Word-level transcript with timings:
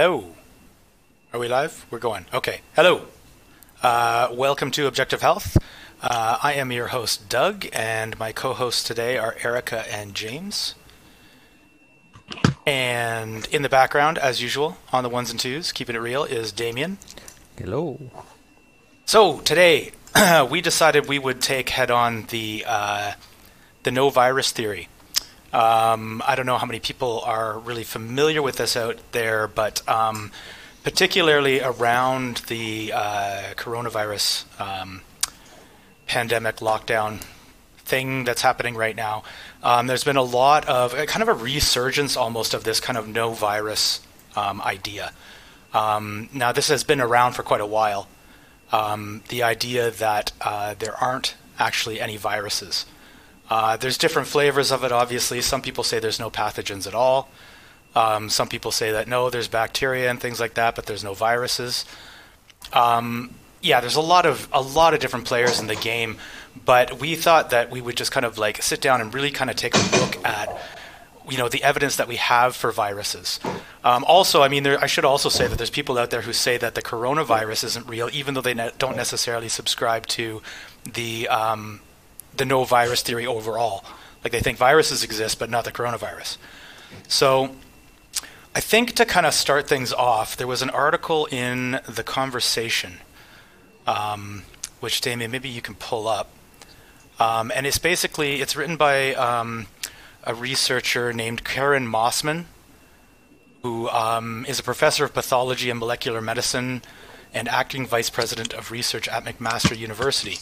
Hello. 0.00 0.26
Are 1.32 1.40
we 1.40 1.48
live? 1.48 1.84
We're 1.90 1.98
going. 1.98 2.26
Okay. 2.32 2.60
Hello. 2.76 3.06
Uh, 3.82 4.28
welcome 4.30 4.70
to 4.70 4.86
Objective 4.86 5.22
Health. 5.22 5.58
Uh, 6.00 6.38
I 6.40 6.52
am 6.52 6.70
your 6.70 6.86
host, 6.86 7.28
Doug, 7.28 7.66
and 7.72 8.16
my 8.16 8.30
co 8.30 8.52
hosts 8.52 8.84
today 8.84 9.18
are 9.18 9.34
Erica 9.42 9.92
and 9.92 10.14
James. 10.14 10.76
And 12.64 13.46
in 13.46 13.62
the 13.62 13.68
background, 13.68 14.18
as 14.18 14.40
usual, 14.40 14.76
on 14.92 15.02
the 15.02 15.08
ones 15.08 15.32
and 15.32 15.40
twos, 15.40 15.72
keeping 15.72 15.96
it 15.96 15.98
real, 15.98 16.22
is 16.22 16.52
Damien. 16.52 16.98
Hello. 17.56 17.98
So 19.04 19.40
today, 19.40 19.90
we 20.48 20.60
decided 20.60 21.08
we 21.08 21.18
would 21.18 21.40
take 21.40 21.70
head 21.70 21.90
on 21.90 22.26
the 22.26 22.64
uh, 22.64 23.14
the 23.82 23.90
no 23.90 24.10
virus 24.10 24.52
theory. 24.52 24.86
Um, 25.52 26.22
I 26.26 26.34
don't 26.34 26.44
know 26.44 26.58
how 26.58 26.66
many 26.66 26.80
people 26.80 27.20
are 27.24 27.58
really 27.58 27.84
familiar 27.84 28.42
with 28.42 28.56
this 28.56 28.76
out 28.76 28.98
there, 29.12 29.48
but 29.48 29.86
um, 29.88 30.30
particularly 30.84 31.60
around 31.60 32.38
the 32.48 32.92
uh, 32.94 33.54
coronavirus 33.56 34.44
um, 34.60 35.00
pandemic 36.06 36.56
lockdown 36.56 37.24
thing 37.78 38.24
that's 38.24 38.42
happening 38.42 38.74
right 38.74 38.94
now, 38.94 39.22
um, 39.62 39.86
there's 39.86 40.04
been 40.04 40.16
a 40.16 40.22
lot 40.22 40.68
of 40.68 40.94
kind 41.06 41.22
of 41.22 41.28
a 41.28 41.34
resurgence 41.34 42.16
almost 42.16 42.52
of 42.52 42.64
this 42.64 42.78
kind 42.78 42.98
of 42.98 43.08
no 43.08 43.32
virus 43.32 44.00
um, 44.36 44.60
idea. 44.60 45.12
Um, 45.72 46.28
now, 46.32 46.52
this 46.52 46.68
has 46.68 46.84
been 46.84 47.00
around 47.00 47.32
for 47.32 47.42
quite 47.42 47.62
a 47.62 47.66
while. 47.66 48.06
the 48.70 49.42
idea 49.42 49.90
that 49.92 50.32
uh, 50.42 50.74
there 50.78 50.94
aren't 50.94 51.36
actually 51.58 52.00
any 52.00 52.18
viruses. 52.18 52.84
Uh, 53.50 53.76
there's 53.76 53.98
different 53.98 54.28
flavors 54.28 54.70
of 54.70 54.84
it, 54.84 54.92
obviously. 54.92 55.40
Some 55.40 55.62
people 55.62 55.84
say 55.84 55.98
there's 55.98 56.20
no 56.20 56.30
pathogens 56.30 56.86
at 56.86 56.94
all. 56.94 57.30
Um, 57.94 58.28
some 58.28 58.48
people 58.48 58.70
say 58.70 58.92
that 58.92 59.08
no, 59.08 59.30
there's 59.30 59.48
bacteria 59.48 60.10
and 60.10 60.20
things 60.20 60.38
like 60.38 60.54
that, 60.54 60.74
but 60.76 60.86
there's 60.86 61.02
no 61.02 61.14
viruses. 61.14 61.84
Um, 62.72 63.34
yeah, 63.60 63.80
there's 63.80 63.96
a 63.96 64.00
lot 64.00 64.26
of 64.26 64.48
a 64.52 64.60
lot 64.60 64.94
of 64.94 65.00
different 65.00 65.24
players 65.24 65.58
in 65.58 65.66
the 65.66 65.74
game, 65.74 66.18
but 66.64 67.00
we 67.00 67.16
thought 67.16 67.50
that 67.50 67.70
we 67.70 67.80
would 67.80 67.96
just 67.96 68.12
kind 68.12 68.26
of 68.26 68.38
like 68.38 68.62
sit 68.62 68.80
down 68.80 69.00
and 69.00 69.12
really 69.12 69.30
kind 69.30 69.50
of 69.50 69.56
take 69.56 69.74
a 69.74 69.96
look 69.98 70.24
at 70.24 70.56
you 71.28 71.38
know 71.38 71.48
the 71.48 71.62
evidence 71.62 71.96
that 71.96 72.08
we 72.08 72.16
have 72.16 72.54
for 72.54 72.70
viruses. 72.70 73.40
Um, 73.82 74.04
also, 74.04 74.42
I 74.42 74.48
mean, 74.48 74.62
there, 74.62 74.78
I 74.80 74.86
should 74.86 75.04
also 75.04 75.28
say 75.28 75.46
that 75.46 75.56
there's 75.56 75.70
people 75.70 75.98
out 75.98 76.10
there 76.10 76.22
who 76.22 76.32
say 76.32 76.56
that 76.58 76.74
the 76.74 76.82
coronavirus 76.82 77.64
isn't 77.64 77.88
real, 77.88 78.08
even 78.12 78.34
though 78.34 78.40
they 78.40 78.54
ne- 78.54 78.70
don't 78.78 78.96
necessarily 78.96 79.48
subscribe 79.48 80.06
to 80.08 80.42
the 80.84 81.28
um, 81.28 81.80
the 82.38 82.44
no 82.44 82.64
virus 82.64 83.02
theory 83.02 83.26
overall. 83.26 83.84
Like 84.24 84.32
they 84.32 84.40
think 84.40 84.58
viruses 84.58 85.04
exist, 85.04 85.38
but 85.38 85.50
not 85.50 85.64
the 85.64 85.72
coronavirus. 85.72 86.38
So 87.06 87.54
I 88.54 88.60
think 88.60 88.94
to 88.94 89.04
kind 89.04 89.26
of 89.26 89.34
start 89.34 89.68
things 89.68 89.92
off, 89.92 90.36
there 90.36 90.46
was 90.46 90.62
an 90.62 90.70
article 90.70 91.26
in 91.26 91.80
The 91.88 92.02
Conversation, 92.02 92.98
um, 93.86 94.44
which 94.80 95.00
Damien, 95.00 95.30
maybe 95.30 95.48
you 95.48 95.62
can 95.62 95.74
pull 95.74 96.08
up. 96.08 96.30
Um, 97.20 97.52
and 97.54 97.66
it's 97.66 97.78
basically, 97.78 98.40
it's 98.40 98.56
written 98.56 98.76
by 98.76 99.14
um, 99.14 99.66
a 100.24 100.34
researcher 100.34 101.12
named 101.12 101.44
Karen 101.44 101.86
Mossman, 101.86 102.44
who 103.62 103.88
um, 103.90 104.44
is 104.48 104.58
a 104.58 104.62
professor 104.62 105.04
of 105.04 105.12
pathology 105.12 105.68
and 105.68 105.78
molecular 105.78 106.20
medicine 106.20 106.82
and 107.34 107.48
acting 107.48 107.86
vice 107.86 108.08
president 108.08 108.54
of 108.54 108.70
research 108.70 109.08
at 109.08 109.24
McMaster 109.24 109.76
University. 109.76 110.38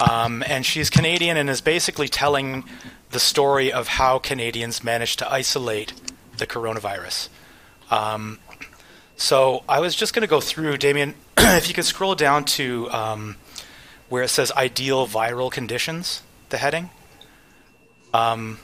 Um, 0.00 0.42
and 0.46 0.64
she's 0.66 0.90
Canadian 0.90 1.36
and 1.36 1.48
is 1.48 1.60
basically 1.60 2.08
telling 2.08 2.64
the 3.10 3.20
story 3.20 3.72
of 3.72 3.88
how 3.88 4.18
Canadians 4.18 4.82
managed 4.82 5.18
to 5.20 5.30
isolate 5.30 5.92
the 6.38 6.46
coronavirus. 6.46 7.28
Um, 7.90 8.38
so 9.16 9.62
I 9.68 9.80
was 9.80 9.94
just 9.94 10.14
going 10.14 10.22
to 10.22 10.28
go 10.28 10.40
through, 10.40 10.78
Damien, 10.78 11.14
if 11.38 11.68
you 11.68 11.74
could 11.74 11.84
scroll 11.84 12.14
down 12.14 12.44
to 12.44 12.90
um, 12.90 13.36
where 14.08 14.22
it 14.22 14.28
says 14.28 14.50
ideal 14.52 15.06
viral 15.06 15.50
conditions, 15.50 16.22
the 16.48 16.56
heading. 16.56 16.90
Um, 18.12 18.58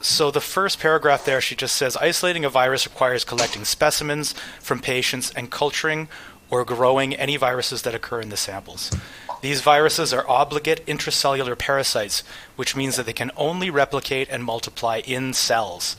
so 0.00 0.30
the 0.30 0.40
first 0.40 0.78
paragraph 0.78 1.24
there, 1.24 1.40
she 1.40 1.56
just 1.56 1.74
says 1.74 1.96
isolating 1.96 2.44
a 2.44 2.50
virus 2.50 2.86
requires 2.86 3.24
collecting 3.24 3.64
specimens 3.64 4.34
from 4.60 4.80
patients 4.80 5.30
and 5.30 5.50
culturing 5.50 6.08
or 6.50 6.64
growing 6.64 7.14
any 7.14 7.36
viruses 7.36 7.82
that 7.82 7.94
occur 7.94 8.20
in 8.20 8.28
the 8.28 8.36
samples. 8.36 8.92
These 9.40 9.60
viruses 9.60 10.12
are 10.12 10.28
obligate 10.28 10.84
intracellular 10.86 11.58
parasites, 11.58 12.22
which 12.56 12.74
means 12.74 12.96
that 12.96 13.06
they 13.06 13.12
can 13.12 13.30
only 13.36 13.70
replicate 13.70 14.28
and 14.30 14.42
multiply 14.42 15.02
in 15.04 15.32
cells. 15.32 15.96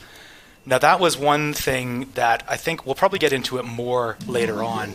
Now, 0.66 0.78
that 0.78 1.00
was 1.00 1.16
one 1.16 1.54
thing 1.54 2.10
that 2.14 2.44
I 2.48 2.56
think 2.56 2.84
we'll 2.84 2.94
probably 2.94 3.18
get 3.18 3.32
into 3.32 3.58
it 3.58 3.64
more 3.64 4.18
later 4.26 4.62
on, 4.62 4.94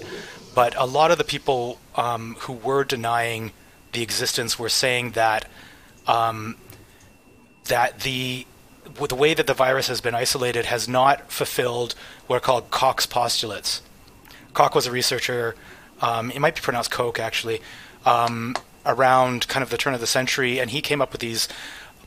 but 0.53 0.75
a 0.77 0.85
lot 0.85 1.09
of 1.09 1.17
the 1.17 1.23
people 1.23 1.79
um, 1.95 2.35
who 2.41 2.53
were 2.53 2.83
denying 2.83 3.51
the 3.91 4.03
existence 4.03 4.59
were 4.59 4.69
saying 4.69 5.11
that 5.11 5.49
um, 6.05 6.57
that 7.65 8.01
the 8.01 8.45
the 9.07 9.15
way 9.15 9.33
that 9.33 9.47
the 9.47 9.53
virus 9.53 9.87
has 9.87 10.01
been 10.01 10.13
isolated 10.13 10.65
has 10.65 10.87
not 10.87 11.31
fulfilled 11.31 11.95
what 12.27 12.37
are 12.37 12.39
called 12.39 12.69
Koch's 12.69 13.05
postulates. 13.05 13.81
Koch 14.53 14.75
was 14.75 14.85
a 14.85 14.91
researcher. 14.91 15.55
Um, 16.01 16.29
it 16.31 16.39
might 16.39 16.55
be 16.55 16.61
pronounced 16.61 16.91
Koch 16.91 17.19
actually, 17.19 17.61
um, 18.05 18.55
around 18.85 19.47
kind 19.47 19.63
of 19.63 19.69
the 19.69 19.77
turn 19.77 19.93
of 19.93 19.99
the 19.99 20.07
century, 20.07 20.59
and 20.59 20.71
he 20.71 20.81
came 20.81 21.01
up 21.01 21.11
with 21.11 21.21
these 21.21 21.47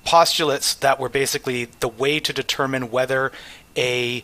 postulates 0.04 0.74
that 0.74 1.00
were 1.00 1.08
basically 1.08 1.66
the 1.80 1.88
way 1.88 2.20
to 2.20 2.32
determine 2.32 2.90
whether 2.90 3.32
a 3.76 4.22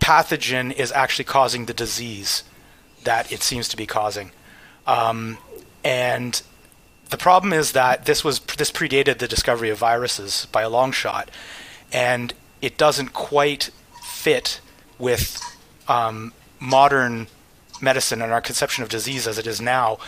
pathogen 0.00 0.72
is 0.72 0.90
actually 0.92 1.24
causing 1.24 1.66
the 1.66 1.74
disease 1.74 2.44
that 3.04 3.30
it 3.30 3.42
seems 3.42 3.68
to 3.68 3.76
be 3.76 3.86
causing. 3.86 4.30
Um, 4.86 5.38
and 5.84 6.40
the 7.10 7.16
problem 7.16 7.52
is 7.52 7.72
that 7.72 8.06
this 8.06 8.24
was 8.24 8.40
this 8.40 8.70
predated 8.70 9.18
the 9.18 9.28
discovery 9.28 9.70
of 9.70 9.78
viruses 9.78 10.46
by 10.52 10.62
a 10.62 10.68
long 10.68 10.92
shot, 10.92 11.30
and 11.92 12.32
it 12.60 12.76
doesn't 12.76 13.12
quite 13.12 13.70
fit 14.02 14.60
with 14.98 15.40
um, 15.88 16.32
modern 16.58 17.28
medicine 17.80 18.20
and 18.20 18.32
our 18.32 18.40
conception 18.40 18.82
of 18.82 18.88
disease 18.88 19.26
as 19.26 19.38
it 19.38 19.46
is 19.46 19.60
now 19.60 19.98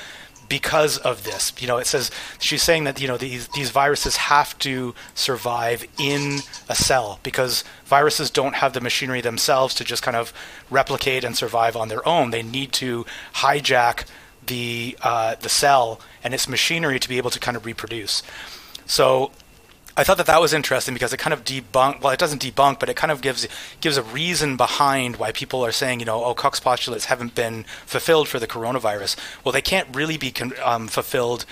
because 0.50 0.98
of 0.98 1.24
this. 1.24 1.54
You 1.58 1.66
know, 1.66 1.78
it 1.78 1.86
says 1.86 2.10
she's 2.38 2.62
saying 2.62 2.84
that 2.84 3.00
you 3.00 3.08
know 3.08 3.16
these 3.16 3.48
these 3.48 3.70
viruses 3.70 4.16
have 4.16 4.58
to 4.58 4.94
survive 5.14 5.86
in 5.98 6.40
a 6.68 6.74
cell 6.74 7.18
because 7.22 7.64
viruses 7.86 8.30
don't 8.30 8.56
have 8.56 8.74
the 8.74 8.82
machinery 8.82 9.22
themselves 9.22 9.74
to 9.76 9.84
just 9.84 10.02
kind 10.02 10.16
of 10.16 10.34
replicate 10.68 11.24
and 11.24 11.34
survive 11.34 11.74
on 11.76 11.88
their 11.88 12.06
own. 12.06 12.30
They 12.30 12.42
need 12.42 12.72
to 12.74 13.06
hijack 13.36 14.04
the 14.46 14.98
uh, 15.02 15.36
the 15.36 15.48
cell 15.48 16.00
and 16.22 16.34
its 16.34 16.46
machinery 16.48 16.98
to 16.98 17.08
be 17.08 17.16
able 17.16 17.30
to 17.30 17.40
kind 17.40 17.56
of 17.56 17.64
reproduce. 17.64 18.22
So 18.84 19.30
I 19.96 20.04
thought 20.04 20.18
that 20.18 20.26
that 20.26 20.40
was 20.40 20.52
interesting 20.52 20.94
because 20.94 21.12
it 21.12 21.18
kind 21.18 21.34
of 21.34 21.44
debunk. 21.44 22.00
Well, 22.00 22.12
it 22.12 22.18
doesn't 22.18 22.42
debunk, 22.42 22.78
but 22.78 22.88
it 22.88 22.96
kind 22.96 23.10
of 23.10 23.20
gives 23.20 23.46
gives 23.80 23.96
a 23.96 24.02
reason 24.02 24.56
behind 24.56 25.16
why 25.16 25.32
people 25.32 25.64
are 25.64 25.72
saying, 25.72 26.00
you 26.00 26.06
know, 26.06 26.24
oh, 26.24 26.34
Koch's 26.34 26.60
postulates 26.60 27.06
haven't 27.06 27.34
been 27.34 27.64
fulfilled 27.86 28.28
for 28.28 28.38
the 28.38 28.46
coronavirus. 28.46 29.16
Well, 29.44 29.52
they 29.52 29.62
can't 29.62 29.94
really 29.94 30.16
be 30.16 30.32
um, 30.62 30.88
fulfilled 30.88 31.44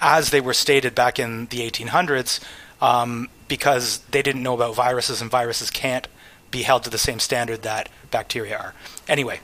as 0.00 0.30
they 0.30 0.40
were 0.40 0.54
stated 0.54 0.94
back 0.94 1.18
in 1.18 1.46
the 1.46 1.68
1800s 1.68 2.40
um, 2.80 3.28
because 3.48 3.98
they 4.10 4.22
didn't 4.22 4.42
know 4.42 4.54
about 4.54 4.74
viruses, 4.74 5.20
and 5.20 5.30
viruses 5.30 5.70
can't 5.70 6.08
be 6.50 6.62
held 6.62 6.84
to 6.84 6.90
the 6.90 6.98
same 6.98 7.18
standard 7.18 7.62
that 7.62 7.88
bacteria 8.10 8.56
are. 8.56 8.74
Anyway, 9.06 9.40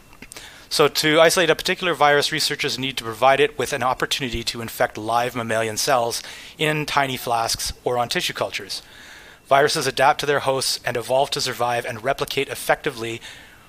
so, 0.74 0.88
to 0.88 1.20
isolate 1.20 1.50
a 1.50 1.54
particular 1.54 1.94
virus, 1.94 2.32
researchers 2.32 2.80
need 2.80 2.96
to 2.96 3.04
provide 3.04 3.38
it 3.38 3.56
with 3.56 3.72
an 3.72 3.84
opportunity 3.84 4.42
to 4.42 4.60
infect 4.60 4.98
live 4.98 5.36
mammalian 5.36 5.76
cells 5.76 6.20
in 6.58 6.84
tiny 6.84 7.16
flasks 7.16 7.72
or 7.84 7.96
on 7.96 8.08
tissue 8.08 8.32
cultures. 8.32 8.82
Viruses 9.46 9.86
adapt 9.86 10.18
to 10.18 10.26
their 10.26 10.40
hosts 10.40 10.80
and 10.84 10.96
evolve 10.96 11.30
to 11.30 11.40
survive 11.40 11.86
and 11.86 12.02
replicate 12.02 12.48
effectively 12.48 13.20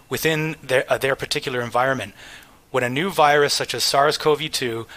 within 0.10 0.56
their, 0.64 0.84
uh, 0.92 0.98
their 0.98 1.16
particular 1.16 1.62
environment. 1.62 2.16
When 2.72 2.84
a 2.84 2.90
new 2.90 3.12
virus, 3.12 3.54
such 3.54 3.76
as 3.76 3.84
SARS 3.84 4.18
CoV 4.18 4.52
2, 4.52 4.88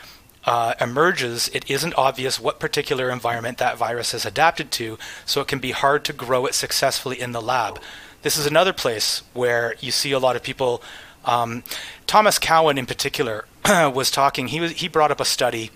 uh, 0.46 0.72
emerges, 0.80 1.48
it 1.52 1.70
isn't 1.70 1.92
obvious 1.98 2.40
what 2.40 2.58
particular 2.58 3.10
environment 3.10 3.58
that 3.58 3.76
virus 3.76 4.12
has 4.12 4.24
adapted 4.24 4.70
to, 4.70 4.96
so 5.26 5.42
it 5.42 5.48
can 5.48 5.58
be 5.58 5.72
hard 5.72 6.06
to 6.06 6.14
grow 6.14 6.46
it 6.46 6.54
successfully 6.54 7.20
in 7.20 7.32
the 7.32 7.42
lab. 7.42 7.78
This 8.22 8.38
is 8.38 8.46
another 8.46 8.72
place 8.72 9.22
where 9.34 9.74
you 9.80 9.90
see 9.90 10.12
a 10.12 10.18
lot 10.18 10.36
of 10.36 10.42
people 10.42 10.82
um, 11.28 11.62
Thomas 12.06 12.38
Cowan, 12.38 12.78
in 12.78 12.86
particular, 12.86 13.44
was 13.68 14.10
talking. 14.10 14.48
He 14.48 14.60
was 14.60 14.72
he 14.72 14.88
brought 14.88 15.12
up 15.12 15.20
a 15.20 15.24
study 15.24 15.70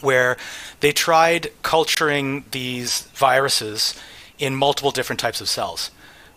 where 0.00 0.36
they 0.80 0.92
tried 0.92 1.50
culturing 1.62 2.44
these 2.52 3.02
viruses 3.14 3.94
in 4.38 4.54
multiple 4.54 4.90
different 4.90 5.20
types 5.20 5.40
of 5.40 5.48
cells. 5.48 5.90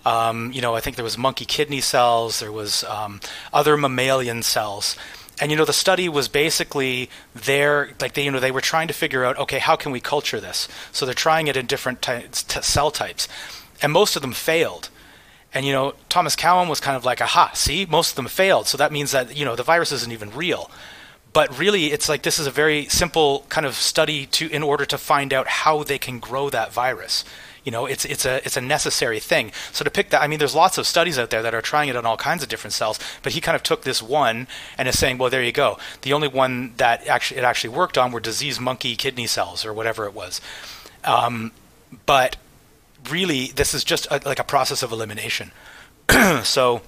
Um, 0.05 0.51
you 0.53 0.61
know, 0.61 0.75
I 0.75 0.79
think 0.79 0.95
there 0.95 1.03
was 1.03 1.17
monkey 1.17 1.45
kidney 1.45 1.81
cells, 1.81 2.39
there 2.39 2.51
was 2.51 2.83
um, 2.85 3.19
other 3.53 3.75
mammalian 3.77 4.43
cells, 4.43 4.95
and 5.41 5.51
you 5.51 5.57
know, 5.57 5.65
the 5.65 5.73
study 5.73 6.09
was 6.09 6.27
basically 6.27 7.09
there, 7.33 7.91
like 8.01 8.13
they, 8.13 8.23
you 8.23 8.31
know, 8.31 8.39
they 8.39 8.51
were 8.51 8.61
trying 8.61 8.87
to 8.87 8.93
figure 8.93 9.25
out, 9.25 9.37
okay, 9.37 9.59
how 9.59 9.75
can 9.75 9.91
we 9.91 9.99
culture 9.99 10.39
this? 10.39 10.67
So 10.91 11.05
they're 11.05 11.13
trying 11.13 11.47
it 11.47 11.57
in 11.57 11.65
different 11.65 12.01
ty- 12.01 12.27
t- 12.31 12.61
cell 12.61 12.91
types, 12.91 13.27
and 13.81 13.91
most 13.91 14.15
of 14.15 14.21
them 14.21 14.33
failed. 14.33 14.89
And 15.53 15.65
you 15.65 15.73
know, 15.73 15.93
Thomas 16.09 16.35
Cowan 16.35 16.69
was 16.69 16.79
kind 16.79 16.95
of 16.95 17.05
like, 17.05 17.21
aha, 17.21 17.51
see, 17.53 17.85
most 17.85 18.11
of 18.11 18.15
them 18.15 18.27
failed. 18.27 18.67
So 18.67 18.77
that 18.77 18.91
means 18.91 19.11
that, 19.11 19.35
you 19.35 19.45
know, 19.45 19.55
the 19.55 19.63
virus 19.63 19.91
isn't 19.91 20.11
even 20.11 20.29
real. 20.31 20.69
But 21.33 21.57
really 21.57 21.87
it's 21.87 22.09
like 22.09 22.23
this 22.23 22.39
is 22.39 22.47
a 22.47 22.51
very 22.51 22.85
simple 22.85 23.45
kind 23.49 23.65
of 23.65 23.75
study 23.75 24.25
to 24.27 24.49
in 24.49 24.63
order 24.63 24.85
to 24.85 24.97
find 24.97 25.33
out 25.33 25.47
how 25.47 25.83
they 25.83 25.99
can 25.99 26.19
grow 26.19 26.49
that 26.49 26.71
virus. 26.71 27.23
You 27.63 27.71
know, 27.71 27.85
it's 27.85 28.05
it's 28.05 28.25
a 28.25 28.37
it's 28.45 28.57
a 28.57 28.61
necessary 28.61 29.19
thing. 29.19 29.51
So 29.71 29.83
to 29.83 29.91
pick 29.91 30.09
that, 30.09 30.21
I 30.21 30.27
mean, 30.27 30.39
there's 30.39 30.55
lots 30.55 30.77
of 30.77 30.87
studies 30.87 31.19
out 31.19 31.29
there 31.29 31.43
that 31.43 31.53
are 31.53 31.61
trying 31.61 31.89
it 31.89 31.95
on 31.95 32.05
all 32.05 32.17
kinds 32.17 32.41
of 32.41 32.49
different 32.49 32.73
cells. 32.73 32.99
But 33.21 33.33
he 33.33 33.41
kind 33.41 33.55
of 33.55 33.61
took 33.61 33.83
this 33.83 34.01
one 34.01 34.47
and 34.77 34.87
is 34.87 34.97
saying, 34.97 35.17
well, 35.17 35.29
there 35.29 35.43
you 35.43 35.51
go. 35.51 35.77
The 36.01 36.13
only 36.13 36.27
one 36.27 36.73
that 36.77 37.05
actually 37.07 37.41
it 37.41 37.43
actually 37.43 37.71
worked 37.71 37.97
on 37.97 38.11
were 38.11 38.19
diseased 38.19 38.59
monkey 38.59 38.95
kidney 38.95 39.27
cells 39.27 39.65
or 39.65 39.73
whatever 39.73 40.05
it 40.05 40.13
was. 40.13 40.41
Um, 41.03 41.51
but 42.05 42.37
really, 43.09 43.47
this 43.47 43.73
is 43.73 43.83
just 43.83 44.07
a, 44.11 44.21
like 44.25 44.39
a 44.39 44.43
process 44.43 44.83
of 44.83 44.91
elimination. 44.91 45.51
so 46.43 46.81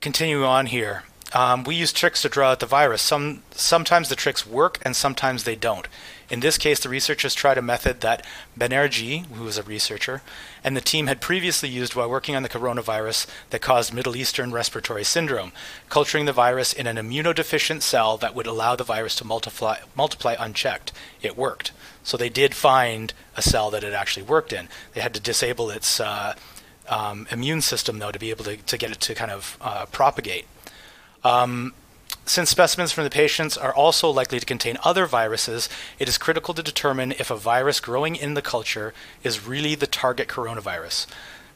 continue 0.00 0.44
on 0.44 0.66
here. 0.66 1.04
Um, 1.34 1.64
we 1.64 1.74
use 1.74 1.92
tricks 1.92 2.22
to 2.22 2.28
draw 2.28 2.52
out 2.52 2.60
the 2.60 2.66
virus. 2.66 3.02
Some 3.02 3.42
sometimes 3.50 4.08
the 4.08 4.14
tricks 4.14 4.46
work 4.46 4.78
and 4.82 4.94
sometimes 4.94 5.42
they 5.42 5.56
don't. 5.56 5.88
In 6.30 6.40
this 6.40 6.56
case, 6.56 6.78
the 6.78 6.88
researchers 6.88 7.34
tried 7.34 7.58
a 7.58 7.62
method 7.62 8.00
that 8.00 8.24
Banerjee, 8.58 9.26
who 9.26 9.44
was 9.44 9.58
a 9.58 9.62
researcher, 9.64 10.22
and 10.62 10.76
the 10.76 10.80
team 10.80 11.08
had 11.08 11.20
previously 11.20 11.68
used 11.68 11.94
while 11.94 12.08
working 12.08 12.36
on 12.36 12.44
the 12.44 12.48
coronavirus 12.48 13.26
that 13.50 13.60
caused 13.60 13.92
Middle 13.92 14.16
Eastern 14.16 14.52
respiratory 14.52 15.04
syndrome, 15.04 15.52
culturing 15.88 16.24
the 16.24 16.32
virus 16.32 16.72
in 16.72 16.86
an 16.86 16.96
immunodeficient 16.96 17.82
cell 17.82 18.16
that 18.16 18.34
would 18.34 18.46
allow 18.46 18.76
the 18.76 18.84
virus 18.84 19.16
to 19.16 19.24
multiply, 19.24 19.78
multiply 19.96 20.36
unchecked. 20.38 20.92
It 21.20 21.36
worked. 21.36 21.72
So 22.04 22.16
they 22.16 22.28
did 22.28 22.54
find 22.54 23.12
a 23.36 23.42
cell 23.42 23.70
that 23.70 23.82
it 23.82 23.92
actually 23.92 24.22
worked 24.22 24.52
in. 24.52 24.68
They 24.92 25.00
had 25.00 25.14
to 25.14 25.20
disable 25.20 25.70
its 25.70 25.98
uh, 25.98 26.34
um, 26.88 27.26
immune 27.30 27.62
system, 27.62 27.98
though, 27.98 28.12
to 28.12 28.18
be 28.18 28.30
able 28.30 28.44
to, 28.44 28.56
to 28.56 28.78
get 28.78 28.92
it 28.92 29.00
to 29.00 29.14
kind 29.14 29.30
of 29.30 29.56
uh, 29.60 29.86
propagate. 29.86 30.46
Um, 31.24 31.72
since 32.26 32.50
specimens 32.50 32.92
from 32.92 33.04
the 33.04 33.10
patients 33.10 33.56
are 33.56 33.74
also 33.74 34.08
likely 34.08 34.40
to 34.40 34.46
contain 34.46 34.78
other 34.84 35.06
viruses, 35.06 35.68
it 35.98 36.08
is 36.08 36.16
critical 36.16 36.54
to 36.54 36.62
determine 36.62 37.12
if 37.12 37.30
a 37.30 37.36
virus 37.36 37.80
growing 37.80 38.16
in 38.16 38.34
the 38.34 38.42
culture 38.42 38.94
is 39.22 39.46
really 39.46 39.74
the 39.74 39.86
target 39.86 40.28
coronavirus. 40.28 41.06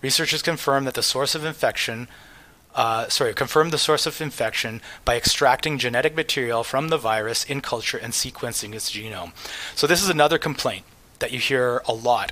Researchers 0.02 0.42
confirm 0.42 0.84
that 0.84 0.94
the 0.94 1.02
source 1.02 1.34
of 1.34 1.44
infection, 1.44 2.08
uh, 2.78 3.08
sorry, 3.08 3.34
confirm 3.34 3.70
the 3.70 3.76
source 3.76 4.06
of 4.06 4.20
infection 4.20 4.80
by 5.04 5.16
extracting 5.16 5.78
genetic 5.78 6.14
material 6.14 6.62
from 6.62 6.90
the 6.90 6.96
virus 6.96 7.42
in 7.42 7.60
culture 7.60 7.98
and 7.98 8.12
sequencing 8.12 8.72
its 8.72 8.92
genome. 8.92 9.32
So 9.74 9.88
this 9.88 10.00
is 10.00 10.08
another 10.08 10.38
complaint 10.38 10.84
that 11.18 11.32
you 11.32 11.40
hear 11.40 11.82
a 11.88 11.92
lot 11.92 12.30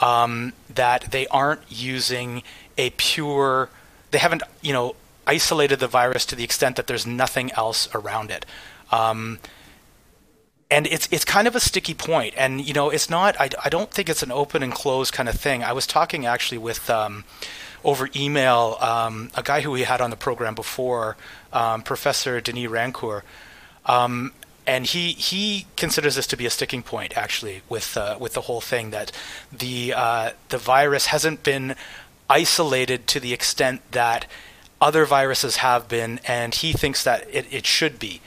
um, 0.00 0.52
that 0.72 1.10
they 1.10 1.26
aren't 1.26 1.62
using 1.68 2.44
a 2.78 2.90
pure, 2.90 3.70
they 4.12 4.18
haven't, 4.18 4.44
you 4.62 4.72
know, 4.72 4.94
isolated 5.26 5.80
the 5.80 5.88
virus 5.88 6.24
to 6.26 6.36
the 6.36 6.44
extent 6.44 6.76
that 6.76 6.86
there's 6.86 7.04
nothing 7.04 7.50
else 7.54 7.88
around 7.92 8.30
it. 8.30 8.46
Um, 8.92 9.40
and 10.70 10.86
it's 10.86 11.08
it's 11.10 11.24
kind 11.24 11.48
of 11.48 11.56
a 11.56 11.60
sticky 11.60 11.94
point, 11.94 12.34
and 12.36 12.64
you 12.64 12.74
know 12.74 12.90
it's 12.90 13.08
not. 13.08 13.40
I, 13.40 13.48
I 13.64 13.70
don't 13.70 13.90
think 13.90 14.10
it's 14.10 14.22
an 14.22 14.30
open 14.30 14.62
and 14.62 14.70
closed 14.70 15.14
kind 15.14 15.28
of 15.28 15.34
thing. 15.34 15.64
I 15.64 15.72
was 15.72 15.86
talking 15.86 16.26
actually 16.26 16.58
with 16.58 16.90
um, 16.90 17.24
over 17.84 18.08
email 18.14 18.76
um, 18.80 19.30
a 19.34 19.42
guy 19.42 19.60
who 19.60 19.70
we 19.70 19.82
had 19.82 20.00
on 20.00 20.10
the 20.10 20.16
program 20.16 20.54
before, 20.54 21.16
um, 21.52 21.82
Professor 21.82 22.40
Denis 22.40 22.70
Rancourt, 22.70 23.22
um, 23.86 24.32
and 24.66 24.86
he 24.86 25.12
he 25.12 25.66
considers 25.76 26.14
this 26.16 26.26
to 26.26 26.36
be 26.36 26.46
a 26.46 26.50
sticking 26.50 26.82
point 26.82 27.16
actually 27.16 27.62
with 27.68 27.96
uh, 27.96 28.16
with 28.20 28.34
the 28.34 28.42
whole 28.42 28.60
thing 28.60 28.90
that 28.90 29.12
the 29.52 29.94
uh, 29.94 30.30
the 30.50 30.58
virus 30.58 31.06
hasn't 31.06 31.42
been 31.42 31.74
isolated 32.28 33.06
to 33.06 33.20
the 33.20 33.32
extent 33.32 33.80
that 33.92 34.26
other 34.80 35.04
viruses 35.04 35.56
have 35.56 35.88
been, 35.88 36.20
and 36.26 36.54
he 36.54 36.72
thinks 36.72 37.02
that 37.04 37.26
it, 37.32 37.46
it 37.52 37.66
should 37.66 37.98
be. 37.98 38.20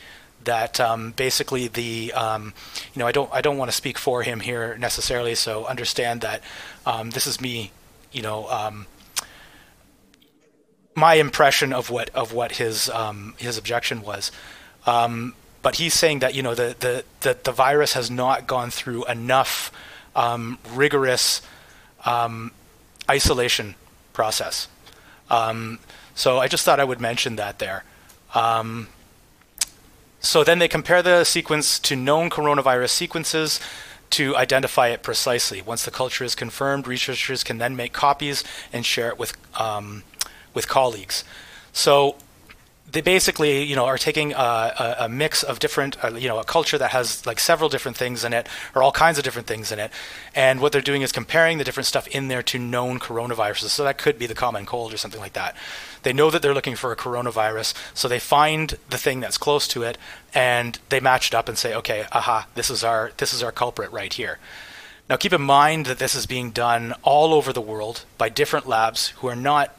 That 0.43 0.79
um, 0.79 1.11
basically 1.11 1.67
the 1.67 2.11
um, 2.13 2.53
you 2.93 2.99
know 2.99 3.05
I 3.05 3.11
don't 3.11 3.29
I 3.31 3.41
don't 3.41 3.57
want 3.57 3.69
to 3.69 3.77
speak 3.77 3.99
for 3.99 4.23
him 4.23 4.39
here 4.39 4.75
necessarily, 4.79 5.35
so 5.35 5.65
understand 5.65 6.21
that 6.21 6.41
um, 6.83 7.11
this 7.11 7.27
is 7.27 7.39
me, 7.39 7.71
you 8.11 8.23
know, 8.23 8.49
um, 8.49 8.87
my 11.01 11.15
impression 11.15 11.73
of 11.73 11.89
what 11.89 12.09
of 12.11 12.31
what 12.31 12.53
his 12.53 12.89
um, 12.89 13.33
his 13.37 13.57
objection 13.57 14.03
was. 14.03 14.31
Um, 14.85 15.33
but 15.63 15.75
he's 15.75 15.93
saying 15.93 16.19
that 16.19 16.35
you 16.35 16.43
know 16.43 16.55
the 16.55 16.75
the 16.79 17.03
the, 17.21 17.37
the 17.43 17.51
virus 17.51 17.93
has 17.93 18.09
not 18.09 18.47
gone 18.47 18.69
through 18.71 19.03
enough 19.05 19.71
rigorous 20.75 21.41
isolation 23.09 23.75
process. 24.13 24.67
Um, 25.29 25.79
so 26.13 26.39
I 26.39 26.47
just 26.47 26.65
thought 26.65 26.79
I 26.79 26.83
would 26.83 27.01
mention 27.01 27.35
that 27.37 27.59
there. 27.59 27.83
Um, 28.35 28.87
so 30.19 30.43
then 30.43 30.59
they 30.59 30.67
compare 30.67 31.01
the 31.01 31.23
sequence 31.23 31.79
to 31.79 31.95
known 31.95 32.29
coronavirus 32.29 32.89
sequences 32.89 33.59
to 34.11 34.35
identify 34.35 34.89
it 34.89 35.01
precisely. 35.01 35.61
Once 35.61 35.83
the 35.83 35.91
culture 35.91 36.23
is 36.23 36.35
confirmed, 36.35 36.87
researchers 36.87 37.43
can 37.43 37.57
then 37.57 37.75
make 37.75 37.93
copies 37.93 38.43
and 38.71 38.85
share 38.85 39.09
it 39.09 39.17
with 39.17 39.33
um, 39.59 40.03
with 40.53 40.67
colleagues. 40.67 41.23
So 41.73 42.15
they 42.91 43.01
basically, 43.01 43.63
you 43.63 43.75
know, 43.75 43.85
are 43.85 43.97
taking 43.97 44.33
a, 44.33 44.95
a, 44.99 45.09
mix 45.09 45.43
of 45.43 45.59
different, 45.59 46.03
uh, 46.03 46.09
you 46.09 46.27
know, 46.27 46.39
a 46.39 46.43
culture 46.43 46.77
that 46.77 46.91
has 46.91 47.25
like 47.25 47.39
several 47.39 47.69
different 47.69 47.95
things 47.95 48.23
in 48.23 48.33
it, 48.33 48.47
or 48.75 48.83
all 48.83 48.91
kinds 48.91 49.17
of 49.17 49.23
different 49.23 49.47
things 49.47 49.71
in 49.71 49.79
it, 49.79 49.91
and 50.35 50.59
what 50.59 50.71
they're 50.71 50.81
doing 50.81 51.01
is 51.01 51.11
comparing 51.11 51.57
the 51.57 51.63
different 51.63 51.87
stuff 51.87 52.07
in 52.07 52.27
there 52.27 52.43
to 52.43 52.59
known 52.59 52.99
coronaviruses. 52.99 53.69
So 53.69 53.83
that 53.83 53.97
could 53.97 54.19
be 54.19 54.25
the 54.25 54.35
common 54.35 54.65
cold 54.65 54.93
or 54.93 54.97
something 54.97 55.21
like 55.21 55.33
that. 55.33 55.55
They 56.03 56.13
know 56.13 56.29
that 56.31 56.41
they're 56.41 56.53
looking 56.53 56.75
for 56.75 56.91
a 56.91 56.97
coronavirus, 56.97 57.73
so 57.93 58.07
they 58.07 58.19
find 58.19 58.77
the 58.89 58.97
thing 58.97 59.19
that's 59.19 59.37
close 59.37 59.67
to 59.69 59.83
it, 59.83 59.97
and 60.33 60.77
they 60.89 60.99
match 60.99 61.29
it 61.29 61.35
up 61.35 61.47
and 61.47 61.57
say, 61.57 61.73
okay, 61.75 62.05
aha, 62.11 62.47
this 62.55 62.69
is 62.69 62.83
our 62.83 63.11
this 63.17 63.33
is 63.33 63.41
our 63.41 63.51
culprit 63.51 63.91
right 63.91 64.13
here. 64.13 64.39
Now 65.09 65.17
keep 65.17 65.33
in 65.33 65.41
mind 65.41 65.85
that 65.85 65.99
this 65.99 66.15
is 66.15 66.25
being 66.25 66.51
done 66.51 66.93
all 67.03 67.33
over 67.33 67.53
the 67.53 67.61
world 67.61 68.05
by 68.17 68.29
different 68.29 68.67
labs 68.67 69.09
who 69.09 69.27
are 69.27 69.35
not 69.35 69.75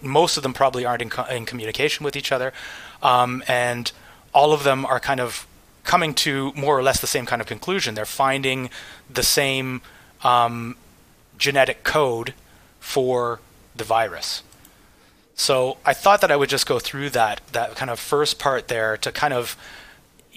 most 0.00 0.36
of 0.36 0.42
them 0.42 0.52
probably 0.52 0.84
aren't 0.84 1.02
in, 1.02 1.10
co- 1.10 1.24
in 1.24 1.44
communication 1.44 2.04
with 2.04 2.16
each 2.16 2.32
other, 2.32 2.52
um, 3.02 3.42
and 3.48 3.92
all 4.32 4.52
of 4.52 4.64
them 4.64 4.86
are 4.86 5.00
kind 5.00 5.20
of 5.20 5.46
coming 5.84 6.14
to 6.14 6.52
more 6.54 6.78
or 6.78 6.82
less 6.82 7.00
the 7.00 7.06
same 7.06 7.26
kind 7.26 7.42
of 7.42 7.48
conclusion. 7.48 7.94
They're 7.94 8.04
finding 8.04 8.70
the 9.10 9.22
same 9.22 9.82
um, 10.22 10.76
genetic 11.38 11.84
code 11.84 12.34
for 12.80 13.40
the 13.74 13.84
virus. 13.84 14.42
So 15.34 15.78
I 15.84 15.92
thought 15.92 16.20
that 16.20 16.30
I 16.30 16.36
would 16.36 16.48
just 16.48 16.66
go 16.66 16.78
through 16.78 17.10
that 17.10 17.40
that 17.52 17.74
kind 17.74 17.90
of 17.90 17.98
first 17.98 18.38
part 18.38 18.68
there 18.68 18.96
to 18.98 19.10
kind 19.10 19.34
of 19.34 19.56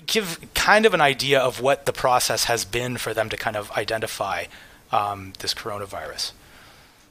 give 0.06 0.40
kind 0.54 0.86
of 0.86 0.94
an 0.94 1.02
idea 1.02 1.40
of 1.40 1.62
what 1.62 1.86
the 1.86 1.94
process 1.94 2.46
has 2.46 2.66
been 2.66 2.98
for 2.98 3.14
them 3.14 3.30
to 3.30 3.38
kind 3.38 3.56
of 3.56 3.72
identify 3.72 4.46
um, 4.92 5.34
this 5.40 5.54
coronavirus. 5.54 6.32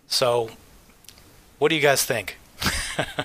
So 0.08 0.50
what 1.58 1.68
do 1.68 1.74
you 1.74 1.80
guys 1.82 2.04
think? 2.04 2.38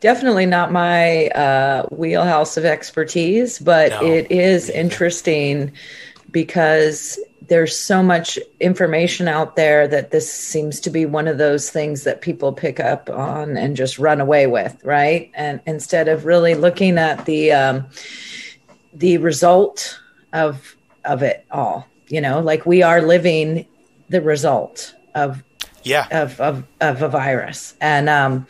Definitely 0.00 0.46
not 0.46 0.72
my 0.72 1.28
uh, 1.28 1.86
wheelhouse 1.90 2.56
of 2.56 2.64
expertise, 2.64 3.58
but 3.58 3.90
no. 3.90 4.04
it 4.04 4.30
is 4.30 4.68
interesting 4.70 5.72
because 6.30 7.18
there's 7.48 7.76
so 7.76 8.02
much 8.02 8.38
information 8.60 9.28
out 9.28 9.56
there 9.56 9.86
that 9.88 10.10
this 10.10 10.32
seems 10.32 10.80
to 10.80 10.90
be 10.90 11.06
one 11.06 11.28
of 11.28 11.38
those 11.38 11.70
things 11.70 12.04
that 12.04 12.20
people 12.20 12.52
pick 12.52 12.80
up 12.80 13.08
on 13.08 13.56
and 13.56 13.76
just 13.76 13.98
run 13.98 14.20
away 14.20 14.46
with, 14.46 14.78
right? 14.84 15.30
And 15.34 15.60
instead 15.66 16.08
of 16.08 16.24
really 16.24 16.54
looking 16.54 16.98
at 16.98 17.24
the 17.24 17.52
um, 17.52 17.86
the 18.92 19.18
result 19.18 19.98
of 20.32 20.76
of 21.04 21.22
it 21.22 21.46
all, 21.50 21.86
you 22.08 22.20
know, 22.20 22.40
like 22.40 22.66
we 22.66 22.82
are 22.82 23.00
living 23.00 23.66
the 24.08 24.20
result 24.20 24.94
of 25.14 25.42
yeah. 25.86 26.06
of 26.10 26.40
of, 26.40 26.64
of 26.80 27.02
a 27.02 27.08
virus. 27.08 27.74
And 27.80 28.08
um 28.08 28.46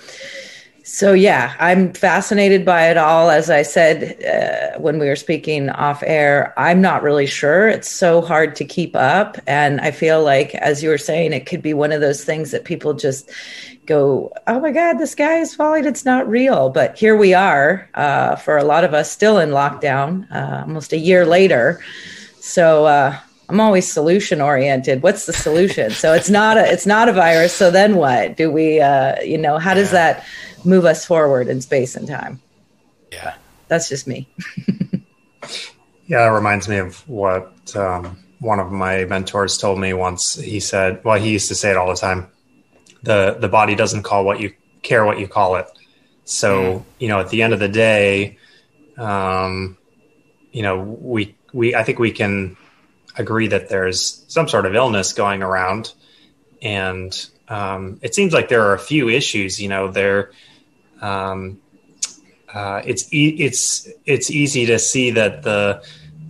so 0.82 1.12
yeah 1.12 1.52
i'm 1.58 1.92
fascinated 1.92 2.64
by 2.64 2.88
it 2.88 2.96
all. 2.96 3.30
As 3.30 3.50
i 3.50 3.62
said 3.62 4.22
uh, 4.24 4.78
when 4.78 4.98
we 4.98 5.08
were 5.08 5.16
speaking 5.16 5.68
off 5.70 6.02
air 6.06 6.54
i'm 6.56 6.80
not 6.80 7.02
really 7.02 7.26
sure. 7.26 7.68
It's 7.68 7.90
so 7.90 8.20
hard 8.20 8.56
to 8.56 8.64
keep 8.64 8.94
up. 8.96 9.38
And 9.46 9.80
i 9.80 9.90
feel 9.90 10.22
like 10.22 10.54
as 10.56 10.82
you 10.82 10.88
were 10.88 10.98
saying 10.98 11.32
it 11.32 11.46
could 11.46 11.62
be 11.62 11.74
one 11.74 11.92
of 11.92 12.00
those 12.00 12.24
things 12.24 12.50
that 12.52 12.64
people 12.64 12.94
just 12.94 13.30
go 13.86 14.32
oh 14.48 14.58
my 14.60 14.72
god 14.72 14.94
the 14.98 15.06
sky 15.06 15.38
is 15.38 15.54
falling. 15.54 15.84
It's 15.84 16.04
not 16.04 16.28
real. 16.28 16.70
But 16.70 16.98
here 16.98 17.16
we 17.16 17.34
are 17.34 17.88
uh, 17.94 18.36
for 18.36 18.56
a 18.56 18.64
lot 18.64 18.84
of 18.84 18.94
us 18.94 19.10
still 19.10 19.38
in 19.38 19.50
lockdown 19.50 20.30
uh, 20.32 20.62
almost 20.62 20.92
a 20.92 20.98
year 20.98 21.26
later. 21.26 21.80
So 22.40 22.86
uh, 22.86 23.18
I'm 23.48 23.60
always 23.60 23.90
solution 23.90 24.40
oriented. 24.40 25.02
What's 25.02 25.26
the 25.26 25.32
solution? 25.32 25.90
so 25.90 26.12
it's 26.12 26.30
not 26.30 26.56
a 26.56 26.70
it's 26.70 26.86
not 26.86 27.08
a 27.08 27.12
virus. 27.12 27.52
So 27.52 27.70
then 27.70 27.96
what? 27.96 28.36
Do 28.36 28.50
we 28.50 28.80
uh, 28.80 29.20
you 29.22 29.38
know, 29.38 29.58
how 29.58 29.74
does 29.74 29.92
yeah. 29.92 30.14
that 30.14 30.26
move 30.64 30.84
us 30.84 31.04
forward 31.04 31.48
in 31.48 31.60
space 31.60 31.94
and 31.94 32.08
time? 32.08 32.40
Yeah. 33.12 33.34
That's 33.68 33.88
just 33.88 34.06
me. 34.06 34.28
yeah, 36.06 36.26
it 36.26 36.34
reminds 36.34 36.68
me 36.68 36.78
of 36.78 37.08
what 37.08 37.74
um, 37.76 38.18
one 38.40 38.60
of 38.60 38.70
my 38.70 39.04
mentors 39.04 39.58
told 39.58 39.78
me 39.78 39.92
once. 39.92 40.34
He 40.34 40.60
said, 40.60 41.02
well, 41.04 41.18
he 41.18 41.30
used 41.30 41.48
to 41.48 41.54
say 41.54 41.70
it 41.70 41.76
all 41.76 41.88
the 41.88 41.96
time. 41.96 42.28
The 43.02 43.36
the 43.38 43.48
body 43.48 43.74
doesn't 43.74 44.02
call 44.02 44.24
what 44.24 44.40
you 44.40 44.52
care 44.82 45.04
what 45.04 45.18
you 45.18 45.28
call 45.28 45.56
it. 45.56 45.66
So 46.24 46.80
mm. 46.80 46.84
you 46.98 47.08
know, 47.08 47.20
at 47.20 47.30
the 47.30 47.42
end 47.42 47.52
of 47.52 47.60
the 47.60 47.68
day, 47.68 48.38
um, 48.96 49.76
you 50.52 50.62
know, 50.62 50.80
we 50.80 51.36
we 51.52 51.74
I 51.74 51.84
think 51.84 51.98
we 51.98 52.10
can 52.10 52.56
agree 53.16 53.48
that 53.48 53.68
there's 53.68 54.24
some 54.28 54.48
sort 54.48 54.66
of 54.66 54.74
illness 54.74 55.12
going 55.12 55.42
around, 55.42 55.92
and 56.62 57.28
um, 57.48 57.98
it 58.02 58.14
seems 58.14 58.32
like 58.32 58.48
there 58.48 58.64
are 58.66 58.74
a 58.74 58.78
few 58.78 59.08
issues. 59.08 59.60
You 59.60 59.68
know, 59.68 59.88
there. 59.88 60.32
Um, 61.00 61.60
uh, 62.52 62.80
it's 62.84 63.12
e- 63.12 63.36
it's 63.38 63.88
it's 64.06 64.30
easy 64.30 64.66
to 64.66 64.78
see 64.78 65.10
that 65.10 65.42
the 65.42 65.82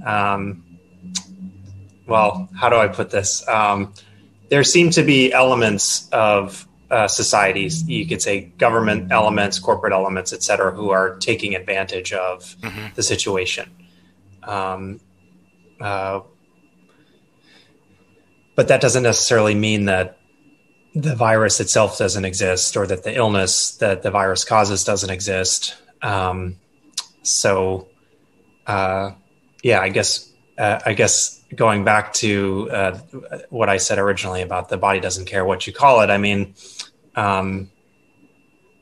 um, 0.05 0.64
well, 2.07 2.49
how 2.55 2.69
do 2.69 2.76
I 2.76 2.88
put 2.88 3.11
this? 3.11 3.47
Um, 3.49 3.93
there 4.49 4.64
seem 4.64 4.90
to 4.90 5.02
be 5.02 5.33
elements 5.33 6.09
of 6.11 6.66
uh, 6.90 7.09
societies, 7.09 7.88
you 7.88 8.07
could 8.07 8.23
say 8.23 8.43
government 8.59 9.11
elements, 9.11 9.59
corporate 9.59 9.93
elements, 9.93 10.33
et 10.33 10.43
cetera, 10.43 10.71
who 10.71 10.90
are 10.90 11.16
taking 11.16 11.55
advantage 11.55 12.12
of 12.12 12.57
mm-hmm. 12.61 12.95
the 12.95 13.02
situation. 13.02 13.69
Um, 14.43 15.00
uh, 15.81 16.21
but 18.57 18.69
that 18.69 18.81
doesn't 18.81 19.05
necessarily 19.05 19.55
mean 19.55 19.85
that 19.85 20.19
the 20.95 21.15
virus 21.15 21.61
itself 21.61 21.99
doesn't 21.99 22.25
exist 22.25 22.77
or 22.77 22.87
that 22.87 23.05
the 23.05 23.15
illness 23.15 23.77
that 23.77 24.03
the 24.03 24.11
virus 24.11 24.45
causes 24.45 24.83
doesn't 24.83 25.11
exist. 25.11 25.77
Um, 26.01 26.57
so, 27.23 27.89
uh, 28.67 29.13
yeah, 29.63 29.81
I 29.81 29.91
guess 29.91 30.33
uh, 30.59 30.81
I 30.87 30.95
guess 30.95 31.45
going 31.55 31.85
back 31.85 32.15
to 32.15 32.71
uh, 32.71 32.99
what 33.51 33.69
I 33.69 33.77
said 33.77 33.99
originally 33.99 34.41
about 34.41 34.71
the 34.71 34.79
body 34.79 35.01
doesn't 35.01 35.27
care 35.27 35.45
what 35.45 35.67
you 35.67 35.73
call 35.73 36.01
it. 36.01 36.09
I 36.09 36.17
mean, 36.17 36.55
um, 37.15 37.71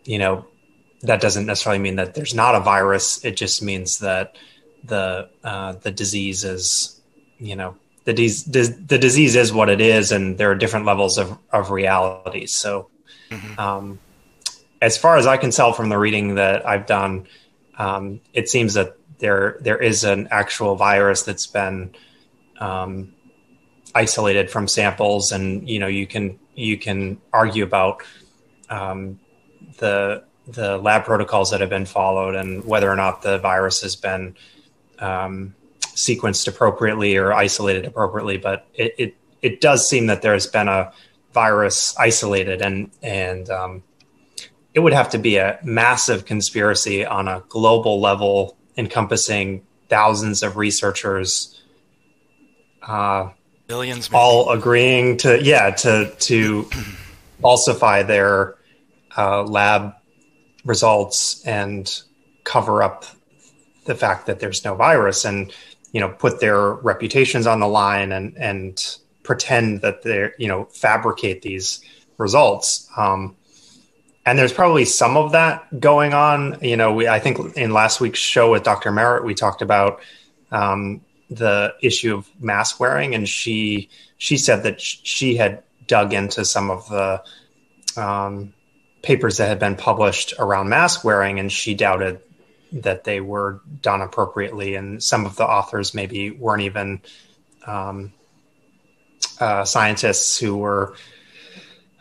you 0.05 0.19
know, 0.19 0.47
that 1.03 1.21
doesn't 1.21 1.47
necessarily 1.47 1.81
mean 1.81 1.97
that 1.97 2.15
there's 2.15 2.35
not 2.35 2.55
a 2.55 2.61
virus. 2.61 3.25
It 3.25 3.37
just 3.37 3.61
means 3.61 3.99
that 3.99 4.37
the 4.85 5.31
uh, 5.43 5.73
the 5.73 5.91
disease 5.91 6.45
is, 6.45 7.01
you 7.39 7.57
know, 7.57 7.77
the, 8.05 8.77
the 8.87 8.99
disease 8.99 9.35
is 9.35 9.53
what 9.53 9.69
it 9.69 9.81
is, 9.81 10.13
and 10.13 10.37
there 10.37 10.51
are 10.51 10.55
different 10.55 10.87
levels 10.87 11.19
of 11.19 11.39
of 11.51 11.71
reality. 11.71 12.47
So, 12.47 12.91
mm-hmm. 13.31 13.59
um, 13.59 13.99
as 14.83 14.99
far 14.99 15.17
as 15.17 15.27
I 15.27 15.37
can 15.37 15.51
tell 15.51 15.73
from 15.73 15.89
the 15.89 15.99
reading 15.99 16.35
that 16.35 16.67
I've 16.67 16.87
done, 16.87 17.27
um, 17.79 18.21
it 18.35 18.49
seems 18.49 18.75
that 18.75 18.97
there 19.19 19.57
there 19.61 19.79
is 19.79 20.05
an 20.05 20.29
actual 20.31 20.77
virus 20.77 21.23
that's 21.23 21.47
been 21.47 21.95
um, 22.61 23.15
isolated 23.95 24.51
from 24.51 24.69
samples, 24.69 25.33
and 25.33 25.69
you 25.69 25.79
know 25.79 25.87
you 25.87 26.07
can 26.07 26.39
you 26.55 26.77
can 26.77 27.21
argue 27.33 27.65
about 27.65 28.03
um, 28.69 29.19
the 29.79 30.25
the 30.47 30.77
lab 30.77 31.05
protocols 31.05 31.51
that 31.51 31.61
have 31.61 31.71
been 31.71 31.87
followed 31.87 32.35
and 32.35 32.65
whether 32.67 32.91
or 32.91 32.97
not 32.97 33.23
the 33.23 33.39
virus 33.39 33.81
has 33.81 33.97
been 33.97 34.37
um, 34.99 35.55
sequenced 35.95 36.49
appropriately 36.49 37.17
or 37.17 37.33
isolated 37.33 37.85
appropriately. 37.85 38.37
But 38.37 38.67
it, 38.75 38.95
it, 38.99 39.17
it 39.43 39.61
does 39.61 39.89
seem 39.89 40.07
that 40.07 40.23
there 40.23 40.33
has 40.33 40.47
been 40.47 40.69
a 40.69 40.93
virus 41.35 41.95
isolated 41.99 42.63
and 42.63 42.91
and 43.03 43.51
um, 43.51 43.83
it 44.73 44.81
would 44.81 44.93
have 44.93 45.11
to 45.11 45.19
be 45.19 45.37
a 45.37 45.59
massive 45.63 46.25
conspiracy 46.25 47.05
on 47.05 47.29
a 47.29 47.43
global 47.49 48.01
level 48.01 48.57
encompassing 48.77 49.67
thousands 49.89 50.43
of 50.43 50.57
researchers 50.57 51.61
uh, 52.83 53.29
billions 53.67 54.09
all 54.13 54.51
agreeing 54.51 55.17
to 55.17 55.43
yeah 55.43 55.71
to 55.71 56.11
to 56.21 56.63
falsify 57.43 58.03
their 58.03 58.57
uh, 59.17 59.43
lab 59.43 59.93
results 60.65 61.45
and 61.45 62.03
cover 62.45 62.83
up 62.83 63.05
the 63.87 63.95
fact 63.95 64.27
that 64.27 64.41
there's 64.41 64.65
no 64.65 64.75
virus 64.75 65.25
and 65.25 65.53
you 65.95 66.01
know 66.01 66.11
put 66.11 66.41
their 66.41 66.73
reputations 66.73 67.47
on 67.47 67.61
the 67.61 67.69
line 67.69 68.13
and 68.13 68.37
and 68.37 68.99
pretend 69.23 69.81
that 69.81 70.03
they're 70.03 70.35
you 70.37 70.49
know 70.49 70.65
fabricate 70.67 71.41
these 71.41 71.81
results 72.19 72.91
um, 72.99 73.35
and 74.27 74.39
there's 74.39 74.53
probably 74.53 74.85
some 74.85 75.17
of 75.17 75.33
that 75.33 75.81
going 75.81 76.15
on. 76.15 76.59
You 76.63 76.77
know, 76.77 76.95
we, 76.95 77.09
I 77.09 77.19
think 77.19 77.57
in 77.57 77.73
last 77.73 78.01
week's 78.01 78.19
show 78.19 78.51
with 78.51 78.63
Dr. 78.63 78.91
Merritt, 78.91 79.25
we 79.25 79.35
talked 79.35 79.61
about 79.61 80.01
um, 80.51 81.03
the 81.29 81.75
issue 81.83 82.17
of 82.17 82.29
mask 82.41 82.81
wearing, 82.81 83.15
and 83.15 83.29
she 83.29 83.91
she 84.17 84.39
said 84.39 84.63
that 84.63 84.81
she 84.81 85.37
had 85.37 85.63
dug 85.87 86.15
into 86.15 86.45
some 86.45 86.71
of 86.71 86.89
the 86.89 87.23
um, 88.01 88.55
papers 89.03 89.37
that 89.37 89.49
had 89.49 89.59
been 89.59 89.77
published 89.77 90.33
around 90.39 90.71
mask 90.71 91.05
wearing, 91.05 91.39
and 91.39 91.53
she 91.53 91.75
doubted 91.75 92.21
that 92.83 93.05
they 93.05 93.21
were 93.21 93.61
done 93.81 94.03
appropriately, 94.03 94.75
and 94.75 95.03
some 95.03 95.27
of 95.27 95.37
the 95.37 95.47
authors 95.47 95.95
maybe 95.95 96.31
weren't 96.31 96.63
even 96.63 97.01
um, 97.67 98.13
uh, 99.41 99.65
scientists 99.65 100.39
who 100.39 100.57
were 100.57 100.95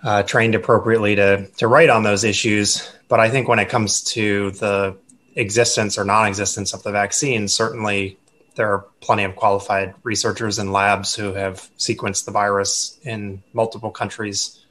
uh, 0.04 0.24
trained 0.24 0.56
appropriately 0.56 1.16
to 1.16 1.48
to 1.58 1.68
write 1.68 1.90
on 1.90 2.04
those 2.04 2.24
issues. 2.24 2.90
But 3.08 3.20
I 3.20 3.30
think 3.30 3.48
when 3.48 3.60
it 3.60 3.70
comes 3.70 4.04
to 4.16 4.52
the 4.52 4.98
existence 5.36 5.98
or 5.98 6.04
non-existence 6.04 6.74
of 6.74 6.84
the 6.84 6.92
vaccine, 6.92 7.48
certainly 7.48 8.18
there 8.56 8.72
are 8.72 8.86
plenty 9.02 9.24
of 9.24 9.36
qualified 9.36 9.94
researchers 10.04 10.60
and 10.60 10.72
labs 10.72 11.16
who 11.16 11.34
have 11.34 11.70
sequenced 11.78 12.26
the 12.26 12.32
virus 12.32 13.00
in 13.04 13.42
multiple 13.54 13.92
countries. 13.92 14.64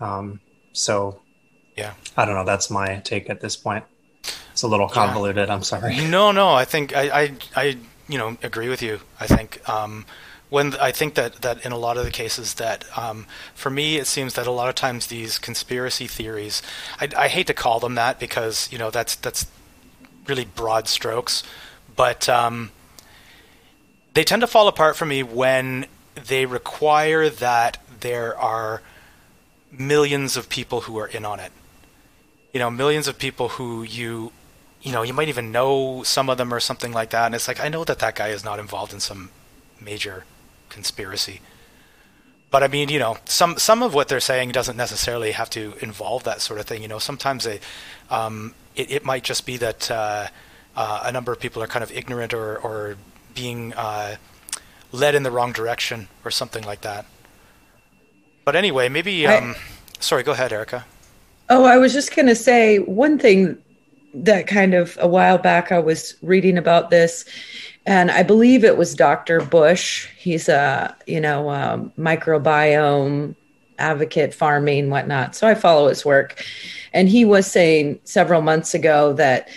Um, 0.00 0.40
so, 0.72 1.20
yeah, 1.76 1.94
I 2.16 2.24
don't 2.24 2.34
know. 2.34 2.44
That's 2.44 2.70
my 2.70 3.00
take 3.04 3.30
at 3.30 3.40
this 3.40 3.56
point. 3.56 3.84
It's 4.52 4.62
a 4.62 4.68
little 4.68 4.88
convoluted. 4.88 5.48
Yeah. 5.48 5.54
I'm 5.54 5.62
sorry. 5.62 5.96
No, 6.08 6.32
no. 6.32 6.54
I 6.54 6.64
think 6.64 6.94
I, 6.96 7.22
I, 7.22 7.32
I, 7.56 7.76
you 8.08 8.18
know, 8.18 8.36
agree 8.42 8.68
with 8.68 8.82
you. 8.82 9.00
I 9.18 9.26
think 9.26 9.66
um, 9.68 10.06
when 10.54 10.74
I 10.76 10.92
think 10.92 11.14
that, 11.14 11.42
that 11.42 11.64
in 11.66 11.72
a 11.72 11.76
lot 11.76 11.96
of 11.96 12.04
the 12.04 12.12
cases 12.12 12.54
that 12.54 12.84
um, 12.96 13.26
for 13.54 13.70
me 13.70 13.96
it 13.96 14.06
seems 14.06 14.34
that 14.34 14.46
a 14.46 14.52
lot 14.52 14.68
of 14.68 14.76
times 14.76 15.08
these 15.08 15.36
conspiracy 15.36 16.06
theories 16.06 16.62
I, 17.00 17.08
I, 17.16 17.28
hate 17.28 17.48
to 17.48 17.54
call 17.54 17.80
them 17.80 17.96
that 17.96 18.20
because 18.20 18.70
you 18.70 18.78
know 18.78 18.90
that's 18.90 19.16
that's 19.16 19.46
really 20.28 20.44
broad 20.44 20.86
strokes 20.86 21.42
but 21.96 22.28
um, 22.28 22.70
they 24.12 24.22
tend 24.22 24.42
to 24.42 24.46
fall 24.46 24.68
apart 24.68 24.94
for 24.94 25.06
me 25.06 25.24
when 25.24 25.86
they 26.14 26.46
require 26.46 27.28
that 27.28 27.78
there 28.00 28.38
are 28.38 28.80
millions 29.72 30.36
of 30.36 30.48
people 30.48 30.82
who 30.82 30.96
are 30.98 31.08
in 31.08 31.24
on 31.24 31.40
it 31.40 31.50
you 32.54 32.60
know 32.60 32.70
millions 32.70 33.06
of 33.06 33.18
people 33.18 33.50
who 33.50 33.82
you 33.82 34.32
you 34.80 34.92
know 34.92 35.02
you 35.02 35.12
might 35.12 35.28
even 35.28 35.52
know 35.52 36.02
some 36.04 36.30
of 36.30 36.38
them 36.38 36.54
or 36.54 36.60
something 36.60 36.92
like 36.92 37.10
that 37.10 37.26
and 37.26 37.34
it's 37.34 37.48
like 37.48 37.60
I 37.60 37.68
know 37.68 37.84
that 37.84 37.98
that 37.98 38.14
guy 38.14 38.28
is 38.28 38.42
not 38.42 38.58
involved 38.58 38.94
in 38.94 39.00
some 39.00 39.30
major 39.80 40.24
conspiracy. 40.74 41.40
But 42.50 42.62
I 42.62 42.68
mean, 42.68 42.88
you 42.88 42.98
know, 42.98 43.16
some 43.24 43.58
some 43.58 43.82
of 43.82 43.94
what 43.94 44.08
they're 44.08 44.20
saying 44.20 44.52
doesn't 44.52 44.76
necessarily 44.76 45.32
have 45.32 45.50
to 45.50 45.74
involve 45.80 46.22
that 46.24 46.40
sort 46.40 46.60
of 46.60 46.66
thing. 46.66 46.82
You 46.82 46.88
know, 46.88 47.00
sometimes 47.00 47.44
they, 47.44 47.58
um, 48.10 48.54
it, 48.76 48.90
it 48.90 49.04
might 49.04 49.24
just 49.24 49.44
be 49.44 49.56
that 49.56 49.90
uh, 49.90 50.28
uh, 50.76 51.02
a 51.04 51.10
number 51.10 51.32
of 51.32 51.40
people 51.40 51.62
are 51.62 51.66
kind 51.66 51.82
of 51.82 51.90
ignorant 51.90 52.32
or 52.32 52.58
or 52.58 52.96
being 53.34 53.74
uh, 53.74 54.16
led 54.92 55.16
in 55.16 55.24
the 55.24 55.32
wrong 55.32 55.52
direction 55.52 56.06
or 56.24 56.30
something 56.30 56.62
like 56.64 56.82
that. 56.82 57.06
But 58.44 58.54
anyway, 58.54 58.88
maybe. 58.88 59.26
Um, 59.26 59.56
I, 59.56 59.60
sorry, 59.98 60.22
go 60.22 60.32
ahead, 60.32 60.52
Erica. 60.52 60.84
Oh, 61.48 61.64
I 61.64 61.76
was 61.76 61.92
just 61.92 62.14
going 62.14 62.26
to 62.26 62.34
say 62.34 62.78
one 62.78 63.18
thing 63.18 63.58
that 64.14 64.46
kind 64.46 64.74
of 64.74 64.96
a 65.00 65.08
while 65.08 65.38
back 65.38 65.72
I 65.72 65.78
was 65.78 66.14
reading 66.22 66.56
about 66.56 66.90
this 66.90 67.24
and 67.86 68.10
I 68.10 68.22
believe 68.22 68.64
it 68.64 68.76
was 68.76 68.94
Dr. 68.94 69.40
Bush. 69.40 70.08
He's 70.16 70.48
a 70.48 70.96
you 71.06 71.20
know 71.20 71.50
a 71.50 71.90
microbiome 71.98 73.34
advocate, 73.78 74.32
farming, 74.32 74.88
whatnot. 74.90 75.34
So 75.34 75.46
I 75.46 75.54
follow 75.54 75.88
his 75.88 76.04
work, 76.04 76.42
and 76.92 77.08
he 77.08 77.24
was 77.24 77.46
saying 77.46 78.00
several 78.04 78.40
months 78.40 78.74
ago 78.74 79.12
that 79.14 79.48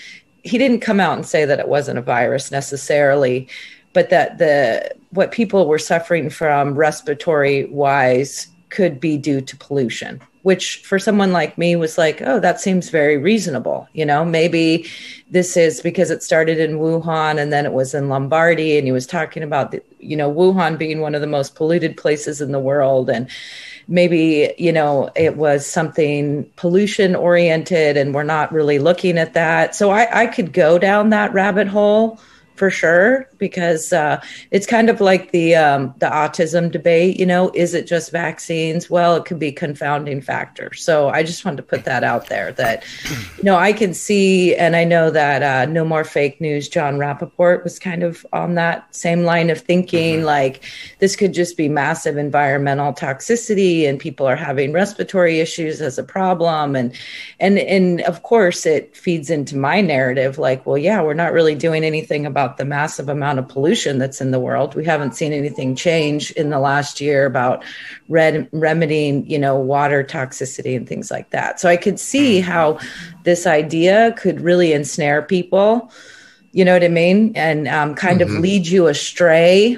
he 0.44 0.58
didn't 0.58 0.80
come 0.80 1.00
out 1.00 1.18
and 1.18 1.26
say 1.26 1.46
that 1.46 1.60
it 1.60 1.68
wasn't 1.68 2.00
a 2.00 2.02
virus 2.02 2.52
necessarily, 2.52 3.48
but 3.94 4.10
that 4.10 4.38
the 4.38 4.92
what 5.12 5.32
people 5.32 5.68
were 5.68 5.80
suffering 5.80 6.30
from 6.30 6.76
respiratory 6.76 7.66
wise 7.66 8.48
could 8.70 9.00
be 9.00 9.18
due 9.18 9.42
to 9.42 9.56
pollution 9.58 10.22
which 10.48 10.78
for 10.86 10.98
someone 10.98 11.34
like 11.34 11.58
me 11.58 11.76
was 11.76 11.98
like, 11.98 12.22
oh, 12.22 12.40
that 12.40 12.62
seems 12.62 12.90
very 12.90 13.18
reasonable. 13.18 13.86
You 13.92 14.06
know, 14.06 14.24
maybe 14.24 14.88
this 15.30 15.58
is 15.58 15.82
because 15.82 16.10
it 16.10 16.24
started 16.24 16.58
in 16.58 16.78
Wuhan 16.78 17.38
and 17.38 17.52
then 17.52 17.66
it 17.66 17.74
was 17.74 17.94
in 17.94 18.08
Lombardy. 18.08 18.78
And 18.78 18.88
he 18.88 18.94
was 18.94 19.06
talking 19.06 19.44
about, 19.44 19.72
the, 19.72 19.84
you 20.00 20.16
know, 20.16 20.34
Wuhan 20.34 20.78
being 20.78 21.02
one 21.02 21.16
of 21.16 21.20
the 21.20 21.28
most 21.28 21.56
polluted 21.56 21.98
places 21.98 22.40
in 22.40 22.54
the 22.54 22.62
world. 22.62 23.10
And 23.10 23.30
maybe, 23.90 24.54
you 24.58 24.72
know, 24.72 25.10
it 25.18 25.36
was 25.36 25.66
something 25.66 26.50
pollution 26.56 27.14
oriented 27.14 27.98
and 27.98 28.16
we're 28.16 28.24
not 28.24 28.54
really 28.54 28.80
looking 28.80 29.18
at 29.18 29.34
that. 29.34 29.76
So 29.76 29.90
I, 29.90 30.22
I 30.22 30.28
could 30.28 30.54
go 30.54 30.80
down 30.80 31.10
that 31.10 31.34
rabbit 31.34 31.68
hole 31.68 32.22
for 32.56 32.70
sure. 32.70 33.27
Because 33.38 33.94
uh, 33.94 34.22
it's 34.52 34.68
kind 34.68 34.90
of 34.90 35.02
like 35.02 35.32
the 35.32 35.56
um, 35.56 35.94
the 36.00 36.08
autism 36.08 36.72
debate. 36.72 37.20
You 37.20 37.26
know, 37.26 37.52
is 37.54 37.74
it 37.74 37.88
just 37.88 38.12
vaccines? 38.12 38.90
Well, 38.90 39.16
it 39.16 39.26
could 39.26 39.40
be 39.40 39.52
confounding 39.52 40.22
factor. 40.22 40.74
So 40.74 41.10
I 41.10 41.24
just 41.24 41.44
wanted 41.46 41.58
to 41.58 41.64
put 41.64 41.86
that 41.86 42.04
out 42.04 42.28
there 42.28 42.52
that 42.54 42.84
you 43.38 43.44
know 43.44 43.58
I 43.58 43.74
can 43.74 43.94
see, 43.94 44.56
and 44.56 44.76
I 44.76 44.84
know 44.84 45.10
that 45.10 45.44
uh, 45.44 45.66
no 45.72 45.84
more 45.84 46.04
fake 46.04 46.40
news. 46.42 46.70
John 46.70 46.98
Rappoport 46.98 47.64
was 47.64 47.80
kind 47.80 48.04
of 48.04 48.26
on 48.34 48.56
that 48.56 48.94
same 48.96 49.24
line 49.24 49.50
of 49.50 49.60
thinking, 49.60 50.18
mm-hmm. 50.18 50.26
like 50.26 50.64
this 51.00 51.16
could 51.16 51.34
just 51.34 51.58
be 51.58 51.70
massive 51.70 52.18
environmental 52.18 52.94
toxicity, 52.94 53.88
and 53.88 54.00
people 54.00 54.26
are 54.26 54.36
having 54.36 54.72
respiratory 54.74 55.40
issues 55.40 55.82
as 55.82 55.98
a 55.98 56.04
problem, 56.04 56.76
and 56.76 56.94
and 57.40 57.60
and 57.60 58.02
of 58.02 58.24
course 58.24 58.66
it 58.66 58.96
feeds 58.96 59.30
into 59.30 59.58
my 59.58 59.82
narrative, 59.82 60.38
like, 60.38 60.66
well, 60.66 60.78
yeah, 60.78 61.02
we're 61.02 61.14
not 61.14 61.34
really 61.34 61.56
doing 61.56 61.84
anything 61.84 62.26
about 62.26 62.58
the 62.58 62.66
massive 62.66 63.10
amount 63.10 63.27
amount 63.28 63.40
of 63.40 63.48
pollution 63.50 63.98
that's 63.98 64.22
in 64.22 64.32
the 64.32 64.40
world. 64.40 64.74
We 64.74 64.86
haven't 64.86 65.16
seen 65.16 65.34
anything 65.34 65.76
change 65.76 66.32
in 66.32 66.50
the 66.50 66.60
last 66.60 67.02
year 67.02 67.26
about 67.26 67.64
red, 68.08 68.48
remedying, 68.54 69.30
you 69.30 69.38
know, 69.38 69.58
water 69.58 70.02
toxicity 70.04 70.78
and 70.78 70.88
things 70.88 71.12
like 71.12 71.32
that. 71.32 71.60
So 71.60 71.68
I 71.68 71.76
could 71.76 72.00
see 72.00 72.40
how 72.40 72.80
this 73.24 73.46
idea 73.46 74.14
could 74.18 74.40
really 74.40 74.72
ensnare 74.72 75.22
people. 75.22 75.92
You 76.54 76.64
know 76.64 76.74
what 76.74 76.86
I 76.86 76.88
mean? 76.88 77.34
And 77.36 77.68
um, 77.68 77.96
kind 77.96 78.22
mm-hmm. 78.22 78.36
of 78.38 78.42
lead 78.42 78.68
you 78.68 78.88
astray 78.88 79.78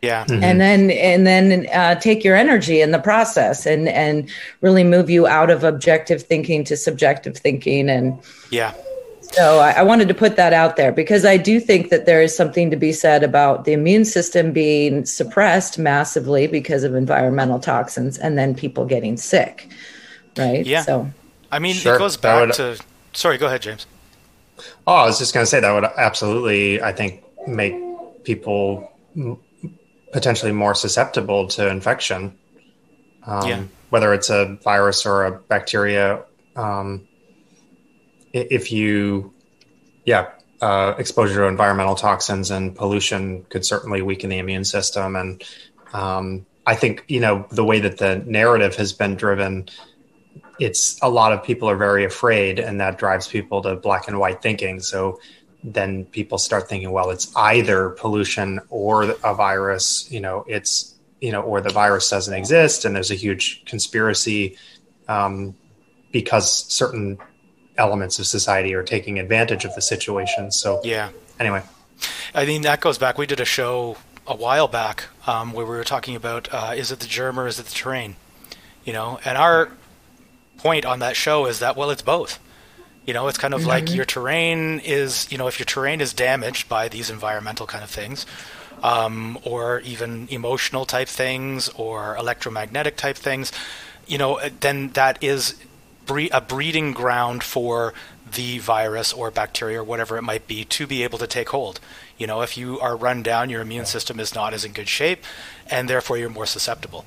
yeah 0.00 0.24
mm-hmm. 0.26 0.44
and 0.44 0.60
then 0.60 0.92
and 0.92 1.26
then 1.26 1.66
uh, 1.74 1.96
take 1.96 2.22
your 2.22 2.36
energy 2.36 2.80
in 2.80 2.92
the 2.92 3.00
process 3.00 3.66
and 3.66 3.88
and 3.88 4.30
really 4.60 4.84
move 4.84 5.10
you 5.10 5.26
out 5.26 5.50
of 5.50 5.64
objective 5.64 6.22
thinking 6.22 6.62
to 6.62 6.76
subjective 6.76 7.36
thinking 7.36 7.90
and 7.90 8.16
yeah 8.52 8.72
so 9.32 9.58
I, 9.60 9.72
I, 9.72 9.82
wanted 9.82 10.08
to 10.08 10.14
put 10.14 10.36
that 10.36 10.52
out 10.52 10.76
there 10.76 10.92
because 10.92 11.24
I 11.24 11.36
do 11.36 11.60
think 11.60 11.90
that 11.90 12.06
there 12.06 12.22
is 12.22 12.34
something 12.34 12.70
to 12.70 12.76
be 12.76 12.92
said 12.92 13.22
about 13.22 13.64
the 13.64 13.72
immune 13.72 14.04
system 14.04 14.52
being 14.52 15.04
suppressed 15.04 15.78
massively 15.78 16.46
because 16.46 16.82
of 16.82 16.94
environmental 16.94 17.58
toxins 17.58 18.18
and 18.18 18.38
then 18.38 18.54
people 18.54 18.84
getting 18.84 19.16
sick. 19.16 19.68
Right. 20.36 20.64
Yeah. 20.64 20.82
So 20.82 21.10
I 21.50 21.58
mean, 21.58 21.74
sure. 21.74 21.96
it 21.96 21.98
goes 21.98 22.16
back 22.16 22.46
would, 22.46 22.54
to. 22.56 22.80
Sorry, 23.12 23.38
go 23.38 23.46
ahead, 23.46 23.62
James. 23.62 23.86
Oh, 24.86 24.94
I 24.94 25.06
was 25.06 25.18
just 25.18 25.34
going 25.34 25.44
to 25.44 25.50
say 25.50 25.60
that 25.60 25.72
would 25.72 25.84
absolutely, 25.84 26.82
I 26.82 26.92
think, 26.92 27.22
make 27.46 27.74
people 28.24 28.90
potentially 30.12 30.52
more 30.52 30.74
susceptible 30.74 31.48
to 31.48 31.68
infection. 31.68 32.36
Um, 33.26 33.48
yeah. 33.48 33.62
Whether 33.90 34.12
it's 34.14 34.30
a 34.30 34.58
virus 34.62 35.06
or 35.06 35.24
a 35.24 35.32
bacteria. 35.32 36.24
Um, 36.56 37.06
if 38.32 38.72
you, 38.72 39.32
yeah, 40.04 40.30
uh, 40.60 40.94
exposure 40.98 41.42
to 41.42 41.44
environmental 41.44 41.94
toxins 41.94 42.50
and 42.50 42.74
pollution 42.74 43.44
could 43.44 43.64
certainly 43.64 44.02
weaken 44.02 44.30
the 44.30 44.38
immune 44.38 44.64
system. 44.64 45.16
And 45.16 45.42
um, 45.92 46.46
I 46.66 46.74
think, 46.74 47.04
you 47.08 47.20
know, 47.20 47.46
the 47.50 47.64
way 47.64 47.80
that 47.80 47.98
the 47.98 48.22
narrative 48.26 48.74
has 48.76 48.92
been 48.92 49.14
driven, 49.14 49.68
it's 50.58 50.98
a 51.02 51.08
lot 51.08 51.32
of 51.32 51.42
people 51.42 51.70
are 51.70 51.76
very 51.76 52.04
afraid, 52.04 52.58
and 52.58 52.80
that 52.80 52.98
drives 52.98 53.28
people 53.28 53.62
to 53.62 53.76
black 53.76 54.08
and 54.08 54.18
white 54.18 54.42
thinking. 54.42 54.80
So 54.80 55.20
then 55.62 56.04
people 56.06 56.38
start 56.38 56.68
thinking, 56.68 56.90
well, 56.90 57.10
it's 57.10 57.34
either 57.36 57.90
pollution 57.90 58.60
or 58.68 59.04
a 59.24 59.34
virus, 59.34 60.10
you 60.10 60.20
know, 60.20 60.44
it's, 60.48 60.94
you 61.20 61.32
know, 61.32 61.42
or 61.42 61.60
the 61.60 61.70
virus 61.70 62.10
doesn't 62.10 62.34
exist, 62.34 62.84
and 62.84 62.94
there's 62.94 63.10
a 63.10 63.16
huge 63.16 63.64
conspiracy 63.64 64.56
um, 65.08 65.54
because 66.12 66.64
certain 66.72 67.18
elements 67.78 68.18
of 68.18 68.26
society 68.26 68.74
are 68.74 68.82
taking 68.82 69.18
advantage 69.18 69.64
of 69.64 69.74
the 69.74 69.82
situation. 69.82 70.50
So 70.50 70.80
yeah. 70.84 71.10
Anyway, 71.40 71.62
I 72.34 72.44
mean 72.44 72.62
that 72.62 72.80
goes 72.80 72.98
back. 72.98 73.16
We 73.16 73.26
did 73.26 73.40
a 73.40 73.44
show 73.44 73.96
a 74.26 74.36
while 74.36 74.68
back 74.68 75.04
um, 75.26 75.52
where 75.52 75.64
we 75.64 75.74
were 75.74 75.84
talking 75.84 76.14
about 76.14 76.52
uh, 76.52 76.74
is 76.76 76.92
it 76.92 77.00
the 77.00 77.06
germ 77.06 77.40
or 77.40 77.46
is 77.46 77.58
it 77.58 77.66
the 77.66 77.74
terrain? 77.74 78.16
You 78.84 78.92
know, 78.92 79.18
and 79.24 79.38
our 79.38 79.70
point 80.58 80.84
on 80.84 80.98
that 80.98 81.16
show 81.16 81.46
is 81.46 81.60
that 81.60 81.76
well, 81.76 81.90
it's 81.90 82.02
both. 82.02 82.38
You 83.06 83.14
know, 83.14 83.26
it's 83.28 83.38
kind 83.38 83.54
of 83.54 83.60
mm-hmm. 83.60 83.70
like 83.70 83.94
your 83.94 84.04
terrain 84.04 84.80
is, 84.80 85.32
you 85.32 85.38
know, 85.38 85.46
if 85.46 85.58
your 85.58 85.64
terrain 85.64 86.02
is 86.02 86.12
damaged 86.12 86.68
by 86.68 86.88
these 86.88 87.08
environmental 87.08 87.66
kind 87.66 87.82
of 87.82 87.88
things, 87.88 88.26
um, 88.82 89.38
or 89.44 89.80
even 89.80 90.28
emotional 90.30 90.84
type 90.84 91.08
things, 91.08 91.70
or 91.70 92.16
electromagnetic 92.18 92.98
type 92.98 93.16
things, 93.16 93.50
you 94.06 94.18
know, 94.18 94.38
then 94.60 94.90
that 94.90 95.24
is 95.24 95.54
bre- 96.08 96.32
a 96.32 96.40
breeding 96.40 96.92
ground 96.92 97.44
for 97.44 97.94
the 98.34 98.58
virus 98.58 99.12
or 99.12 99.30
bacteria 99.30 99.80
or 99.80 99.84
whatever 99.84 100.16
it 100.16 100.22
might 100.22 100.48
be 100.48 100.64
to 100.64 100.86
be 100.86 101.04
able 101.04 101.18
to 101.18 101.26
take 101.26 101.50
hold. 101.50 101.78
You 102.18 102.26
know, 102.26 102.42
if 102.42 102.56
you 102.58 102.80
are 102.80 102.96
run 102.96 103.22
down, 103.22 103.50
your 103.50 103.60
immune 103.60 103.86
system 103.86 104.18
is 104.18 104.34
not 104.34 104.52
as 104.52 104.64
in 104.64 104.72
good 104.72 104.88
shape, 104.88 105.22
and 105.70 105.88
therefore 105.88 106.18
you're 106.18 106.28
more 106.28 106.46
susceptible. 106.46 107.04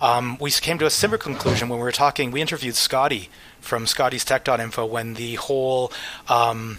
Um, 0.00 0.38
we 0.40 0.50
came 0.50 0.78
to 0.78 0.86
a 0.86 0.90
similar 0.90 1.18
conclusion 1.18 1.68
when 1.68 1.78
we 1.78 1.84
were 1.84 1.92
talking. 1.92 2.30
We 2.30 2.40
interviewed 2.40 2.74
Scotty 2.74 3.28
from 3.60 3.86
Scotty's 3.86 4.24
Tech.info 4.24 4.86
when 4.86 5.14
the 5.14 5.34
whole 5.34 5.92
um, 6.28 6.78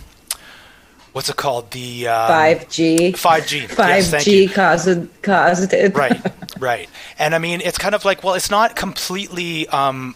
what's 1.13 1.29
it 1.29 1.37
called? 1.37 1.71
The 1.71 2.05
five 2.05 2.69
G. 2.69 3.13
Five 3.13 3.47
G. 3.47 3.67
Five 3.67 4.21
G 4.21 4.47
caused 4.47 5.21
caused 5.21 5.73
it. 5.73 5.95
right, 5.95 6.21
right. 6.59 6.89
And 7.17 7.33
I 7.33 7.39
mean, 7.39 7.61
it's 7.61 7.77
kind 7.77 7.95
of 7.95 8.03
like 8.03 8.23
well, 8.23 8.33
it's 8.33 8.51
not 8.51 8.75
completely 8.75 9.67
um, 9.69 10.15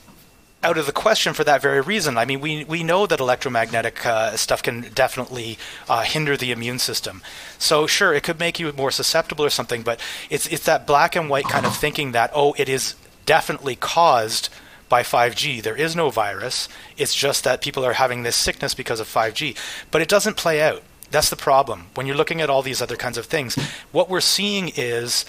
out 0.62 0.78
of 0.78 0.86
the 0.86 0.92
question 0.92 1.34
for 1.34 1.44
that 1.46 1.62
very 1.62 1.82
reason. 1.82 2.18
I 2.18 2.26
mean, 2.26 2.42
we 2.42 2.64
we 2.66 2.84
know 2.84 3.08
that 3.08 3.20
electromagnetic 3.20 4.06
uh, 4.06 4.36
stuff 4.36 4.62
can 4.62 4.82
definitely 4.94 5.58
uh, 5.88 6.04
hinder 6.04 6.36
the 6.36 6.52
immune 6.52 6.80
system. 6.80 7.22
So 7.58 7.88
sure, 7.88 8.14
it 8.14 8.24
could 8.24 8.40
make 8.40 8.60
you 8.60 8.72
more 8.74 8.92
susceptible 8.92 9.46
or 9.46 9.50
something, 9.50 9.84
but 9.84 10.00
it's 10.30 10.48
it's 10.48 10.66
that 10.66 10.86
black 10.86 11.16
and 11.16 11.30
white 11.30 11.46
kind 11.46 11.66
of 11.66 11.76
thinking 11.84 12.12
that 12.12 12.32
oh, 12.34 12.54
it 12.58 12.68
is 12.68 12.96
definitely 13.26 13.76
caused 13.76 14.50
by 14.90 15.04
5G. 15.04 15.62
There 15.62 15.76
is 15.76 15.96
no 15.96 16.10
virus. 16.10 16.68
It's 16.98 17.14
just 17.14 17.44
that 17.44 17.62
people 17.62 17.86
are 17.86 17.94
having 17.94 18.24
this 18.24 18.36
sickness 18.36 18.74
because 18.74 19.00
of 19.00 19.08
5G. 19.08 19.56
But 19.92 20.02
it 20.02 20.10
doesn't 20.10 20.36
play 20.36 20.62
out. 20.62 20.82
That's 21.12 21.30
the 21.30 21.36
problem. 21.36 21.88
When 21.94 22.08
you're 22.08 22.16
looking 22.16 22.42
at 22.42 22.50
all 22.50 22.64
these 22.64 22.82
other 22.82 22.96
kinds 22.96 23.18
of 23.18 23.28
things, 23.28 23.56
what 23.92 24.10
we're 24.10 24.20
seeing 24.20 24.72
is 24.76 25.26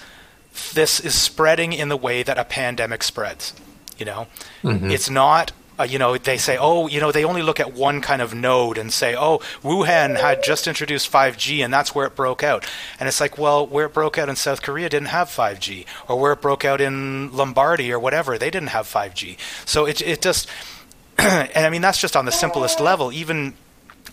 this 0.73 0.99
is 0.99 1.13
spreading 1.13 1.73
in 1.73 1.89
the 1.89 1.97
way 1.97 2.23
that 2.23 2.39
a 2.39 2.43
pandemic 2.43 3.03
spreads. 3.03 3.53
You 4.01 4.05
know, 4.05 4.27
mm-hmm. 4.63 4.89
it's 4.89 5.09
not 5.09 5.53
uh, 5.79 5.83
you 5.83 5.97
know, 5.97 6.17
they 6.17 6.37
say, 6.37 6.57
oh, 6.59 6.87
you 6.87 6.99
know, 6.99 7.11
they 7.11 7.23
only 7.23 7.41
look 7.41 7.59
at 7.59 7.73
one 7.73 8.01
kind 8.01 8.21
of 8.21 8.35
node 8.35 8.77
and 8.77 8.93
say, 8.93 9.15
oh, 9.15 9.39
Wuhan 9.63 10.19
had 10.19 10.43
just 10.43 10.67
introduced 10.67 11.11
5G 11.11 11.63
and 11.63 11.73
that's 11.73 11.95
where 11.95 12.05
it 12.05 12.15
broke 12.15 12.43
out. 12.43 12.69
And 12.99 13.07
it's 13.07 13.19
like, 13.19 13.37
well, 13.37 13.65
where 13.65 13.85
it 13.85 13.93
broke 13.93 14.17
out 14.17 14.29
in 14.29 14.35
South 14.35 14.61
Korea 14.61 14.89
didn't 14.89 15.07
have 15.07 15.27
5G, 15.29 15.85
or 16.07 16.19
where 16.19 16.33
it 16.33 16.41
broke 16.41 16.65
out 16.65 16.81
in 16.81 17.31
Lombardy 17.35 17.91
or 17.91 17.99
whatever, 17.99 18.37
they 18.37 18.51
didn't 18.51 18.69
have 18.69 18.85
5G. 18.85 19.37
So 19.65 19.85
it, 19.85 20.01
it 20.01 20.21
just, 20.21 20.47
and 21.17 21.65
I 21.65 21.69
mean, 21.69 21.81
that's 21.81 21.99
just 21.99 22.15
on 22.15 22.25
the 22.25 22.31
simplest 22.31 22.79
level. 22.79 23.11
Even 23.11 23.55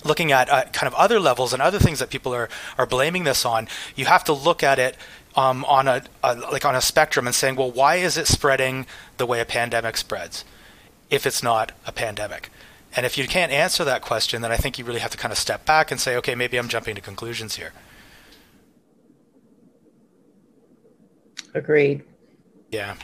looking 0.05 0.33
at 0.33 0.49
uh, 0.49 0.65
kind 0.73 0.87
of 0.87 0.95
other 0.95 1.21
levels 1.21 1.53
and 1.53 1.61
other 1.61 1.79
things 1.79 1.99
that 1.99 2.11
people 2.11 2.33
are, 2.35 2.49
are 2.79 2.87
blaming 2.87 3.25
this 3.25 3.45
on, 3.45 3.69
you 3.97 4.07
have 4.07 4.25
to 4.25 4.33
look 4.33 4.63
at 4.63 4.79
it 4.79 4.97
um, 5.39 5.65
on 5.67 5.87
a, 5.87 6.03
a, 6.25 6.35
like 6.35 6.65
on 6.65 6.75
a 6.75 6.81
spectrum 6.81 7.27
and 7.27 7.35
saying, 7.35 7.55
well, 7.55 7.71
why 7.71 7.95
is 7.95 8.17
it 8.17 8.27
spreading 8.27 8.87
the 9.19 9.25
way 9.27 9.41
a 9.41 9.45
pandemic 9.45 9.97
spreads 9.97 10.45
if 11.11 11.27
it's 11.27 11.45
not 11.45 11.71
a 11.87 11.93
pandemic? 11.93 12.51
And 12.97 13.07
if 13.07 13.17
you 13.17 13.29
can't 13.29 13.53
answer 13.53 13.85
that 13.85 14.03
question, 14.03 14.43
then 14.43 14.51
I 14.51 14.57
think 14.57 14.79
you 14.79 14.85
really 14.85 14.99
have 14.99 15.13
to 15.13 15.17
kind 15.17 15.31
of 15.31 15.39
step 15.39 15.65
back 15.65 15.93
and 15.93 16.01
say, 16.01 16.17
okay, 16.17 16.35
maybe 16.35 16.57
I'm 16.57 16.67
jumping 16.69 16.97
to 16.97 17.01
conclusions 17.01 17.55
here. 17.55 17.73
Agreed. 21.55 22.03
Yeah. 22.73 22.97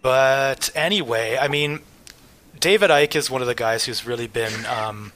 But 0.00 0.70
anyway, 0.74 1.36
I 1.38 1.48
mean, 1.48 1.80
David 2.58 2.88
Icke 2.88 3.16
is 3.16 3.28
one 3.28 3.42
of 3.42 3.48
the 3.48 3.54
guys 3.54 3.84
who's 3.84 4.06
really 4.06 4.28
been 4.28 4.64
um, 4.64 5.12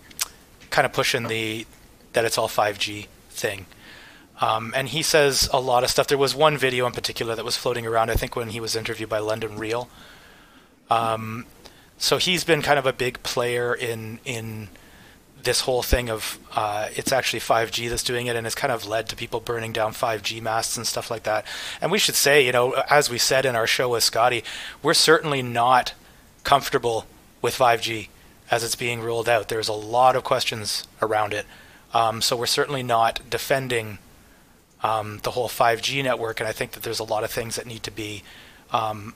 kind 0.68 0.84
of 0.84 0.92
pushing 0.92 1.28
the 1.28 1.66
that 2.12 2.26
it's 2.26 2.36
all 2.36 2.48
5G 2.48 3.06
thing. 3.30 3.64
Um, 4.40 4.72
and 4.74 4.88
he 4.88 5.02
says 5.02 5.50
a 5.52 5.60
lot 5.60 5.84
of 5.84 5.90
stuff. 5.90 6.06
There 6.06 6.16
was 6.18 6.34
one 6.34 6.56
video 6.56 6.86
in 6.86 6.92
particular 6.92 7.34
that 7.34 7.44
was 7.44 7.56
floating 7.56 7.86
around, 7.86 8.10
I 8.10 8.14
think, 8.14 8.36
when 8.36 8.48
he 8.48 8.60
was 8.60 8.74
interviewed 8.74 9.10
by 9.10 9.18
London 9.18 9.58
Real. 9.58 9.88
Um, 10.88 11.46
so 11.98 12.16
he's 12.16 12.44
been 12.44 12.62
kind 12.62 12.78
of 12.78 12.86
a 12.86 12.92
big 12.92 13.22
player 13.22 13.74
in 13.74 14.18
in 14.24 14.68
this 15.42 15.62
whole 15.62 15.82
thing 15.82 16.10
of 16.10 16.38
uh, 16.54 16.88
it's 16.94 17.12
actually 17.12 17.40
5G 17.40 17.88
that's 17.88 18.02
doing 18.02 18.26
it, 18.26 18.36
and 18.36 18.46
it's 18.46 18.54
kind 18.54 18.72
of 18.72 18.86
led 18.86 19.08
to 19.08 19.16
people 19.16 19.40
burning 19.40 19.72
down 19.72 19.92
5G 19.92 20.40
masts 20.42 20.76
and 20.76 20.86
stuff 20.86 21.10
like 21.10 21.22
that. 21.24 21.46
And 21.80 21.90
we 21.90 21.98
should 21.98 22.14
say, 22.14 22.44
you 22.44 22.52
know, 22.52 22.72
as 22.90 23.10
we 23.10 23.18
said 23.18 23.46
in 23.46 23.56
our 23.56 23.66
show 23.66 23.90
with 23.90 24.04
Scotty, 24.04 24.44
we're 24.82 24.94
certainly 24.94 25.42
not 25.42 25.94
comfortable 26.44 27.06
with 27.42 27.56
5G 27.56 28.08
as 28.50 28.64
it's 28.64 28.76
being 28.76 29.00
rolled 29.00 29.28
out. 29.28 29.48
There's 29.48 29.68
a 29.68 29.72
lot 29.72 30.16
of 30.16 30.24
questions 30.24 30.86
around 31.00 31.32
it. 31.32 31.46
Um, 31.94 32.20
so 32.20 32.36
we're 32.36 32.46
certainly 32.46 32.82
not 32.82 33.20
defending 33.28 33.98
um, 34.82 35.20
the 35.22 35.32
whole 35.32 35.48
5G 35.48 36.02
network, 36.02 36.40
and 36.40 36.48
I 36.48 36.52
think 36.52 36.72
that 36.72 36.82
there's 36.82 37.00
a 37.00 37.04
lot 37.04 37.24
of 37.24 37.30
things 37.30 37.56
that 37.56 37.66
need 37.66 37.82
to 37.84 37.90
be 37.90 38.22
um, 38.72 39.14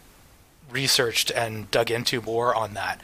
researched 0.70 1.31
and 1.31 1.70
dug 1.70 1.90
into 1.90 2.20
more 2.20 2.55
on 2.55 2.74
that. 2.74 3.00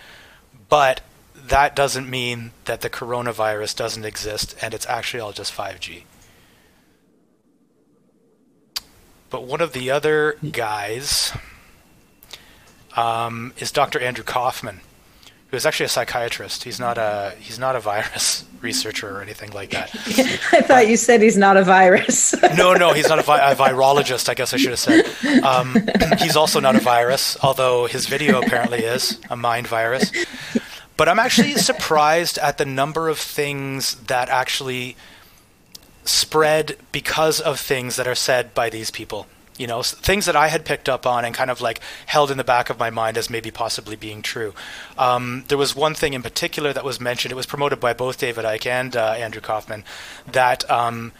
But 0.68 1.00
that 1.34 1.74
doesn't 1.74 2.08
mean 2.08 2.52
that 2.66 2.80
the 2.80 2.90
coronavirus 2.90 3.76
doesn't 3.76 4.04
exist 4.04 4.54
and 4.62 4.74
it's 4.74 4.86
actually 4.86 5.20
all 5.20 5.32
just 5.32 5.52
5G. 5.52 6.02
But 9.30 9.44
one 9.44 9.60
of 9.60 9.72
the 9.72 9.90
other 9.90 10.36
guys 10.50 11.32
um, 12.96 13.52
is 13.58 13.70
Dr. 13.70 14.00
Andrew 14.00 14.24
Kaufman, 14.24 14.80
who 15.50 15.56
is 15.56 15.66
actually 15.66 15.86
a 15.86 15.90
psychiatrist. 15.90 16.64
He's 16.64 16.78
not 16.78 16.96
a 16.96 17.34
he's 17.40 17.58
not 17.58 17.74
a 17.74 17.80
virus 17.80 18.44
researcher 18.60 19.16
or 19.16 19.22
anything 19.22 19.50
like 19.50 19.70
that. 19.70 19.90
I 20.52 20.60
thought 20.60 20.88
you 20.88 20.96
said 20.96 21.22
he's 21.22 21.36
not 21.36 21.56
a 21.56 21.64
virus. 21.64 22.34
no, 22.56 22.74
no, 22.74 22.92
he's 22.92 23.08
not 23.08 23.18
a, 23.18 23.22
vi- 23.22 23.50
a, 23.50 23.56
virologist. 23.56 24.28
I 24.28 24.34
guess 24.34 24.54
I 24.54 24.58
should 24.58 24.70
have 24.70 24.78
said. 24.78 25.42
Um, 25.42 25.76
he's 26.18 26.36
also 26.36 26.60
not 26.60 26.76
a 26.76 26.80
virus, 26.80 27.36
although 27.42 27.86
his 27.86 28.06
video 28.06 28.40
apparently 28.40 28.80
is 28.80 29.20
a 29.28 29.36
mind 29.36 29.66
virus. 29.66 30.12
But 30.96 31.08
I'm 31.08 31.18
actually 31.18 31.54
surprised 31.54 32.36
at 32.38 32.58
the 32.58 32.66
number 32.66 33.08
of 33.08 33.18
things 33.18 33.94
that 34.06 34.28
actually 34.28 34.96
spread 36.04 36.76
because 36.92 37.40
of 37.40 37.58
things 37.58 37.96
that 37.96 38.06
are 38.06 38.14
said 38.14 38.54
by 38.54 38.68
these 38.68 38.90
people 38.90 39.26
you 39.60 39.66
know 39.66 39.82
things 39.82 40.24
that 40.24 40.34
I 40.34 40.48
had 40.48 40.64
picked 40.64 40.88
up 40.88 41.06
on 41.06 41.26
and 41.26 41.34
kind 41.34 41.50
of 41.50 41.60
like 41.60 41.80
held 42.06 42.30
in 42.30 42.38
the 42.38 42.44
back 42.44 42.70
of 42.70 42.78
my 42.78 42.88
mind 42.88 43.18
as 43.18 43.28
maybe 43.28 43.50
possibly 43.50 43.94
being 43.94 44.22
true. 44.22 44.54
Um, 44.96 45.44
there 45.48 45.58
was 45.58 45.76
one 45.76 45.94
thing 45.94 46.14
in 46.14 46.22
particular 46.22 46.72
that 46.72 46.82
was 46.82 46.98
mentioned. 46.98 47.30
It 47.30 47.34
was 47.34 47.44
promoted 47.44 47.78
by 47.78 47.92
both 47.92 48.18
David 48.18 48.46
Icke 48.46 48.66
and 48.66 48.96
uh, 48.96 49.12
Andrew 49.18 49.42
Kaufman 49.42 49.84
that 50.26 50.68
um, 50.70 51.12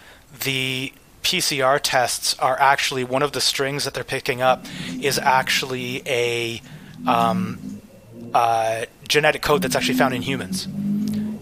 the 0.43 0.91
PCR 1.21 1.79
tests 1.83 2.33
are 2.39 2.59
actually 2.59 3.03
one 3.03 3.21
of 3.21 3.31
the 3.33 3.41
strings 3.41 3.83
that 3.85 3.93
they're 3.93 4.03
picking 4.03 4.41
up 4.41 4.65
is 4.99 5.19
actually 5.19 6.01
a 6.07 6.63
um, 7.05 7.79
uh, 8.33 8.85
genetic 9.07 9.43
code 9.43 9.61
that's 9.61 9.75
actually 9.75 9.99
found 9.99 10.15
in 10.15 10.23
humans. 10.23 10.67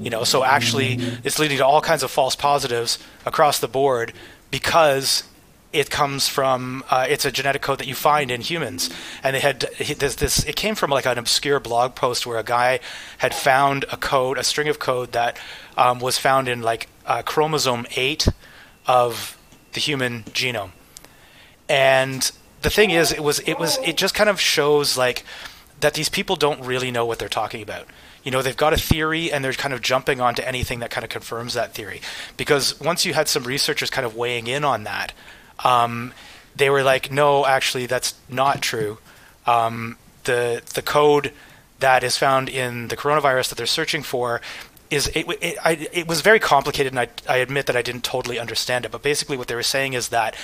You 0.02 0.10
know, 0.10 0.26
so 0.26 0.44
actually 0.44 1.00
it's 1.24 1.40
leading 1.40 1.60
to 1.60 1.66
all 1.66 1.80
kinds 1.80 2.04
of 2.04 2.12
false 2.12 2.36
positives 2.36 3.00
across 3.26 3.60
the 3.60 3.70
board 3.70 4.12
because 4.52 5.24
it 5.72 5.90
comes 5.90 6.28
from 6.28 6.84
uh, 6.90 7.06
it's 7.08 7.26
a 7.26 7.32
genetic 7.32 7.62
code 7.62 7.80
that 7.80 7.88
you 7.88 7.94
find 7.94 8.32
in 8.32 8.42
humans. 8.42 8.90
And 9.24 9.36
they 9.36 9.40
had 9.40 9.62
this, 9.78 10.16
this 10.16 10.44
it 10.46 10.56
came 10.56 10.76
from 10.76 10.90
like 10.90 11.06
an 11.06 11.18
obscure 11.18 11.60
blog 11.60 11.96
post 11.96 12.26
where 12.26 12.40
a 12.40 12.44
guy 12.44 12.80
had 13.20 13.34
found 13.34 13.86
a 13.92 13.98
code 13.98 14.38
a 14.38 14.44
string 14.44 14.68
of 14.68 14.80
code 14.80 15.12
that 15.12 15.38
um, 15.78 16.00
was 16.00 16.18
found 16.18 16.48
in 16.48 16.62
like 16.62 16.88
uh, 17.06 17.22
chromosome 17.22 17.86
8 17.96 18.28
of 18.88 19.38
the 19.74 19.80
human 19.80 20.24
genome. 20.24 20.72
And 21.68 22.32
the 22.64 22.72
thing 22.72 22.90
is 22.90 23.12
it 23.12 23.24
was 23.24 23.40
it 23.42 23.60
was 23.60 23.78
it 23.80 23.96
just 23.96 24.16
kind 24.16 24.30
of 24.30 24.40
shows 24.40 24.98
like 24.98 25.24
that 25.82 25.94
these 25.94 26.10
people 26.10 26.36
don't 26.36 26.62
really 26.62 26.92
know 26.92 27.06
what 27.06 27.20
they're 27.20 27.30
talking 27.30 27.62
about. 27.62 27.86
You 28.24 28.32
know 28.32 28.42
they've 28.42 28.58
got 28.58 28.74
a 28.74 28.78
theory 28.78 29.32
and 29.32 29.46
they're 29.46 29.54
kind 29.54 29.74
of 29.74 29.84
jumping 29.84 30.20
onto 30.20 30.42
anything 30.42 30.80
that 30.80 30.90
kind 30.90 31.04
of 31.04 31.12
confirms 31.12 31.54
that 31.54 31.76
theory. 31.76 32.02
Because 32.38 32.80
once 32.80 33.06
you 33.06 33.14
had 33.14 33.28
some 33.28 33.44
researchers 33.44 33.92
kind 33.92 34.06
of 34.06 34.16
weighing 34.16 34.48
in 34.48 34.66
on 34.66 34.84
that 34.86 35.14
um, 35.64 36.14
they 36.56 36.70
were 36.70 36.84
like, 36.84 37.12
no, 37.12 37.46
actually, 37.46 37.86
that's 37.86 38.16
not 38.28 38.62
true. 38.62 38.98
Um, 39.46 39.98
the 40.26 40.62
the 40.74 40.82
code 40.82 41.34
that 41.80 42.04
is 42.04 42.18
found 42.18 42.50
in 42.50 42.90
the 42.90 42.98
coronavirus 42.98 43.50
that 43.50 43.56
they're 43.56 43.66
searching 43.66 44.04
for 44.04 44.42
is 44.90 45.08
it, 45.10 45.26
it, 45.42 45.58
I, 45.64 45.88
it 45.94 46.08
was 46.08 46.22
very 46.22 46.40
complicated, 46.40 46.92
and 46.92 47.00
I, 47.00 47.08
I 47.28 47.38
admit 47.38 47.68
that 47.68 47.76
I 47.76 47.82
didn't 47.82 48.04
totally 48.04 48.40
understand 48.40 48.86
it. 48.86 48.92
But 48.92 49.04
basically, 49.04 49.38
what 49.38 49.48
they 49.48 49.56
were 49.56 49.64
saying 49.64 49.94
is 49.94 50.10
that 50.10 50.36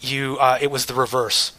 you 0.00 0.38
uh, 0.38 0.58
it 0.60 0.70
was 0.70 0.86
the 0.86 0.94
reverse. 0.94 1.52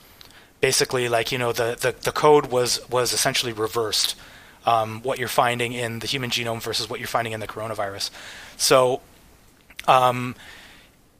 Basically, 0.59 1.09
like 1.09 1.31
you 1.31 1.37
know, 1.37 1.51
the, 1.51 1.77
the, 1.79 1.95
the 2.01 2.11
code 2.11 2.47
was 2.47 2.87
was 2.89 3.13
essentially 3.13 3.53
reversed. 3.53 4.15
Um, 4.63 5.01
what 5.01 5.17
you're 5.17 5.27
finding 5.27 5.73
in 5.73 5.99
the 5.99 6.07
human 6.07 6.29
genome 6.29 6.61
versus 6.61 6.87
what 6.87 6.99
you're 6.99 7.07
finding 7.07 7.33
in 7.33 7.39
the 7.39 7.47
coronavirus. 7.47 8.11
So, 8.57 9.01
um, 9.87 10.35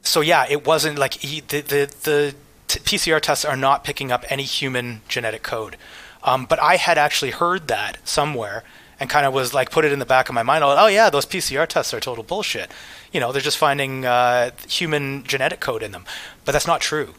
so 0.02 0.20
yeah, 0.20 0.46
it 0.48 0.66
wasn't 0.66 0.98
like 0.98 1.14
he, 1.14 1.40
the 1.40 1.60
the, 1.60 1.94
the 2.02 2.34
t- 2.68 2.80
PCR 2.80 3.20
tests 3.20 3.44
are 3.44 3.56
not 3.56 3.84
picking 3.84 4.12
up 4.12 4.24
any 4.28 4.42
human 4.42 5.00
genetic 5.08 5.42
code. 5.42 5.76
Um, 6.24 6.46
but 6.46 6.60
I 6.60 6.76
had 6.76 6.98
actually 6.98 7.32
heard 7.32 7.68
that 7.68 7.98
somewhere 8.04 8.62
and 9.00 9.10
kind 9.10 9.26
of 9.26 9.34
was 9.34 9.52
like 9.52 9.70
put 9.70 9.84
it 9.84 9.90
in 9.92 9.98
the 9.98 10.06
back 10.06 10.28
of 10.28 10.34
my 10.34 10.42
mind. 10.42 10.62
Oh 10.64 10.86
yeah, 10.86 11.10
those 11.10 11.26
PCR 11.26 11.66
tests 11.66 11.92
are 11.92 12.00
total 12.00 12.22
bullshit. 12.22 12.70
You 13.12 13.20
know, 13.20 13.32
they're 13.32 13.42
just 13.42 13.58
finding 13.58 14.04
uh, 14.04 14.50
human 14.68 15.24
genetic 15.24 15.60
code 15.60 15.82
in 15.82 15.92
them, 15.92 16.04
but 16.44 16.52
that's 16.52 16.66
not 16.66 16.80
true. 16.80 17.14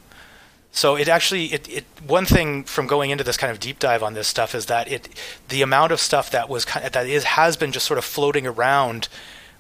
So 0.72 0.96
it 0.96 1.08
actually 1.08 1.54
it, 1.54 1.70
it 1.70 1.86
one 2.06 2.26
thing 2.26 2.64
from 2.64 2.88
going 2.88 3.12
into 3.12 3.24
this 3.24 3.38
kind 3.38 3.52
of 3.52 3.60
deep 3.60 3.80
dive 3.80 4.02
on 4.02 4.14
this 4.14 4.28
stuff 4.28 4.56
is 4.56 4.66
that 4.68 4.92
it 4.92 5.08
the 5.50 5.62
amount 5.62 5.92
of 5.92 6.00
stuff 6.00 6.32
that 6.32 6.50
was 6.50 6.66
kind 6.66 6.86
of, 6.86 6.94
that 6.94 7.06
is 7.06 7.24
has 7.26 7.58
been 7.58 7.72
just 7.72 7.86
sort 7.86 7.98
of 7.98 8.06
floating 8.06 8.48
around 8.48 9.08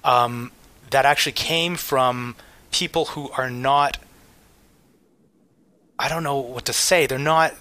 um, 0.04 0.52
that 0.90 1.06
actually 1.06 1.34
came 1.34 1.76
from 1.76 2.36
people 2.74 3.06
who 3.06 3.30
are 3.32 3.50
not 3.50 3.98
I 5.98 6.10
don't 6.10 6.24
know 6.24 6.40
what 6.40 6.66
to 6.66 6.74
say. 6.74 7.06
They're 7.06 7.20
not 7.20 7.54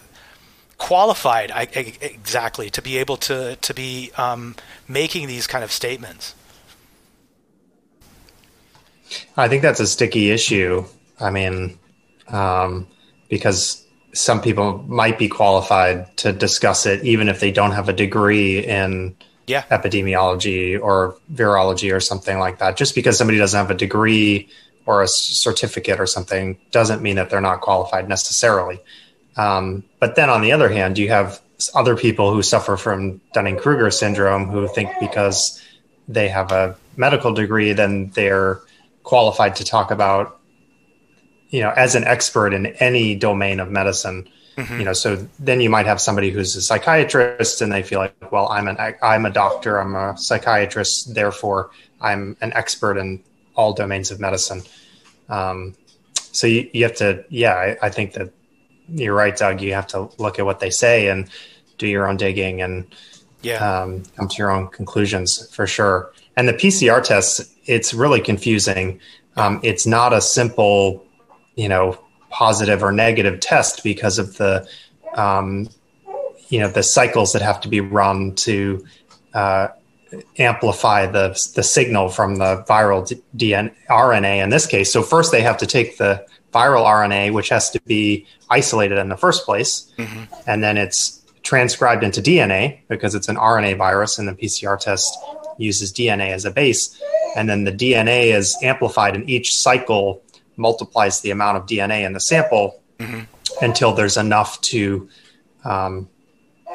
qualified 0.79 1.53
I, 1.53 1.69
I, 1.77 1.93
exactly 2.01 2.69
to 2.71 2.83
be 2.83 2.99
able 2.99 3.17
to 3.19 3.57
to 3.57 3.75
be 3.75 4.11
um, 4.17 4.57
making 4.89 5.29
these 5.29 5.47
kind 5.47 5.63
of 5.63 5.71
statements. 5.71 6.35
I 9.37 9.47
think 9.49 9.63
that's 9.63 9.79
a 9.79 9.87
sticky 9.87 10.31
issue. 10.31 10.85
I 11.21 11.31
mean, 11.31 11.79
um, 12.29 12.89
because 13.29 13.87
some 14.15 14.41
people 14.41 14.83
might 14.89 15.19
be 15.19 15.29
qualified 15.29 16.17
to 16.19 16.33
discuss 16.33 16.87
it, 16.87 17.05
even 17.05 17.29
if 17.29 17.41
they 17.41 17.53
don't 17.53 17.73
have 17.73 17.89
a 17.89 17.93
degree 17.93 18.65
in 18.65 19.15
yeah. 19.47 19.63
epidemiology 19.71 20.81
or 20.81 21.17
virology 21.33 21.95
or 21.95 22.01
something 22.01 22.39
like 22.39 22.59
that. 22.59 22.77
Just 22.77 22.95
because 22.95 23.17
somebody 23.17 23.39
doesn't 23.39 23.59
have 23.59 23.71
a 23.71 23.75
degree 23.75 24.49
or 24.87 25.03
a 25.03 25.09
certificate 25.09 26.01
or 26.01 26.07
something 26.07 26.59
doesn't 26.71 27.03
mean 27.03 27.17
that 27.17 27.31
they're 27.31 27.41
not 27.41 27.61
qualified 27.61 28.09
necessarily. 28.09 28.81
Um, 29.37 29.85
but 29.99 30.17
then 30.17 30.29
on 30.29 30.43
the 30.43 30.53
other 30.53 30.69
hand, 30.69 30.99
you 30.99 31.09
have 31.09 31.41
other 31.75 31.97
people 31.97 32.33
who 32.33 32.43
suffer 32.43 32.77
from 32.77 33.21
Dunning 33.33 33.57
Kruger 33.57 33.91
syndrome 33.91 34.49
who 34.49 34.67
think 34.69 34.91
because 35.01 35.63
they 36.09 36.29
have 36.29 36.53
a 36.53 36.77
medical 36.97 37.33
degree, 37.33 37.73
then 37.73 38.11
they're 38.11 38.61
qualified 39.03 39.57
to 39.57 39.65
talk 39.65 39.91
about, 39.91 40.41
you 41.51 41.61
know, 41.61 41.71
as 41.71 41.95
an 41.95 42.05
expert 42.05 42.53
in 42.53 42.67
any 42.67 43.15
domain 43.15 43.61
of 43.61 43.71
medicine. 43.71 44.29
Mm-hmm. 44.57 44.79
You 44.81 44.85
know, 44.85 44.93
so 44.93 45.17
then 45.39 45.63
you 45.63 45.71
might 45.71 45.87
have 45.87 46.01
somebody 46.01 46.31
who's 46.31 46.55
a 46.57 46.61
psychiatrist 46.63 47.63
and 47.63 47.73
they 47.73 47.83
feel 47.83 48.01
like, 48.01 48.15
well, 48.31 48.49
I'm 48.49 48.69
an 48.69 48.77
I'm 49.03 49.25
a 49.25 49.31
doctor, 49.31 49.79
I'm 49.79 49.95
a 49.95 50.17
psychiatrist, 50.19 51.15
therefore 51.15 51.71
I'm 52.03 52.37
an 52.43 52.53
expert 52.53 52.99
in 52.99 53.23
all 53.55 53.73
domains 53.73 54.11
of 54.11 54.21
medicine. 54.21 54.63
Um, 55.29 55.75
so 56.15 56.47
you, 56.47 56.69
you, 56.73 56.85
have 56.85 56.97
to, 56.97 57.25
yeah, 57.29 57.55
I, 57.55 57.87
I, 57.87 57.91
think 57.91 58.15
that 58.15 58.33
you're 58.89 59.15
right, 59.15 59.37
Doug. 59.37 59.61
You 59.61 59.75
have 59.75 59.87
to 59.89 60.11
look 60.19 60.39
at 60.39 60.45
what 60.45 60.61
they 60.61 60.71
say 60.71 61.09
and 61.09 61.29
do 61.79 61.87
your 61.87 62.09
own 62.09 62.17
digging 62.17 62.63
and 62.63 62.87
yeah. 63.43 63.57
um, 63.83 64.03
come 64.17 64.29
to 64.29 64.37
your 64.37 64.51
own 64.51 64.69
conclusions 64.69 65.49
for 65.55 65.67
sure. 65.67 66.13
And 66.37 66.49
the 66.49 66.55
PCR 66.55 67.03
tests, 67.03 67.55
it's 67.67 67.93
really 67.93 68.21
confusing. 68.21 69.01
Um, 69.37 69.61
it's 69.63 69.87
not 69.87 70.13
a 70.13 70.21
simple, 70.21 71.05
you 71.55 71.69
know, 71.69 71.99
positive 72.31 72.83
or 72.83 72.93
negative 72.93 73.41
test 73.41 73.83
because 73.85 74.19
of 74.19 74.37
the, 74.39 74.67
um, 75.15 75.69
you 76.49 76.59
know, 76.59 76.69
the 76.69 76.83
cycles 76.83 77.33
that 77.33 77.43
have 77.43 77.61
to 77.63 77.69
be 77.69 77.81
run 77.81 78.35
to 78.37 78.85
uh, 79.35 79.69
amplify 80.39 81.07
the 81.07 81.29
the 81.55 81.63
signal 81.63 82.09
from 82.09 82.37
the 82.37 82.65
viral 82.69 83.03
DNA, 83.37 83.75
RNA 83.89 84.43
in 84.43 84.51
this 84.51 84.67
case. 84.67 84.93
So 84.93 85.03
first 85.03 85.33
they 85.33 85.43
have 85.43 85.57
to 85.59 85.67
take 85.67 85.99
the 85.99 86.27
viral 86.53 86.85
RNA, 86.85 87.33
which 87.33 87.49
has 87.49 87.71
to 87.71 87.81
be 87.83 88.27
isolated 88.51 88.99
in 88.99 89.09
the 89.09 89.17
first 89.17 89.45
place, 89.45 89.91
mm-hmm. 89.97 90.25
and 90.47 90.63
then 90.63 90.77
it's 90.77 91.23
transcribed 91.43 92.05
into 92.05 92.21
DNA 92.21 92.81
because 92.89 93.15
it's 93.15 93.29
an 93.29 93.37
RNA 93.37 93.79
virus, 93.79 94.19
and 94.19 94.29
the 94.29 94.35
PCR 94.35 94.79
test 94.79 95.19
uses 95.59 95.93
DNA 95.93 96.29
as 96.31 96.45
a 96.45 96.51
base, 96.51 97.01
and 97.37 97.49
then 97.49 97.65
the 97.65 97.73
DNA 97.73 98.35
is 98.35 98.57
amplified, 98.63 99.15
and 99.15 99.29
each 99.29 99.57
cycle 99.57 100.23
multiplies 100.57 101.21
the 101.21 101.31
amount 101.31 101.57
of 101.57 101.67
DNA 101.67 102.05
in 102.05 102.13
the 102.13 102.21
sample 102.21 102.81
mm-hmm. 102.99 103.21
until 103.65 103.93
there's 103.93 104.17
enough 104.17 104.61
to 104.61 105.09
um, 105.65 106.09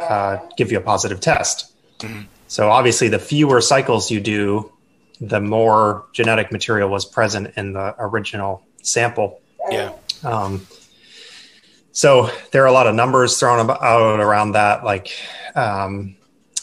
uh, 0.01 0.37
give 0.57 0.71
you 0.71 0.77
a 0.77 0.81
positive 0.81 1.19
test. 1.19 1.73
Mm-hmm. 1.99 2.23
So 2.47 2.69
obviously, 2.69 3.09
the 3.09 3.19
fewer 3.19 3.61
cycles 3.61 4.09
you 4.09 4.19
do, 4.19 4.71
the 5.19 5.41
more 5.41 6.05
genetic 6.13 6.51
material 6.51 6.89
was 6.89 7.05
present 7.05 7.53
in 7.57 7.73
the 7.73 7.95
original 7.99 8.65
sample. 8.81 9.41
Yeah. 9.69 9.93
Um, 10.23 10.65
so 11.91 12.29
there 12.51 12.63
are 12.63 12.67
a 12.67 12.71
lot 12.71 12.87
of 12.87 12.95
numbers 12.95 13.39
thrown 13.39 13.69
out 13.69 14.19
around 14.19 14.51
that, 14.51 14.83
like, 14.83 15.11
um, 15.55 16.15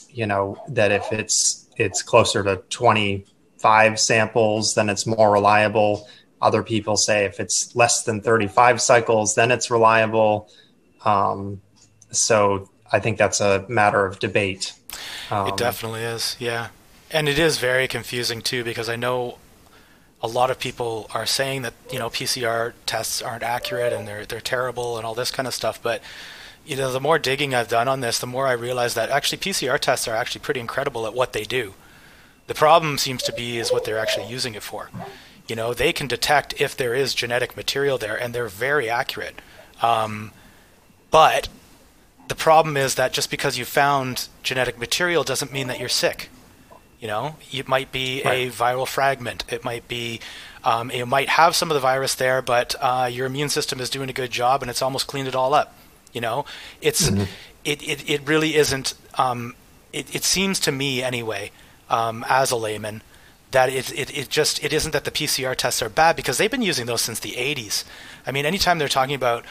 you 0.09 0.27
know, 0.27 0.57
that 0.69 0.93
if 0.93 1.13
it's 1.13 1.69
it's 1.77 2.03
closer 2.03 2.43
to 2.45 2.57
25 2.71 3.99
samples, 3.99 4.75
then 4.75 4.89
it's 4.89 5.07
more 5.07 5.33
reliable. 5.33 6.07
Other 6.41 6.63
people 6.63 6.97
say 6.97 7.25
if 7.25 7.41
it's 7.41 7.75
less 7.75 8.05
than 8.05 8.21
35 8.21 8.81
cycles, 8.81 9.35
then 9.35 9.51
it's 9.51 9.71
reliable. 9.71 10.49
Um, 11.05 11.61
so 12.11 12.69
I 12.95 13.01
think 13.01 13.19
that's 13.19 13.41
a 13.41 13.65
matter 13.69 14.07
of 14.07 14.21
debate. 14.21 14.73
Um, 15.29 15.49
it 15.49 15.57
definitely 15.57 16.03
is, 16.03 16.37
yeah. 16.39 16.69
and 17.11 17.29
it 17.29 17.41
is 17.41 17.59
very 17.59 17.89
confusing 17.89 18.41
too 18.41 18.63
because 18.63 18.89
I 18.89 18.95
know 18.95 19.39
a 20.23 20.29
lot 20.29 20.49
of 20.49 20.61
people 20.61 21.11
are 21.13 21.27
saying 21.27 21.63
that 21.63 21.75
you 21.91 21.99
know 21.99 22.09
PCR 22.09 22.73
tests 22.87 23.21
aren't 23.21 23.43
accurate 23.43 23.93
and 23.93 24.07
they're 24.07 24.25
they're 24.25 24.41
terrible 24.41 24.97
and 24.97 25.05
all 25.05 25.15
this 25.15 25.33
kind 25.33 25.49
of 25.49 25.55
stuff. 25.55 25.83
But 25.83 26.03
you 26.65 26.77
know, 26.77 26.93
the 26.93 27.01
more 27.01 27.19
digging 27.19 27.53
I've 27.53 27.67
done 27.67 27.89
on 27.89 27.99
this, 27.99 28.21
the 28.21 28.29
more 28.29 28.47
I 28.47 28.53
realize 28.53 28.95
that 28.95 29.11
actually 29.11 29.39
PCR 29.39 29.77
tests 29.81 30.07
are 30.07 30.15
actually 30.15 30.43
pretty 30.43 30.61
incredible 30.61 31.05
at 31.05 31.15
what 31.15 31.33
they 31.33 31.43
do. 31.43 31.75
The 32.47 32.55
problem 32.55 32.97
seems 32.97 33.25
to 33.25 33.33
be 33.33 33.59
is 33.59 33.73
what 33.73 33.85
they're 33.85 33.99
actually 33.99 34.29
using 34.29 34.55
it 34.55 34.63
for. 34.63 34.89
You 35.49 35.57
know, 35.57 35.75
they 35.75 35.93
can 35.93 36.07
detect 36.07 36.61
if 36.61 36.77
there 36.77 36.95
is 36.95 37.13
genetic 37.13 37.57
material 37.57 37.99
there, 37.99 38.17
and 38.17 38.33
they're 38.33 38.47
very 38.47 38.89
accurate. 38.89 39.43
Um, 39.83 40.31
but 41.11 41.49
the 42.29 42.35
problem 42.35 42.77
is 42.77 42.95
that 42.95 43.13
just 43.13 43.31
because 43.31 43.59
you 43.59 43.65
found 43.65 44.29
genetic 44.43 44.79
material 44.79 45.25
doesn't 45.25 45.53
mean 45.53 45.67
that 45.69 45.79
you're 45.79 45.89
sick. 45.89 46.31
You 47.01 47.09
know, 47.09 47.37
it 47.53 47.69
might 47.69 47.93
be 47.93 48.23
right. 48.25 48.49
a 48.49 48.51
viral 48.51 48.89
fragment. 48.89 49.45
It 49.51 49.63
might 49.63 49.87
be, 49.89 50.21
um, 50.63 50.91
it 50.91 51.07
might 51.07 51.29
have 51.29 51.55
some 51.55 51.71
of 51.71 51.75
the 51.75 51.81
virus 51.81 52.15
there, 52.15 52.41
but 52.41 52.75
uh, 52.81 53.11
your 53.13 53.27
immune 53.27 53.51
system 53.51 53.79
is 53.79 53.91
doing 53.91 54.09
a 54.09 54.13
good 54.15 54.31
job 54.31 54.63
and 54.63 54.71
it's 54.71 54.81
almost 54.81 55.07
cleaned 55.07 55.29
it 55.29 55.35
all 55.35 55.53
up. 55.53 55.77
You 56.15 56.23
know, 56.23 56.47
it's 56.81 57.11
mm-hmm. 57.11 57.25
it, 57.65 57.87
it 57.87 58.09
it 58.09 58.27
really 58.27 58.55
isn't. 58.55 58.95
Um, 59.19 59.55
it 59.93 60.15
it 60.15 60.25
seems 60.25 60.61
to 60.61 60.73
me 60.73 61.03
anyway, 61.03 61.51
um, 61.91 62.25
as 62.29 62.51
a 62.53 62.57
layman, 62.57 63.03
that 63.51 63.69
it, 63.69 63.93
it 63.93 64.17
it 64.17 64.29
just 64.31 64.65
it 64.65 64.73
isn't 64.73 64.93
that 64.93 65.05
the 65.05 65.11
PCR 65.11 65.57
tests 65.57 65.83
are 65.83 65.89
bad 65.89 66.17
because 66.17 66.39
they've 66.39 66.51
been 66.51 66.63
using 66.63 66.87
those 66.87 67.03
since 67.03 67.19
the 67.19 67.33
80s. 67.33 67.85
I 68.27 68.33
mean, 68.33 68.47
anytime 68.47 68.79
they're 68.79 68.89
talking 68.89 69.15
about 69.17 69.45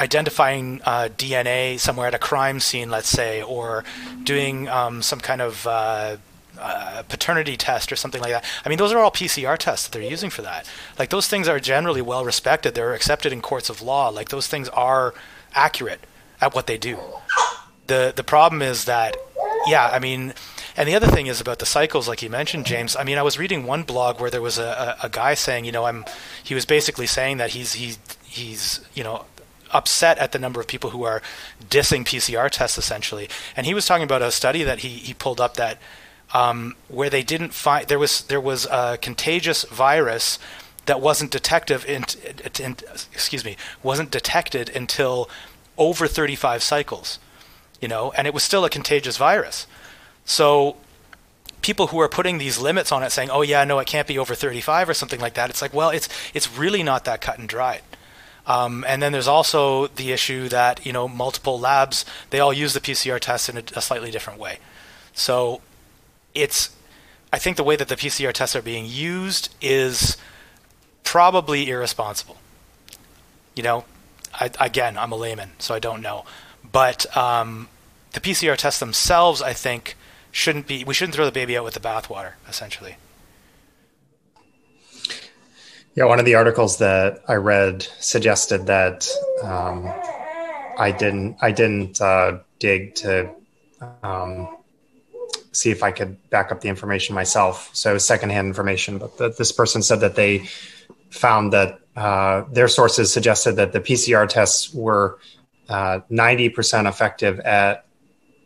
identifying 0.00 0.80
uh, 0.84 1.08
DNA 1.16 1.78
somewhere 1.78 2.08
at 2.08 2.14
a 2.14 2.18
crime 2.18 2.60
scene, 2.60 2.90
let's 2.90 3.08
say, 3.08 3.42
or 3.42 3.84
doing 4.24 4.68
um, 4.68 5.02
some 5.02 5.20
kind 5.20 5.40
of 5.40 5.66
uh, 5.66 6.16
uh, 6.58 7.02
paternity 7.08 7.56
test 7.56 7.92
or 7.92 7.96
something 7.96 8.20
like 8.20 8.30
that. 8.30 8.44
I 8.64 8.68
mean, 8.68 8.78
those 8.78 8.92
are 8.92 8.98
all 8.98 9.10
PCR 9.10 9.56
tests 9.58 9.86
that 9.86 9.92
they're 9.96 10.08
using 10.08 10.30
for 10.30 10.42
that. 10.42 10.68
Like 10.98 11.10
those 11.10 11.28
things 11.28 11.48
are 11.48 11.60
generally 11.60 12.02
well 12.02 12.24
respected. 12.24 12.74
They're 12.74 12.94
accepted 12.94 13.32
in 13.32 13.40
courts 13.40 13.70
of 13.70 13.82
law. 13.82 14.08
Like 14.08 14.28
those 14.30 14.46
things 14.46 14.68
are 14.70 15.14
accurate 15.54 16.00
at 16.40 16.54
what 16.54 16.66
they 16.66 16.78
do. 16.78 16.98
the 17.86 18.12
The 18.14 18.24
problem 18.24 18.62
is 18.62 18.84
that, 18.84 19.16
yeah, 19.66 19.88
I 19.92 19.98
mean. 19.98 20.34
And 20.76 20.88
the 20.88 20.96
other 20.96 21.06
thing 21.06 21.28
is 21.28 21.40
about 21.40 21.60
the 21.60 21.66
cycles, 21.66 22.08
like 22.08 22.20
you 22.20 22.28
mentioned, 22.28 22.66
James. 22.66 22.96
I 22.96 23.04
mean, 23.04 23.16
I 23.16 23.22
was 23.22 23.38
reading 23.38 23.64
one 23.64 23.84
blog 23.84 24.20
where 24.20 24.28
there 24.28 24.42
was 24.42 24.58
a, 24.58 24.96
a, 25.00 25.06
a 25.06 25.08
guy 25.08 25.34
saying, 25.34 25.64
you 25.64 25.70
know, 25.70 25.84
I'm. 25.84 26.04
He 26.42 26.52
was 26.52 26.64
basically 26.64 27.06
saying 27.06 27.36
that 27.36 27.50
he's 27.50 27.74
he 27.74 27.94
he's 28.24 28.80
you 28.92 29.04
know 29.04 29.24
upset 29.74 30.16
at 30.18 30.32
the 30.32 30.38
number 30.38 30.60
of 30.60 30.66
people 30.66 30.90
who 30.90 31.02
are 31.02 31.20
dissing 31.68 32.04
PCR 32.04 32.48
tests 32.50 32.78
essentially. 32.78 33.28
And 33.56 33.66
he 33.66 33.74
was 33.74 33.84
talking 33.84 34.04
about 34.04 34.22
a 34.22 34.30
study 34.30 34.62
that 34.62 34.78
he, 34.78 34.88
he 34.88 35.12
pulled 35.12 35.40
up 35.40 35.56
that 35.56 35.78
um, 36.32 36.74
where 36.88 37.10
they 37.10 37.22
didn't 37.22 37.52
find 37.52 37.86
there 37.88 37.98
was 37.98 38.22
there 38.22 38.40
was 38.40 38.66
a 38.70 38.98
contagious 39.00 39.64
virus 39.64 40.38
that 40.86 41.00
wasn't 41.00 41.30
detective 41.30 41.84
in, 41.86 42.04
in, 42.60 42.76
excuse 43.12 43.44
me 43.44 43.56
wasn't 43.82 44.10
detected 44.10 44.68
until 44.74 45.28
over 45.78 46.06
35 46.06 46.62
cycles 46.62 47.18
you 47.80 47.88
know 47.88 48.12
and 48.16 48.26
it 48.26 48.34
was 48.34 48.42
still 48.42 48.64
a 48.64 48.70
contagious 48.70 49.16
virus 49.16 49.66
so 50.24 50.76
people 51.62 51.88
who 51.88 52.00
are 52.00 52.08
putting 52.08 52.38
these 52.38 52.58
limits 52.58 52.92
on 52.92 53.02
it 53.02 53.10
saying 53.10 53.30
oh 53.30 53.42
yeah 53.42 53.64
no 53.64 53.78
it 53.78 53.86
can't 53.86 54.08
be 54.08 54.18
over 54.18 54.34
35 54.34 54.88
or 54.88 54.94
something 54.94 55.20
like 55.20 55.34
that 55.34 55.50
it's 55.50 55.62
like 55.62 55.72
well 55.72 55.90
it's 55.90 56.08
it's 56.34 56.58
really 56.58 56.82
not 56.82 57.04
that 57.04 57.20
cut 57.20 57.38
and 57.38 57.48
dried 57.48 57.82
um, 58.46 58.84
and 58.86 59.02
then 59.02 59.12
there's 59.12 59.28
also 59.28 59.86
the 59.86 60.12
issue 60.12 60.48
that 60.48 60.84
you 60.84 60.92
know 60.92 61.08
multiple 61.08 61.58
labs 61.58 62.04
they 62.30 62.40
all 62.40 62.52
use 62.52 62.74
the 62.74 62.80
PCR 62.80 63.18
test 63.18 63.48
in 63.48 63.56
a, 63.58 63.64
a, 63.74 63.80
slightly 63.80 64.10
different 64.10 64.38
way. 64.38 64.58
So 65.14 65.62
it's 66.34 66.74
I 67.32 67.38
think 67.38 67.56
the 67.56 67.64
way 67.64 67.76
that 67.76 67.88
the 67.88 67.96
PCR 67.96 68.32
tests 68.32 68.54
are 68.54 68.62
being 68.62 68.86
used 68.86 69.54
is 69.60 70.16
probably 71.04 71.68
irresponsible. 71.68 72.36
You 73.54 73.62
know, 73.62 73.84
I, 74.38 74.50
again, 74.60 74.98
I'm 74.98 75.12
a 75.12 75.16
layman, 75.16 75.52
so 75.58 75.74
I 75.74 75.78
don't 75.78 76.02
know, 76.02 76.24
but 76.70 77.16
um, 77.16 77.68
the 78.12 78.20
PCR 78.20 78.56
tests 78.56 78.80
themselves, 78.80 79.40
I 79.40 79.52
think, 79.52 79.96
shouldn't 80.32 80.66
be. 80.66 80.84
We 80.84 80.92
shouldn't 80.92 81.14
throw 81.14 81.24
the 81.24 81.32
baby 81.32 81.56
out 81.56 81.64
with 81.64 81.74
the 81.74 81.80
bathwater, 81.80 82.32
essentially. 82.48 82.96
Yeah, 85.96 86.06
one 86.06 86.18
of 86.18 86.24
the 86.24 86.34
articles 86.34 86.78
that 86.78 87.22
I 87.28 87.34
read 87.34 87.86
suggested 88.00 88.66
that 88.66 89.08
um, 89.42 89.86
I 90.76 90.90
didn't 90.90 91.36
I 91.40 91.52
didn't 91.52 92.00
uh, 92.00 92.38
dig 92.58 92.96
to 92.96 93.30
um, 94.02 94.56
see 95.52 95.70
if 95.70 95.84
I 95.84 95.92
could 95.92 96.30
back 96.30 96.50
up 96.50 96.62
the 96.62 96.68
information 96.68 97.14
myself. 97.14 97.70
So 97.74 97.90
it 97.90 97.94
was 97.94 98.04
secondhand 98.04 98.48
information, 98.48 98.98
but 98.98 99.18
the, 99.18 99.28
this 99.30 99.52
person 99.52 99.82
said 99.82 100.00
that 100.00 100.16
they 100.16 100.48
found 101.10 101.52
that 101.52 101.78
uh, 101.94 102.42
their 102.50 102.66
sources 102.66 103.12
suggested 103.12 103.52
that 103.52 103.72
the 103.72 103.80
PCR 103.80 104.28
tests 104.28 104.74
were 104.74 105.20
uh, 105.68 106.00
ninety 106.10 106.48
percent 106.48 106.88
effective 106.88 107.38
at 107.40 107.86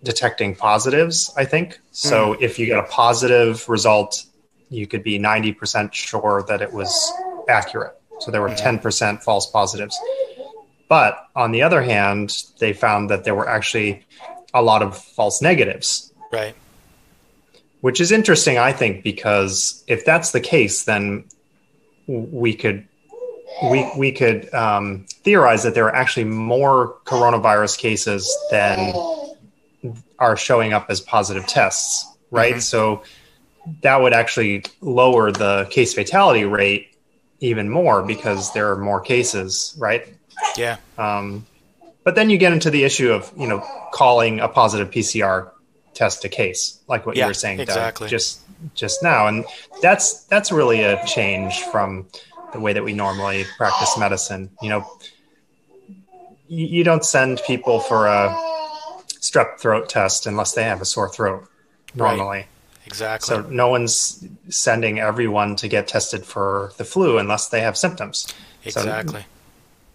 detecting 0.03 0.55
positives. 0.55 1.33
I 1.35 1.47
think 1.47 1.81
so. 1.93 2.35
Mm. 2.35 2.43
If 2.43 2.59
you 2.59 2.67
get 2.67 2.79
a 2.79 2.89
positive 2.89 3.67
result, 3.71 4.27
you 4.69 4.87
could 4.87 5.03
be 5.03 5.19
ninety 5.19 5.55
percent 5.55 5.95
sure 5.95 6.45
that 6.47 6.61
it 6.61 6.75
was 6.75 7.11
accurate. 7.49 7.95
So 8.21 8.31
there 8.31 8.43
were 8.43 8.51
10% 8.51 9.23
false 9.23 9.51
positives. 9.51 9.99
But 10.89 11.19
on 11.37 11.53
the 11.53 11.63
other 11.63 11.83
hand, 11.83 12.35
they 12.59 12.73
found 12.73 13.11
that 13.11 13.25
there 13.25 13.35
were 13.35 13.49
actually 13.49 14.05
a 14.55 14.63
lot 14.63 14.83
of 14.83 14.97
false 14.97 15.43
negatives. 15.43 16.13
Right. 16.33 16.55
Which 17.81 18.01
is 18.01 18.11
interesting, 18.11 18.59
I 18.59 18.73
think, 18.73 19.05
because 19.05 19.85
if 19.87 20.05
that's 20.05 20.33
the 20.33 20.41
case, 20.41 20.85
then 20.85 21.25
we 22.07 22.55
could 22.55 22.89
we 23.71 23.91
we 23.97 24.13
could 24.13 24.53
um, 24.55 25.07
theorize 25.09 25.63
that 25.63 25.75
there 25.75 25.85
are 25.87 25.95
actually 25.95 26.25
more 26.25 26.97
coronavirus 27.05 27.79
cases 27.79 28.37
than 28.51 28.93
are 30.19 30.37
showing 30.37 30.73
up 30.73 30.87
as 30.89 31.01
positive 31.01 31.47
tests, 31.47 32.07
right? 32.31 32.55
Mm-hmm. 32.55 32.61
So 32.61 33.03
that 33.83 34.01
would 34.01 34.13
actually 34.13 34.65
lower 34.81 35.31
the 35.31 35.67
case 35.71 35.95
fatality 35.95 36.45
rate 36.45 36.89
even 37.41 37.69
more 37.69 38.03
because 38.03 38.53
there 38.53 38.71
are 38.71 38.77
more 38.77 39.01
cases, 39.01 39.75
right? 39.79 40.07
Yeah. 40.57 40.77
Um, 40.97 41.47
but 42.05 42.15
then 42.15 42.31
you 42.31 42.39
get 42.39 42.53
into 42.53 42.71
the 42.71 42.85
issue 42.85 43.13
of 43.13 43.31
you 43.37 43.47
know 43.47 43.61
calling 43.93 44.41
a 44.41 44.49
positive 44.49 44.91
PCR 44.91 45.51
test 45.95 46.25
a 46.25 46.29
case, 46.29 46.81
like 46.89 47.07
what 47.07 47.17
yeah, 47.17 47.25
you 47.25 47.31
were 47.31 47.35
saying, 47.35 47.61
exactly. 47.61 48.07
Doug, 48.07 48.11
just 48.11 48.41
just 48.75 49.03
now, 49.03 49.27
and 49.27 49.45
that's 49.83 50.25
that's 50.25 50.51
really 50.51 50.83
a 50.83 51.05
change 51.07 51.61
from 51.65 52.07
the 52.53 52.61
way 52.61 52.73
that 52.73 52.83
we 52.83 52.93
normally 52.93 53.45
practice 53.57 53.99
medicine. 53.99 54.51
You 54.63 54.71
know, 54.71 54.93
you, 56.49 56.67
you 56.67 56.85
don't 56.85 57.05
send 57.05 57.41
people 57.47 57.81
for 57.81 58.07
a 58.07 58.31
strep 59.21 59.59
throat 59.59 59.89
test 59.89 60.27
unless 60.27 60.53
they 60.53 60.63
have 60.63 60.81
a 60.81 60.85
sore 60.85 61.09
throat 61.09 61.47
normally. 61.95 62.39
Right. 62.39 62.47
Exactly. 62.89 63.27
So 63.27 63.43
no 63.43 63.69
one's 63.69 64.27
sending 64.49 64.99
everyone 64.99 65.57
to 65.57 65.69
get 65.69 65.89
tested 65.89 66.25
for 66.25 66.73
the 66.79 66.85
flu 66.85 67.19
unless 67.19 67.51
they 67.51 67.61
have 67.61 67.77
symptoms. 67.77 68.27
Exactly. 68.65 69.21
So 69.21 69.27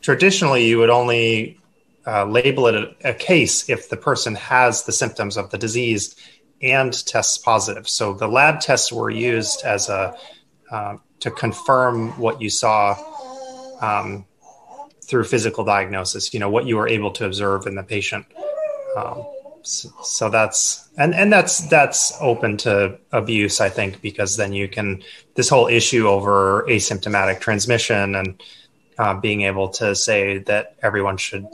traditionally, 0.03 0.67
you 0.67 0.77
would 0.77 0.91
only 0.91 1.57
uh, 2.05 2.25
label 2.25 2.67
it 2.67 2.75
a, 2.75 3.09
a, 3.09 3.13
case 3.15 3.67
if 3.67 3.89
the 3.89 3.97
person 3.97 4.35
has 4.35 4.83
the 4.83 4.91
symptoms 4.91 5.37
of 5.37 5.49
the 5.49 5.57
disease 5.57 6.15
and 6.61 6.93
tests 7.07 7.39
positive. 7.39 7.89
So 7.89 8.13
the 8.13 8.27
lab 8.27 8.61
tests 8.61 8.91
were 8.91 9.09
used 9.09 9.63
as 9.65 9.89
a 9.89 10.15
uh, 10.69 10.97
to 11.21 11.31
confirm 11.31 12.11
what 12.19 12.41
you 12.43 12.51
saw 12.51 12.95
um, 13.81 14.25
through 15.03 15.23
physical 15.23 15.63
diagnosis. 15.63 16.31
You 16.31 16.39
know 16.39 16.49
what 16.49 16.67
you 16.67 16.77
were 16.77 16.87
able 16.87 17.09
to 17.13 17.25
observe 17.25 17.65
in 17.65 17.73
the 17.73 17.83
patient. 17.83 18.27
Um, 18.95 19.25
so, 19.63 20.29
that's 20.29 20.89
and 20.97 21.15
and 21.15 21.31
that's 21.31 21.67
that's 21.69 22.13
open 22.19 22.57
to 22.57 22.97
abuse 23.13 23.61
i 23.61 23.69
think 23.69 24.01
because 24.01 24.35
then 24.35 24.51
you 24.51 24.67
can 24.67 25.01
this 25.35 25.47
whole 25.47 25.67
issue 25.67 26.07
over 26.07 26.65
asymptomatic 26.67 27.39
transmission 27.39 28.15
and 28.15 28.43
uh, 28.99 29.13
being 29.13 29.41
able 29.41 29.69
to 29.69 29.95
say 29.95 30.37
that 30.39 30.75
everyone 30.83 31.17
should 31.17 31.47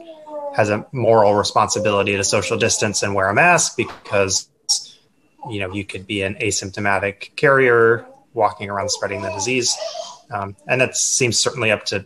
has 0.55 0.69
a 0.69 0.85
moral 0.91 1.35
responsibility 1.35 2.17
to 2.17 2.23
social 2.23 2.57
distance 2.57 3.03
and 3.03 3.13
wear 3.13 3.29
a 3.29 3.33
mask 3.33 3.77
because 3.77 4.49
you 5.49 5.59
know 5.59 5.71
you 5.71 5.85
could 5.85 6.07
be 6.07 6.23
an 6.23 6.35
asymptomatic 6.35 7.35
carrier 7.35 8.05
walking 8.33 8.69
around 8.69 8.89
spreading 8.89 9.21
the 9.21 9.31
disease. 9.31 9.75
Um, 10.31 10.55
and 10.67 10.81
that 10.81 10.95
seems 10.95 11.39
certainly 11.39 11.71
up 11.71 11.85
to 11.85 12.05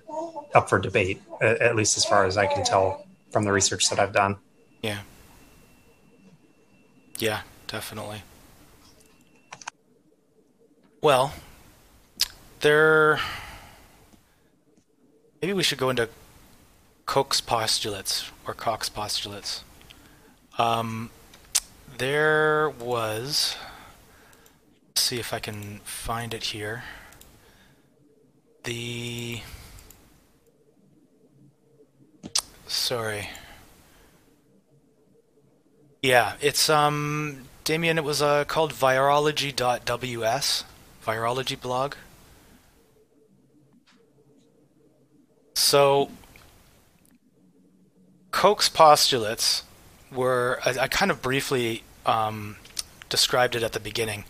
up 0.53 0.69
for 0.69 0.79
debate 0.79 1.21
at 1.41 1.75
least 1.75 1.97
as 1.97 2.05
far 2.05 2.25
as 2.25 2.37
i 2.37 2.45
can 2.45 2.63
tell 2.63 3.05
from 3.31 3.43
the 3.43 3.51
research 3.51 3.89
that 3.89 3.99
i've 3.99 4.13
done. 4.13 4.37
Yeah 4.81 4.99
yeah, 7.19 7.41
definitely. 7.67 8.23
Well, 11.01 11.33
there. 12.61 13.19
Maybe 15.41 15.53
we 15.53 15.63
should 15.63 15.77
go 15.77 15.89
into 15.89 16.07
Koch's 17.05 17.41
postulates 17.41 18.31
or 18.47 18.53
Koch's 18.53 18.89
postulates. 18.89 19.63
Um, 20.57 21.09
there 21.97 22.69
was. 22.69 23.57
See 24.95 25.19
if 25.19 25.33
I 25.33 25.39
can 25.39 25.81
find 25.83 26.33
it 26.33 26.43
here. 26.45 26.83
The 28.63 29.41
sorry. 32.67 33.27
Yeah, 36.03 36.33
it's 36.41 36.69
um 36.69 37.45
Damien. 37.63 37.97
It 37.97 38.03
was 38.03 38.21
uh, 38.21 38.43
called 38.43 38.73
virology.ws, 38.73 40.65
virology 41.05 41.61
blog. 41.61 41.95
So 45.55 46.09
Koch's 48.31 48.67
postulates 48.67 49.63
were 50.11 50.59
I, 50.65 50.77
I 50.81 50.87
kind 50.89 51.09
of 51.09 51.21
briefly 51.21 51.83
um, 52.05 52.57
described 53.07 53.55
it 53.55 53.63
at 53.63 53.71
the 53.71 53.79
beginning, 53.79 54.25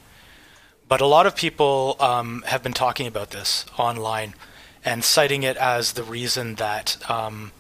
but 0.88 1.02
a 1.02 1.08
lot 1.08 1.26
of 1.26 1.36
people 1.36 1.96
um, 2.00 2.44
have 2.46 2.62
been 2.62 2.74
talking 2.74 3.08
about 3.08 3.32
this 3.32 3.66
online 3.80 4.36
and 4.86 5.04
citing 5.04 5.42
it 5.42 5.58
as 5.58 5.94
the 5.94 6.04
reason 6.04 6.54
that 6.56 6.98
um, 7.10 7.52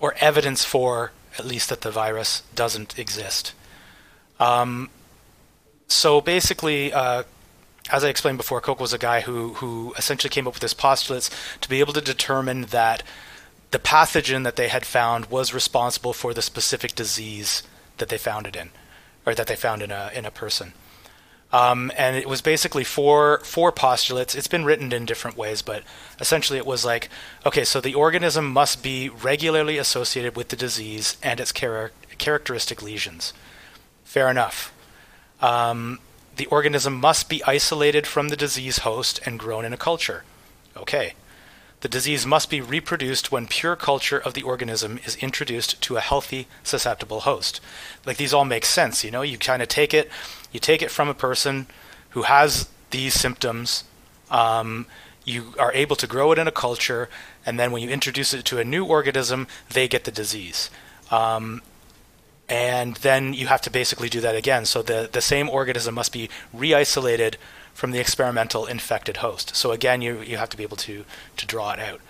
or 0.00 0.14
evidence 0.20 0.64
for 0.64 1.10
at 1.38 1.46
least 1.46 1.68
that 1.68 1.80
the 1.82 1.90
virus 1.90 2.42
doesn't 2.54 2.98
exist. 2.98 3.52
Um, 4.40 4.90
so 5.86 6.20
basically, 6.20 6.92
uh, 6.92 7.24
as 7.90 8.04
I 8.04 8.08
explained 8.08 8.38
before, 8.38 8.60
Koch 8.60 8.80
was 8.80 8.92
a 8.92 8.98
guy 8.98 9.20
who 9.22 9.54
who 9.54 9.94
essentially 9.96 10.30
came 10.30 10.46
up 10.46 10.54
with 10.54 10.62
his 10.62 10.74
postulates 10.74 11.30
to 11.60 11.68
be 11.68 11.80
able 11.80 11.94
to 11.94 12.00
determine 12.00 12.62
that 12.62 13.02
the 13.70 13.78
pathogen 13.78 14.44
that 14.44 14.56
they 14.56 14.68
had 14.68 14.84
found 14.84 15.26
was 15.26 15.54
responsible 15.54 16.12
for 16.12 16.34
the 16.34 16.42
specific 16.42 16.94
disease 16.94 17.62
that 17.98 18.08
they 18.08 18.18
found 18.18 18.46
it 18.46 18.56
in, 18.56 18.70
or 19.26 19.34
that 19.34 19.46
they 19.46 19.56
found 19.56 19.82
in 19.82 19.90
a 19.90 20.10
in 20.14 20.24
a 20.26 20.30
person. 20.30 20.72
Um, 21.50 21.90
and 21.96 22.14
it 22.14 22.28
was 22.28 22.42
basically 22.42 22.84
four 22.84 23.40
four 23.40 23.72
postulates. 23.72 24.34
It's 24.34 24.48
been 24.48 24.66
written 24.66 24.92
in 24.92 25.06
different 25.06 25.36
ways, 25.36 25.62
but 25.62 25.82
essentially 26.20 26.58
it 26.58 26.66
was 26.66 26.84
like, 26.84 27.08
okay, 27.46 27.64
so 27.64 27.80
the 27.80 27.94
organism 27.94 28.52
must 28.52 28.82
be 28.82 29.08
regularly 29.08 29.78
associated 29.78 30.36
with 30.36 30.48
the 30.48 30.56
disease 30.56 31.16
and 31.22 31.40
its 31.40 31.52
char- 31.52 31.92
characteristic 32.18 32.82
lesions. 32.82 33.32
Fair 34.04 34.30
enough. 34.30 34.74
Um, 35.40 36.00
the 36.36 36.46
organism 36.46 36.94
must 36.94 37.28
be 37.28 37.42
isolated 37.44 38.06
from 38.06 38.28
the 38.28 38.36
disease 38.36 38.78
host 38.80 39.20
and 39.24 39.38
grown 39.38 39.64
in 39.64 39.72
a 39.72 39.78
culture. 39.78 40.24
Okay. 40.76 41.14
The 41.80 41.88
disease 41.88 42.26
must 42.26 42.50
be 42.50 42.60
reproduced 42.60 43.30
when 43.30 43.46
pure 43.46 43.76
culture 43.76 44.18
of 44.18 44.34
the 44.34 44.42
organism 44.42 44.98
is 45.04 45.16
introduced 45.16 45.80
to 45.82 45.96
a 45.96 46.00
healthy, 46.00 46.48
susceptible 46.64 47.20
host. 47.20 47.60
Like 48.04 48.16
these 48.16 48.34
all 48.34 48.44
make 48.44 48.64
sense, 48.64 49.04
you 49.04 49.10
know. 49.10 49.22
You 49.22 49.38
kind 49.38 49.62
of 49.62 49.68
take 49.68 49.94
it, 49.94 50.10
you 50.50 50.58
take 50.58 50.82
it 50.82 50.90
from 50.90 51.08
a 51.08 51.14
person 51.14 51.68
who 52.10 52.22
has 52.22 52.68
these 52.90 53.14
symptoms. 53.14 53.84
Um, 54.30 54.86
you 55.24 55.54
are 55.58 55.72
able 55.72 55.94
to 55.96 56.06
grow 56.06 56.32
it 56.32 56.38
in 56.38 56.48
a 56.48 56.52
culture, 56.52 57.08
and 57.46 57.60
then 57.60 57.70
when 57.70 57.82
you 57.82 57.90
introduce 57.90 58.34
it 58.34 58.44
to 58.46 58.58
a 58.58 58.64
new 58.64 58.84
organism, 58.84 59.46
they 59.70 59.86
get 59.86 60.04
the 60.04 60.10
disease. 60.10 60.70
Um, 61.10 61.62
and 62.48 62.96
then 62.96 63.34
you 63.34 63.46
have 63.46 63.60
to 63.62 63.70
basically 63.70 64.08
do 64.08 64.20
that 64.20 64.34
again. 64.34 64.64
So 64.64 64.82
the, 64.82 65.08
the 65.12 65.20
same 65.20 65.48
organism 65.50 65.94
must 65.94 66.12
be 66.12 66.30
re-isolated 66.52 67.36
from 67.78 67.92
the 67.92 68.00
experimental 68.00 68.66
infected 68.66 69.18
host. 69.18 69.54
So 69.54 69.70
again, 69.70 70.02
you, 70.02 70.20
you 70.20 70.36
have 70.36 70.48
to 70.50 70.56
be 70.56 70.64
able 70.64 70.78
to, 70.78 71.04
to 71.36 71.46
draw 71.46 71.70
it 71.74 71.78
out. 71.78 72.00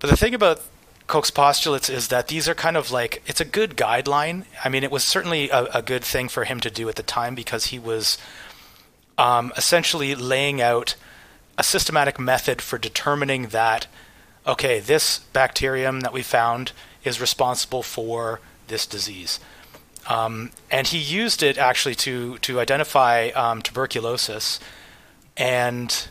But 0.00 0.08
the 0.08 0.16
thing 0.16 0.34
about 0.34 0.62
Koch's 1.06 1.30
postulates 1.30 1.90
is 1.90 2.08
that 2.08 2.28
these 2.28 2.48
are 2.48 2.54
kind 2.54 2.78
of 2.78 2.90
like, 2.90 3.22
it's 3.26 3.38
a 3.38 3.44
good 3.44 3.76
guideline. 3.76 4.46
I 4.64 4.70
mean, 4.70 4.82
it 4.84 4.90
was 4.90 5.04
certainly 5.04 5.50
a, 5.50 5.64
a 5.64 5.82
good 5.82 6.02
thing 6.02 6.30
for 6.30 6.44
him 6.44 6.60
to 6.60 6.70
do 6.70 6.88
at 6.88 6.94
the 6.94 7.02
time 7.02 7.34
because 7.34 7.66
he 7.66 7.78
was 7.78 8.16
um, 9.18 9.52
essentially 9.54 10.14
laying 10.14 10.62
out 10.62 10.96
a 11.58 11.62
systematic 11.62 12.18
method 12.18 12.62
for 12.62 12.78
determining 12.78 13.48
that, 13.48 13.86
okay, 14.46 14.80
this 14.80 15.18
bacterium 15.34 16.00
that 16.00 16.14
we 16.14 16.22
found 16.22 16.72
is 17.04 17.20
responsible 17.20 17.82
for 17.82 18.40
this 18.68 18.86
disease. 18.86 19.40
Um, 20.08 20.52
and 20.70 20.86
he 20.86 20.98
used 20.98 21.42
it 21.42 21.58
actually 21.58 21.96
to 21.96 22.38
to 22.38 22.60
identify 22.60 23.28
um, 23.34 23.60
tuberculosis, 23.60 24.60
and 25.36 26.08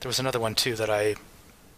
there 0.00 0.08
was 0.08 0.18
another 0.18 0.40
one 0.40 0.54
too 0.54 0.74
that 0.76 0.90
I 0.90 1.16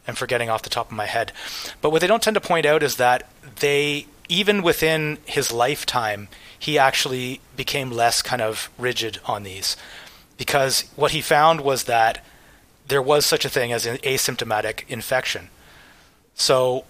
am 0.06 0.14
forgetting 0.14 0.50
off 0.50 0.62
the 0.62 0.70
top 0.70 0.90
of 0.90 0.96
my 0.96 1.06
head. 1.06 1.32
But 1.80 1.90
what 1.90 2.00
they 2.00 2.06
don't 2.06 2.22
tend 2.22 2.34
to 2.34 2.40
point 2.40 2.66
out 2.66 2.82
is 2.82 2.96
that 2.96 3.28
they 3.60 4.06
even 4.28 4.62
within 4.62 5.18
his 5.24 5.52
lifetime, 5.52 6.28
he 6.58 6.78
actually 6.78 7.40
became 7.56 7.90
less 7.90 8.22
kind 8.22 8.42
of 8.42 8.70
rigid 8.76 9.20
on 9.24 9.44
these, 9.44 9.76
because 10.36 10.82
what 10.96 11.12
he 11.12 11.20
found 11.20 11.60
was 11.60 11.84
that 11.84 12.24
there 12.88 13.02
was 13.02 13.24
such 13.24 13.44
a 13.44 13.48
thing 13.48 13.72
as 13.72 13.86
an 13.86 13.98
asymptomatic 13.98 14.82
infection. 14.88 15.48
So 16.34 16.84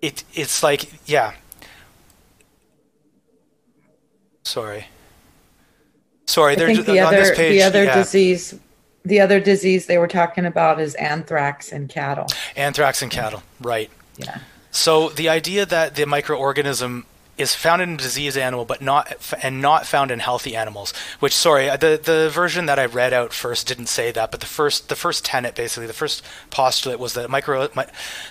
it 0.00 0.24
it's 0.34 0.62
like 0.62 0.90
yeah 1.06 1.34
Sorry. 4.42 4.86
Sorry. 6.30 6.54
I 6.54 6.56
think 6.56 6.86
the 6.86 7.00
other 7.00 7.34
page, 7.34 7.52
the 7.52 7.62
other 7.62 7.84
yeah. 7.84 7.96
disease 7.96 8.54
the 9.04 9.20
other 9.20 9.40
disease 9.40 9.86
they 9.86 9.98
were 9.98 10.08
talking 10.08 10.44
about 10.44 10.80
is 10.80 10.94
anthrax 10.96 11.72
in 11.72 11.88
cattle. 11.88 12.26
Anthrax 12.54 13.02
in 13.02 13.08
cattle, 13.08 13.42
right? 13.60 13.90
Yeah. 14.18 14.38
So 14.70 15.08
the 15.08 15.28
idea 15.28 15.66
that 15.66 15.94
the 15.94 16.04
microorganism 16.04 17.04
is 17.40 17.54
found 17.54 17.80
in 17.80 17.94
a 17.94 17.96
diseased 17.96 18.36
animal, 18.36 18.64
but 18.64 18.82
not 18.82 19.34
and 19.42 19.62
not 19.62 19.86
found 19.86 20.10
in 20.10 20.18
healthy 20.18 20.54
animals. 20.54 20.92
Which, 21.20 21.34
sorry, 21.34 21.68
uh, 21.68 21.76
the 21.76 22.00
the 22.02 22.30
version 22.30 22.66
that 22.66 22.78
I 22.78 22.84
read 22.84 23.12
out 23.12 23.32
first 23.32 23.66
didn't 23.66 23.86
say 23.86 24.10
that, 24.12 24.30
but 24.30 24.40
the 24.40 24.46
first 24.46 24.88
the 24.88 24.96
first 24.96 25.24
tenet, 25.24 25.54
basically, 25.54 25.86
the 25.86 25.92
first 25.92 26.22
postulate 26.50 26.98
was 26.98 27.14
that 27.14 27.30
micro 27.30 27.68
my, 27.74 27.86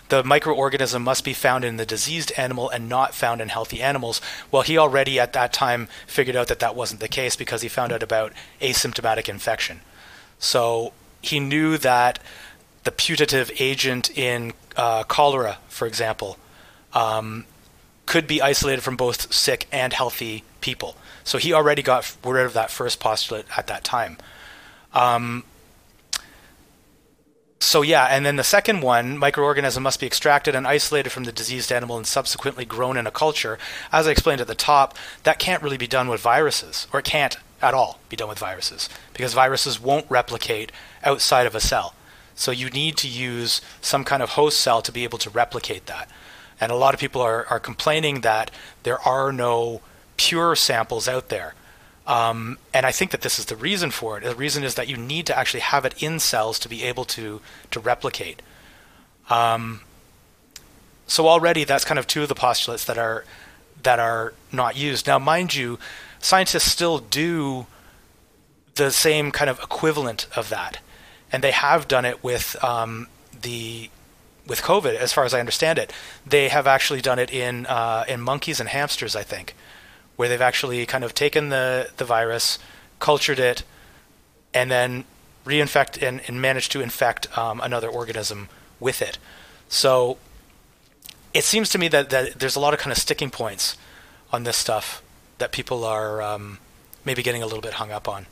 the 0.09 0.23
microorganism 0.23 1.01
must 1.01 1.23
be 1.23 1.33
found 1.33 1.65
in 1.65 1.77
the 1.77 1.85
diseased 1.85 2.31
animal 2.37 2.69
and 2.69 2.87
not 2.87 3.15
found 3.15 3.41
in 3.41 3.49
healthy 3.49 3.81
animals. 3.81 4.21
Well, 4.51 4.61
he 4.61 4.77
already 4.77 5.19
at 5.19 5.33
that 5.33 5.53
time 5.53 5.87
figured 6.05 6.35
out 6.35 6.47
that 6.47 6.59
that 6.59 6.75
wasn't 6.75 6.99
the 6.99 7.07
case 7.07 7.35
because 7.35 7.61
he 7.61 7.69
found 7.69 7.91
out 7.91 8.03
about 8.03 8.33
asymptomatic 8.61 9.27
infection. 9.27 9.81
So 10.37 10.93
he 11.21 11.39
knew 11.39 11.77
that 11.77 12.19
the 12.83 12.91
putative 12.91 13.51
agent 13.59 14.09
in 14.17 14.53
uh, 14.77 15.03
cholera, 15.03 15.57
for 15.67 15.87
example. 15.87 16.37
Um, 16.93 17.45
could 18.09 18.25
be 18.25 18.41
isolated 18.41 18.81
from 18.81 18.97
both 18.97 19.31
sick 19.31 19.67
and 19.71 19.93
healthy 19.93 20.43
people. 20.61 20.97
So 21.23 21.37
he 21.37 21.53
already 21.53 21.83
got 21.83 22.17
rid 22.25 22.43
of 22.43 22.53
that 22.53 22.71
first 22.71 22.99
postulate 22.99 23.45
at 23.55 23.67
that 23.67 23.83
time. 23.83 24.17
Um, 24.93 25.43
so 27.59 27.83
yeah, 27.83 28.05
and 28.05 28.25
then 28.25 28.35
the 28.35 28.43
second 28.43 28.81
one, 28.81 29.19
microorganism 29.19 29.83
must 29.83 29.99
be 29.99 30.07
extracted 30.07 30.55
and 30.55 30.65
isolated 30.65 31.11
from 31.11 31.25
the 31.25 31.31
diseased 31.31 31.71
animal 31.71 31.97
and 31.97 32.07
subsequently 32.07 32.65
grown 32.65 32.97
in 32.97 33.05
a 33.05 33.11
culture. 33.11 33.59
As 33.91 34.07
I 34.07 34.11
explained 34.11 34.41
at 34.41 34.47
the 34.47 34.55
top, 34.55 34.97
that 35.21 35.37
can't 35.37 35.61
really 35.61 35.77
be 35.77 35.85
done 35.85 36.07
with 36.07 36.19
viruses, 36.19 36.87
or 36.91 37.01
it 37.01 37.05
can't 37.05 37.37
at 37.61 37.75
all 37.75 37.99
be 38.09 38.15
done 38.15 38.29
with 38.29 38.39
viruses, 38.39 38.89
because 39.13 39.35
viruses 39.35 39.79
won't 39.79 40.09
replicate 40.09 40.71
outside 41.03 41.45
of 41.45 41.53
a 41.53 41.59
cell. 41.59 41.93
So 42.33 42.49
you 42.49 42.71
need 42.71 42.97
to 42.97 43.07
use 43.07 43.61
some 43.81 44.03
kind 44.03 44.23
of 44.23 44.29
host 44.29 44.59
cell 44.59 44.81
to 44.81 44.91
be 44.91 45.03
able 45.03 45.19
to 45.19 45.29
replicate 45.29 45.85
that. 45.85 46.09
And 46.61 46.71
a 46.71 46.75
lot 46.75 46.93
of 46.93 46.99
people 46.99 47.21
are, 47.21 47.45
are 47.47 47.59
complaining 47.59 48.21
that 48.21 48.51
there 48.83 48.99
are 48.99 49.31
no 49.31 49.81
pure 50.17 50.55
samples 50.55 51.07
out 51.07 51.29
there. 51.29 51.53
Um, 52.05 52.57
and 52.73 52.85
I 52.85 52.91
think 52.91 53.11
that 53.11 53.21
this 53.21 53.37
is 53.37 53.45
the 53.45 53.55
reason 53.55 53.91
for 53.91 54.17
it. 54.17 54.23
The 54.23 54.35
reason 54.35 54.63
is 54.63 54.75
that 54.75 54.87
you 54.87 54.97
need 54.97 55.27
to 55.27 55.37
actually 55.37 55.59
have 55.59 55.85
it 55.85 56.01
in 56.01 56.19
cells 56.19 56.57
to 56.59 56.69
be 56.69 56.83
able 56.83 57.05
to 57.05 57.39
to 57.69 57.79
replicate. 57.79 58.41
Um, 59.29 59.81
so 61.05 61.27
already 61.27 61.63
that's 61.63 61.85
kind 61.85 61.99
of 61.99 62.07
two 62.07 62.23
of 62.23 62.29
the 62.29 62.35
postulates 62.35 62.85
that 62.85 62.97
are 62.97 63.25
that 63.83 63.99
are 63.99 64.33
not 64.51 64.75
used. 64.75 65.07
Now, 65.07 65.19
mind 65.19 65.53
you, 65.53 65.79
scientists 66.19 66.71
still 66.71 66.97
do 66.97 67.67
the 68.75 68.91
same 68.91 69.31
kind 69.31 69.49
of 69.49 69.59
equivalent 69.59 70.27
of 70.35 70.49
that, 70.49 70.79
and 71.31 71.43
they 71.43 71.51
have 71.51 71.87
done 71.87 72.05
it 72.05 72.23
with 72.23 72.61
um, 72.63 73.07
the 73.41 73.89
with 74.49 74.61
COVID, 74.61 74.95
as 74.95 75.13
far 75.13 75.23
as 75.23 75.33
I 75.33 75.39
understand 75.39 75.79
it, 75.79 75.93
they 76.25 76.49
have 76.49 76.67
actually 76.67 77.01
done 77.01 77.19
it 77.19 77.31
in 77.31 77.65
uh, 77.67 78.03
in 78.07 78.19
monkeys 78.19 78.59
and 78.59 78.67
hamsters, 78.67 79.15
I 79.15 79.23
think, 79.23 79.55
where 80.15 80.27
they've 80.27 80.41
actually 80.41 80.85
kind 80.85 81.03
of 81.03 81.13
taken 81.13 81.49
the 81.49 81.91
the 81.97 82.05
virus, 82.05 82.59
cultured 82.99 83.39
it, 83.39 83.63
and 84.53 84.69
then 84.69 85.05
reinfect 85.45 86.01
and, 86.05 86.21
and 86.27 86.41
managed 86.41 86.71
to 86.73 86.81
infect 86.81 87.37
um, 87.37 87.61
another 87.61 87.87
organism 87.87 88.49
with 88.79 89.01
it. 89.01 89.17
So 89.69 90.17
it 91.33 91.43
seems 91.43 91.69
to 91.69 91.77
me 91.77 91.87
that, 91.89 92.09
that 92.09 92.39
there's 92.39 92.55
a 92.55 92.59
lot 92.59 92.73
of 92.73 92.79
kind 92.79 92.91
of 92.91 92.97
sticking 92.97 93.29
points 93.29 93.77
on 94.31 94.43
this 94.43 94.57
stuff 94.57 95.01
that 95.37 95.51
people 95.51 95.83
are 95.83 96.21
um, 96.21 96.59
maybe 97.05 97.23
getting 97.23 97.41
a 97.41 97.45
little 97.45 97.61
bit 97.61 97.73
hung 97.73 97.91
up 97.91 98.07
on. 98.07 98.25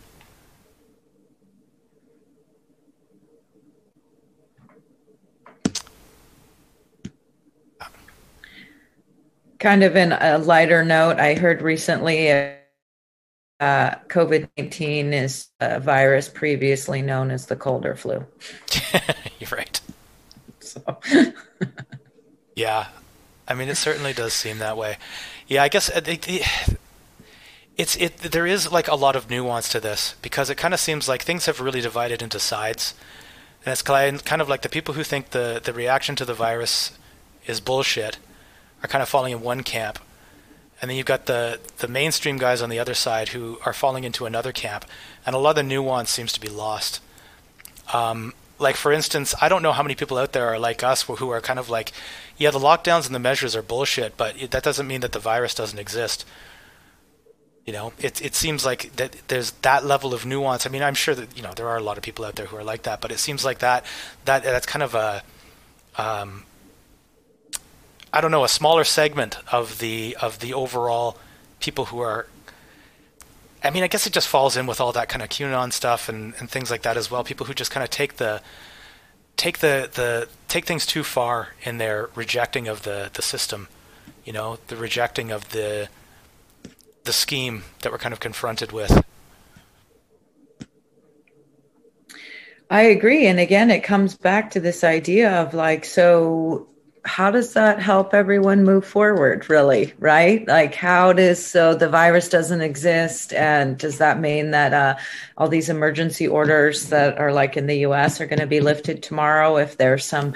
Kind 9.60 9.84
of 9.84 9.96
in 9.96 10.12
a 10.12 10.38
lighter 10.38 10.84
note, 10.84 11.20
I 11.20 11.36
heard 11.36 11.62
recently 11.62 12.30
uh, 13.60 13.96
COVID 14.08 14.50
19 14.58 15.14
is 15.14 15.48
a 15.60 15.80
virus 15.80 16.30
previously 16.30 17.02
known 17.02 17.32
as 17.32 17.48
the 17.48 17.56
cold 17.56 17.86
or 17.86 17.96
flu. 17.96 18.26
You're 19.40 19.50
right. 19.52 19.82
So. 20.60 21.00
yeah. 22.56 22.88
I 23.48 23.54
mean, 23.54 23.70
it 23.70 23.78
certainly 23.78 24.14
does 24.14 24.34
seem 24.34 24.60
that 24.60 24.78
way. 24.78 24.98
Yeah, 25.48 25.64
I 25.64 25.70
guess 25.70 25.90
uh, 25.90 26.02
it's 27.78 27.96
it. 27.96 28.18
There 28.18 28.46
is 28.46 28.72
like 28.72 28.88
a 28.90 28.96
lot 28.96 29.16
of 29.16 29.30
nuance 29.30 29.70
to 29.70 29.80
this 29.80 30.16
because 30.22 30.50
it 30.50 30.56
kind 30.56 30.74
of 30.74 30.80
seems 30.80 31.08
like 31.08 31.24
things 31.24 31.46
have 31.46 31.62
really 31.62 31.80
divided 31.80 32.22
into 32.22 32.40
sides, 32.40 32.94
and 33.66 33.72
it's 33.72 33.82
kind 33.82 34.42
of 34.42 34.50
like 34.50 34.64
the 34.64 34.70
people 34.70 34.96
who 34.96 35.04
think 35.04 35.30
the 35.30 35.62
the 35.64 35.72
reaction 35.72 36.18
to 36.18 36.26
the 36.26 36.34
virus 36.34 36.92
is 37.46 37.62
bullshit 37.62 38.18
are 38.84 38.88
kind 38.88 39.02
of 39.02 39.10
falling 39.10 39.34
in 39.34 39.42
one 39.42 39.64
camp, 39.64 40.00
and 40.82 40.90
then 40.90 40.98
you've 40.98 41.06
got 41.06 41.26
the 41.26 41.60
the 41.78 41.88
mainstream 41.88 42.38
guys 42.38 42.62
on 42.62 42.70
the 42.70 42.80
other 42.80 42.94
side 42.94 43.30
who 43.30 43.60
are 43.66 43.74
falling 43.74 44.04
into 44.04 44.26
another 44.26 44.52
camp, 44.52 44.86
and 45.26 45.36
a 45.36 45.40
lot 45.40 45.52
of 45.52 45.56
the 45.58 45.64
nuance 45.64 46.10
seems 46.10 46.34
to 46.34 46.40
be 46.40 46.50
lost. 46.50 47.02
Um, 47.94 48.34
like 48.60 48.76
for 48.76 48.92
instance, 48.92 49.36
I 49.42 49.50
don't 49.50 49.62
know 49.62 49.72
how 49.72 49.84
many 49.84 49.96
people 49.96 50.18
out 50.18 50.34
there 50.34 50.48
are 50.48 50.60
like 50.60 50.84
us 50.84 51.04
who 51.04 51.30
are 51.30 51.42
kind 51.42 51.60
of 51.60 51.70
like, 51.70 51.92
yeah, 52.38 52.52
the 52.52 52.60
lockdowns 52.60 53.06
and 53.06 53.14
the 53.14 53.20
measures 53.20 53.56
are 53.56 53.62
bullshit, 53.62 54.18
but 54.18 54.52
that 54.52 54.64
doesn't 54.64 54.88
mean 54.88 55.02
that 55.02 55.12
the 55.12 55.20
virus 55.20 55.54
doesn't 55.54 55.80
exist. 55.80 56.26
You 57.66 57.74
know, 57.74 57.94
it 58.00 58.22
it 58.24 58.34
seems 58.34 58.66
like 58.66 58.96
that 58.96 59.16
there's 59.28 59.52
that 59.62 59.86
level 59.86 60.14
of 60.14 60.26
nuance. 60.26 60.66
I 60.66 60.70
mean, 60.70 60.82
I'm 60.82 60.94
sure 60.94 61.14
that 61.16 61.36
you 61.36 61.44
know 61.44 61.54
there 61.54 61.68
are 61.68 61.78
a 61.78 61.84
lot 61.84 61.98
of 61.98 62.04
people 62.04 62.24
out 62.24 62.36
there 62.36 62.46
who 62.46 62.56
are 62.56 62.64
like 62.64 62.84
that, 62.84 63.02
but 63.02 63.12
it 63.12 63.20
seems 63.20 63.44
like 63.44 63.60
that 63.60 63.86
that 64.26 64.44
that's 64.44 64.66
kind 64.66 64.84
of 64.84 64.96
a 64.96 65.22
um, 65.98 66.44
I 68.12 68.22
don't 68.22 68.32
know 68.32 68.44
a 68.44 68.50
smaller 68.50 68.84
segment 68.84 69.38
of 69.52 69.80
the 69.80 70.16
of 70.22 70.40
the 70.40 70.54
overall 70.54 71.18
people 71.60 71.86
who 71.86 72.00
are. 72.00 72.28
I 73.64 73.70
mean, 73.72 73.84
I 73.84 73.88
guess 73.88 74.08
it 74.08 74.14
just 74.14 74.28
falls 74.28 74.56
in 74.56 74.68
with 74.68 74.80
all 74.80 74.92
that 74.94 75.10
kind 75.10 75.22
of 75.22 75.30
QAnon 75.30 75.74
stuff 75.74 76.10
and, 76.10 76.34
and 76.40 76.50
things 76.50 76.70
like 76.70 76.84
that 76.84 76.96
as 76.96 77.10
well. 77.10 77.24
People 77.24 77.48
who 77.48 77.54
just 77.54 77.72
kind 77.72 77.84
of 77.84 77.90
take 77.90 78.18
the 78.18 78.42
take 79.36 79.60
the, 79.60 79.90
the 79.94 80.28
take 80.48 80.66
things 80.66 80.86
too 80.86 81.04
far 81.04 81.50
in 81.64 81.78
their 81.78 82.10
rejecting 82.16 82.68
of 82.68 82.84
the, 82.84 83.10
the 83.14 83.22
system, 83.22 83.68
you 84.26 84.34
know, 84.34 84.58
the 84.68 84.76
rejecting 84.76 85.32
of 85.32 85.50
the 85.50 85.90
the 87.04 87.14
scheme 87.14 87.64
that 87.82 87.92
we're 87.92 87.98
kind 87.98 88.14
of 88.14 88.20
confronted 88.20 88.72
with. 88.72 89.04
I 92.70 92.82
agree. 92.82 93.28
And 93.28 93.40
again, 93.40 93.72
it 93.72 93.82
comes 93.82 94.16
back 94.16 94.52
to 94.52 94.60
this 94.60 94.84
idea 94.84 95.42
of 95.42 95.54
like, 95.54 95.86
so 95.86 96.68
how 97.08 97.32
does 97.32 97.54
that 97.54 97.82
help 97.82 98.14
everyone 98.14 98.66
move 98.66 98.86
forward, 98.86 99.50
really? 99.50 99.94
Right? 99.98 100.46
Like, 100.46 100.76
how 100.76 101.14
does 101.14 101.44
so 101.44 101.74
the 101.74 101.88
virus 101.88 102.28
doesn't 102.28 102.62
exist? 102.62 103.34
And 103.34 103.78
does 103.78 103.98
that 104.00 104.20
mean 104.20 104.52
that 104.52 104.74
uh, 104.74 104.98
all 105.38 105.48
these 105.48 105.70
emergency 105.70 106.28
orders 106.28 106.90
that 106.90 107.18
are 107.18 107.32
like 107.32 107.56
in 107.56 107.66
the 107.66 107.80
US 107.88 108.20
are 108.20 108.28
going 108.28 108.40
to 108.40 108.48
be 108.48 108.60
lifted 108.60 109.02
tomorrow 109.02 109.58
if 109.58 109.78
there's 109.78 110.06
some 110.06 110.34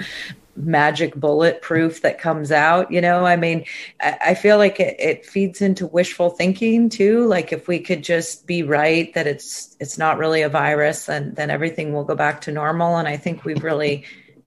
magic 0.54 1.14
bullet 1.14 1.62
proof 1.62 2.02
that 2.02 2.18
comes 2.18 2.52
out 2.52 2.92
you 2.92 3.00
know 3.00 3.24
i 3.24 3.36
mean 3.36 3.64
i, 4.00 4.34
feel 4.34 4.58
like 4.58 4.78
it, 4.78 4.94
it, 5.00 5.24
feeds 5.24 5.62
into 5.62 5.86
wishful 5.86 6.28
thinking 6.28 6.90
too 6.90 7.26
like 7.26 7.54
if 7.54 7.68
we 7.68 7.78
could 7.78 8.04
just 8.04 8.46
be 8.46 8.62
right 8.62 9.14
that 9.14 9.26
it's 9.26 9.74
it's 9.80 9.96
not 9.96 10.18
really 10.18 10.42
a 10.42 10.50
virus 10.50 11.06
then 11.06 11.32
then 11.36 11.48
everything 11.48 11.94
will 11.94 12.04
go 12.04 12.14
back 12.14 12.42
to 12.42 12.52
normal 12.52 12.98
and 12.98 13.08
i 13.08 13.16
think 13.16 13.46
we've 13.46 13.64
really 13.64 14.04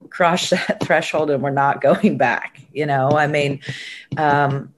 crossed 0.10 0.52
that 0.52 0.80
threshold 0.84 1.30
and 1.30 1.42
we're 1.42 1.50
not 1.50 1.82
going 1.82 2.18
back 2.18 2.62
you 2.74 2.86
know 2.86 3.10
i 3.12 3.28
mean 3.28 3.60
um 4.18 4.74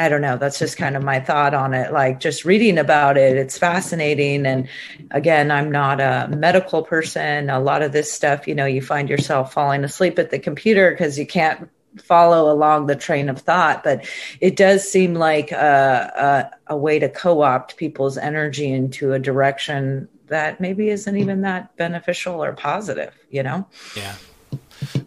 I 0.00 0.08
don't 0.08 0.22
know. 0.22 0.38
That's 0.38 0.58
just 0.58 0.78
kind 0.78 0.96
of 0.96 1.02
my 1.02 1.20
thought 1.20 1.52
on 1.52 1.74
it. 1.74 1.92
Like 1.92 2.20
just 2.20 2.46
reading 2.46 2.78
about 2.78 3.18
it, 3.18 3.36
it's 3.36 3.58
fascinating. 3.58 4.46
And 4.46 4.66
again, 5.10 5.50
I'm 5.50 5.70
not 5.70 6.00
a 6.00 6.26
medical 6.34 6.82
person. 6.82 7.50
A 7.50 7.60
lot 7.60 7.82
of 7.82 7.92
this 7.92 8.10
stuff, 8.10 8.48
you 8.48 8.54
know, 8.54 8.64
you 8.64 8.80
find 8.80 9.10
yourself 9.10 9.52
falling 9.52 9.84
asleep 9.84 10.18
at 10.18 10.30
the 10.30 10.38
computer 10.38 10.90
because 10.90 11.18
you 11.18 11.26
can't 11.26 11.68
follow 11.98 12.50
along 12.50 12.86
the 12.86 12.96
train 12.96 13.28
of 13.28 13.40
thought. 13.40 13.84
But 13.84 14.08
it 14.40 14.56
does 14.56 14.90
seem 14.90 15.14
like 15.14 15.52
a, 15.52 16.50
a, 16.66 16.72
a 16.74 16.76
way 16.78 16.98
to 16.98 17.10
co 17.10 17.42
opt 17.42 17.76
people's 17.76 18.16
energy 18.16 18.72
into 18.72 19.12
a 19.12 19.18
direction 19.18 20.08
that 20.30 20.60
maybe 20.60 20.88
isn't 20.88 21.16
even 21.16 21.42
that 21.42 21.76
beneficial 21.76 22.42
or 22.42 22.52
positive, 22.52 23.14
you 23.30 23.42
know? 23.42 23.66
Yeah. 23.94 24.14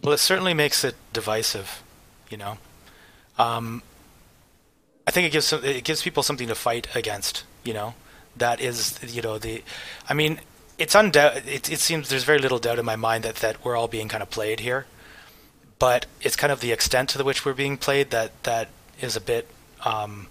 Well, 0.02 0.12
it 0.12 0.18
certainly 0.18 0.54
makes 0.54 0.84
it 0.84 0.94
divisive, 1.12 1.82
you 2.30 2.36
know? 2.36 2.58
Um, 3.38 3.82
I 5.06 5.10
think 5.10 5.26
it 5.26 5.30
gives 5.30 5.46
some, 5.46 5.64
it 5.64 5.84
gives 5.84 6.02
people 6.02 6.22
something 6.22 6.48
to 6.48 6.54
fight 6.54 6.94
against. 6.94 7.44
You 7.64 7.74
know, 7.74 7.94
that 8.36 8.60
is 8.60 8.98
you 9.14 9.22
know 9.22 9.38
the, 9.38 9.62
I 10.08 10.14
mean, 10.14 10.40
it's 10.78 10.94
undoubt. 10.94 11.46
It, 11.46 11.70
it 11.70 11.78
seems 11.78 12.08
there's 12.08 12.24
very 12.24 12.38
little 12.38 12.58
doubt 12.58 12.78
in 12.78 12.84
my 12.84 12.96
mind 12.96 13.24
that 13.24 13.36
that 13.36 13.64
we're 13.64 13.76
all 13.76 13.88
being 13.88 14.08
kind 14.08 14.22
of 14.22 14.30
played 14.30 14.60
here, 14.60 14.86
but 15.78 16.06
it's 16.20 16.36
kind 16.36 16.52
of 16.52 16.60
the 16.60 16.72
extent 16.72 17.10
to 17.10 17.24
which 17.24 17.44
we're 17.44 17.54
being 17.54 17.76
played 17.76 18.10
that 18.10 18.42
that 18.44 18.68
is 19.00 19.16
a 19.16 19.20
bit 19.20 19.48
um, 19.84 20.28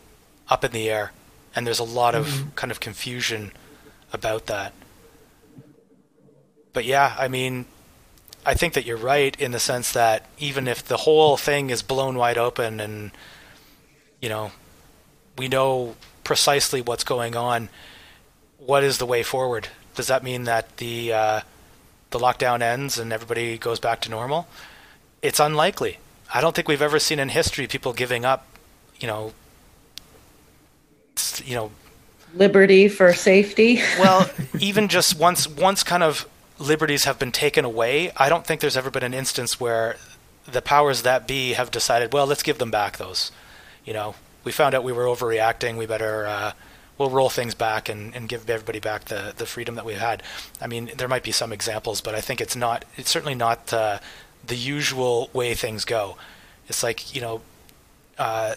up 0.50 0.64
in 0.64 0.72
the 0.72 0.90
air, 0.90 1.12
and 1.56 1.68
there's 1.68 1.80
a 1.80 1.84
lot 1.84 2.14
mm-hmm. 2.14 2.48
of 2.48 2.56
kind 2.56 2.72
of 2.72 2.80
confusion 2.80 3.52
about 4.12 4.46
that. 4.48 4.74
But 6.74 6.86
yeah, 6.86 7.16
I 7.18 7.28
mean, 7.28 7.66
I 8.46 8.56
think 8.56 8.74
that 8.74 8.86
you're 8.86 8.98
right 8.98 9.40
in 9.40 9.52
the 9.52 9.60
sense 9.60 9.92
that 9.94 10.26
even 10.38 10.68
if 10.68 10.84
the 10.84 10.98
whole 10.98 11.38
thing 11.38 11.70
is 11.70 11.82
blown 11.82 12.18
wide 12.18 12.38
open 12.38 12.80
and 12.80 13.12
you 14.20 14.30
know 14.30 14.52
we 15.38 15.48
know 15.48 15.96
precisely 16.24 16.82
what's 16.82 17.04
going 17.04 17.36
on, 17.36 17.70
what 18.58 18.84
is 18.84 18.98
the 18.98 19.06
way 19.06 19.24
forward? 19.24 19.70
Does 19.96 20.08
that 20.08 20.24
mean 20.24 20.44
that 20.44 20.78
the 20.78 21.14
uh, 21.14 21.42
the 22.10 22.20
lockdown 22.20 22.62
ends 22.62 22.98
and 22.98 23.14
everybody 23.14 23.58
goes 23.58 23.80
back 23.80 24.02
to 24.02 24.10
normal? 24.10 24.48
It's 25.22 25.40
unlikely. 25.40 26.00
I 26.34 26.42
don't 26.42 26.56
think 26.56 26.68
we've 26.68 26.82
ever 26.82 27.00
seen 27.00 27.20
in 27.20 27.30
history 27.30 27.68
people 27.68 27.94
giving 27.94 28.26
up, 28.26 28.46
you 29.00 29.08
know, 29.08 29.34
you 31.46 31.56
know, 31.56 31.72
liberty 32.34 32.88
for 32.88 33.14
safety. 33.14 33.82
well, 34.00 34.30
even 34.60 34.88
just 34.88 35.18
once 35.18 35.48
once 35.48 35.84
kind 35.84 36.04
of 36.04 36.28
liberties 36.60 37.06
have 37.06 37.20
been 37.20 37.32
taken 37.32 37.66
away, 37.66 38.12
I 38.18 38.30
don't 38.30 38.46
think 38.46 38.62
there's 38.62 38.78
ever 38.78 38.92
been 38.92 39.04
an 39.04 39.14
instance 39.14 39.60
where 39.60 39.98
the 40.46 40.62
powers 40.62 41.04
that 41.04 41.28
be 41.28 41.54
have 41.54 41.72
decided, 41.72 42.14
well, 42.14 42.26
let's 42.26 42.44
give 42.44 42.58
them 42.58 42.72
back 42.72 42.98
those. 42.98 43.32
You 43.86 43.94
know, 43.94 44.16
we 44.44 44.52
found 44.52 44.76
out 44.76 44.84
we 44.84 44.92
were 44.92 45.06
overreacting. 45.06 45.78
We 45.78 45.86
better 45.86 46.28
uh, 46.28 46.54
we'll 46.98 47.10
roll 47.10 47.30
things 47.30 47.56
back 47.56 47.90
and, 47.90 48.16
and 48.16 48.30
give 48.30 48.50
everybody 48.50 48.80
back 48.80 49.06
the, 49.06 49.34
the 49.36 49.46
freedom 49.46 49.76
that 49.76 49.86
we've 49.86 49.98
had. 49.98 50.24
I 50.62 50.68
mean, 50.68 50.92
there 50.98 51.08
might 51.08 51.24
be 51.24 51.32
some 51.32 51.52
examples, 51.52 52.02
but 52.02 52.16
I 52.16 52.22
think 52.22 52.40
it's 52.42 52.56
not. 52.56 52.86
It's 52.98 53.10
certainly 53.10 53.36
not 53.36 53.74
uh, 53.74 54.00
the 54.46 54.56
usual 54.56 55.30
way 55.34 55.54
things 55.54 55.86
go. 55.86 56.18
It's 56.68 56.84
like 56.84 57.16
you 57.16 57.22
know, 57.22 57.42
uh, 58.18 58.56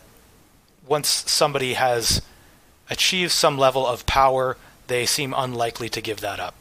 once 0.87 1.09
somebody 1.09 1.75
has 1.75 2.23
achieved 2.91 3.33
some 3.33 3.59
level 3.59 3.87
of 3.87 4.07
power, 4.07 4.57
they 4.87 5.07
seem 5.07 5.35
unlikely 5.37 5.89
to 5.91 6.01
give 6.01 6.21
that 6.21 6.39
up. 6.39 6.55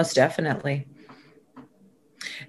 Most 0.00 0.14
definitely. 0.14 0.86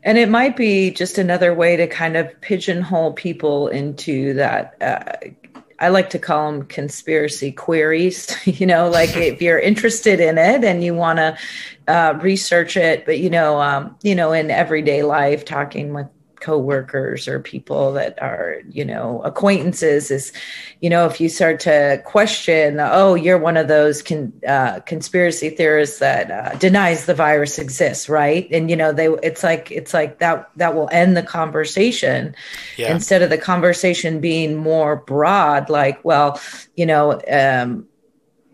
And 0.04 0.18
it 0.18 0.30
might 0.30 0.56
be 0.56 0.89
just 0.89 1.18
another 1.18 1.54
way 1.54 1.76
to 1.76 1.86
kind 1.86 2.16
of 2.16 2.39
pigeonhole 2.39 3.12
people 3.12 3.68
into 3.68 4.36
that. 4.36 4.82
Uh, 4.82 5.60
I 5.78 5.89
like 5.89 6.12
to 6.12 6.20
call 6.20 6.49
them 6.49 6.64
conspiracy 6.64 7.52
queries. 7.52 8.34
you 8.45 8.66
know, 8.66 8.89
like 8.89 9.18
if 9.18 9.41
you're 9.41 9.60
interested 9.60 10.22
in 10.22 10.38
it 10.38 10.64
and 10.64 10.82
you 10.82 10.95
want 10.95 11.18
to 11.18 11.38
uh, 11.89 12.18
research 12.22 12.78
it, 12.78 13.06
but 13.06 13.20
you 13.20 13.30
know, 13.30 13.60
um, 13.60 13.97
you 14.02 14.16
know, 14.16 14.32
in 14.32 14.49
everyday 14.49 15.04
life, 15.04 15.43
talking 15.43 15.93
with 15.93 16.08
coworkers 16.42 17.28
or 17.28 17.39
people 17.39 17.94
that 17.94 18.22
are 18.22 18.62
you 18.70 18.84
know 18.84 19.22
acquaintances 19.24 20.12
is 20.12 20.34
you 20.82 20.89
know 20.89 21.06
if 21.06 21.22
you 21.22 21.30
start 21.30 21.60
to 21.60 22.02
question 22.06 22.78
oh 22.80 23.14
you're 23.14 23.38
one 23.38 23.58
of 23.58 23.68
those 23.68 24.02
con, 24.02 24.34
uh, 24.48 24.80
conspiracy 24.82 25.50
theorists 25.50 26.00
that 26.00 26.32
uh, 26.32 26.58
denies 26.58 27.06
the 27.06 27.14
virus 27.14 27.60
exists 27.60 28.10
right 28.10 28.48
and 28.52 28.70
you 28.70 28.76
know 28.76 28.92
they 28.92 29.08
it's 29.24 29.44
like 29.44 29.72
it's 29.72 29.94
like 29.94 30.20
that 30.20 30.50
that 30.56 30.76
will 30.76 30.89
end 30.92 31.16
the 31.16 31.24
conversation 31.24 32.36
yeah. 32.78 32.94
instead 32.94 33.22
of 33.22 33.30
the 33.30 33.38
conversation 33.38 34.20
being 34.20 34.58
more 34.58 34.98
broad 34.98 35.70
like 35.70 36.04
well 36.04 36.39
you 36.76 36.86
know 36.86 37.22
um, 37.32 37.88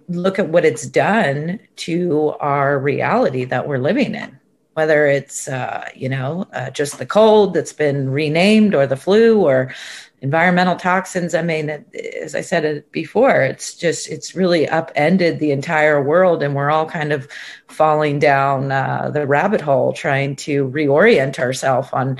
look 0.09 0.39
at 0.39 0.49
what 0.49 0.65
it's 0.65 0.85
done 0.85 1.59
to 1.75 2.33
our 2.39 2.77
reality 2.77 3.45
that 3.45 3.67
we're 3.67 3.77
living 3.77 4.15
in 4.15 4.37
whether 4.77 5.07
it's 5.07 5.47
uh, 5.47 5.89
you 5.95 6.07
know 6.07 6.47
uh, 6.53 6.69
just 6.69 6.99
the 6.99 7.05
cold 7.05 7.55
that's 7.55 7.73
been 7.73 8.09
renamed 8.09 8.75
or 8.75 8.85
the 8.85 8.95
flu 8.95 9.41
or 9.41 9.73
environmental 10.21 10.75
toxins 10.75 11.33
i 11.33 11.41
mean 11.41 11.83
as 12.21 12.35
i 12.35 12.41
said 12.41 12.83
before 12.91 13.41
it's 13.41 13.75
just 13.75 14.07
it's 14.09 14.35
really 14.35 14.67
upended 14.69 15.39
the 15.39 15.51
entire 15.51 16.01
world 16.01 16.43
and 16.43 16.55
we're 16.55 16.71
all 16.71 16.85
kind 16.85 17.11
of 17.11 17.27
falling 17.67 18.19
down 18.19 18.71
uh, 18.71 19.09
the 19.11 19.25
rabbit 19.25 19.61
hole 19.61 19.93
trying 19.93 20.35
to 20.35 20.67
reorient 20.69 21.39
ourselves 21.39 21.89
on 21.91 22.17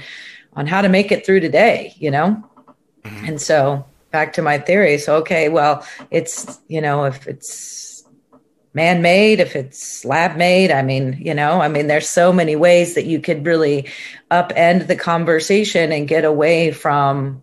on 0.54 0.66
how 0.68 0.82
to 0.82 0.90
make 0.90 1.12
it 1.12 1.26
through 1.26 1.40
today 1.40 1.94
you 1.98 2.12
know 2.12 2.44
mm-hmm. 3.04 3.26
and 3.26 3.40
so 3.40 3.86
back 4.12 4.34
to 4.34 4.42
my 4.42 4.58
theory. 4.58 4.98
So, 4.98 5.18
okay, 5.18 5.50
well, 5.50 5.86
it's, 6.12 6.60
you 6.68 6.82
know, 6.82 7.06
if 7.06 7.28
it's 7.28 7.97
man 8.78 9.02
made, 9.02 9.40
if 9.40 9.56
it's 9.56 10.06
lab 10.06 10.38
made, 10.38 10.72
I 10.72 10.84
mean, 10.84 11.18
you 11.20 11.34
know, 11.34 11.60
I 11.60 11.68
mean, 11.68 11.88
there's 11.88 12.08
so 12.08 12.32
many 12.32 12.56
ways 12.56 12.94
that 12.94 13.06
you 13.06 13.20
could 13.20 13.46
really 13.46 13.90
upend 14.32 14.86
the 14.86 14.96
conversation 14.96 15.92
and 15.92 16.08
get 16.08 16.24
away 16.24 16.72
from 16.72 17.42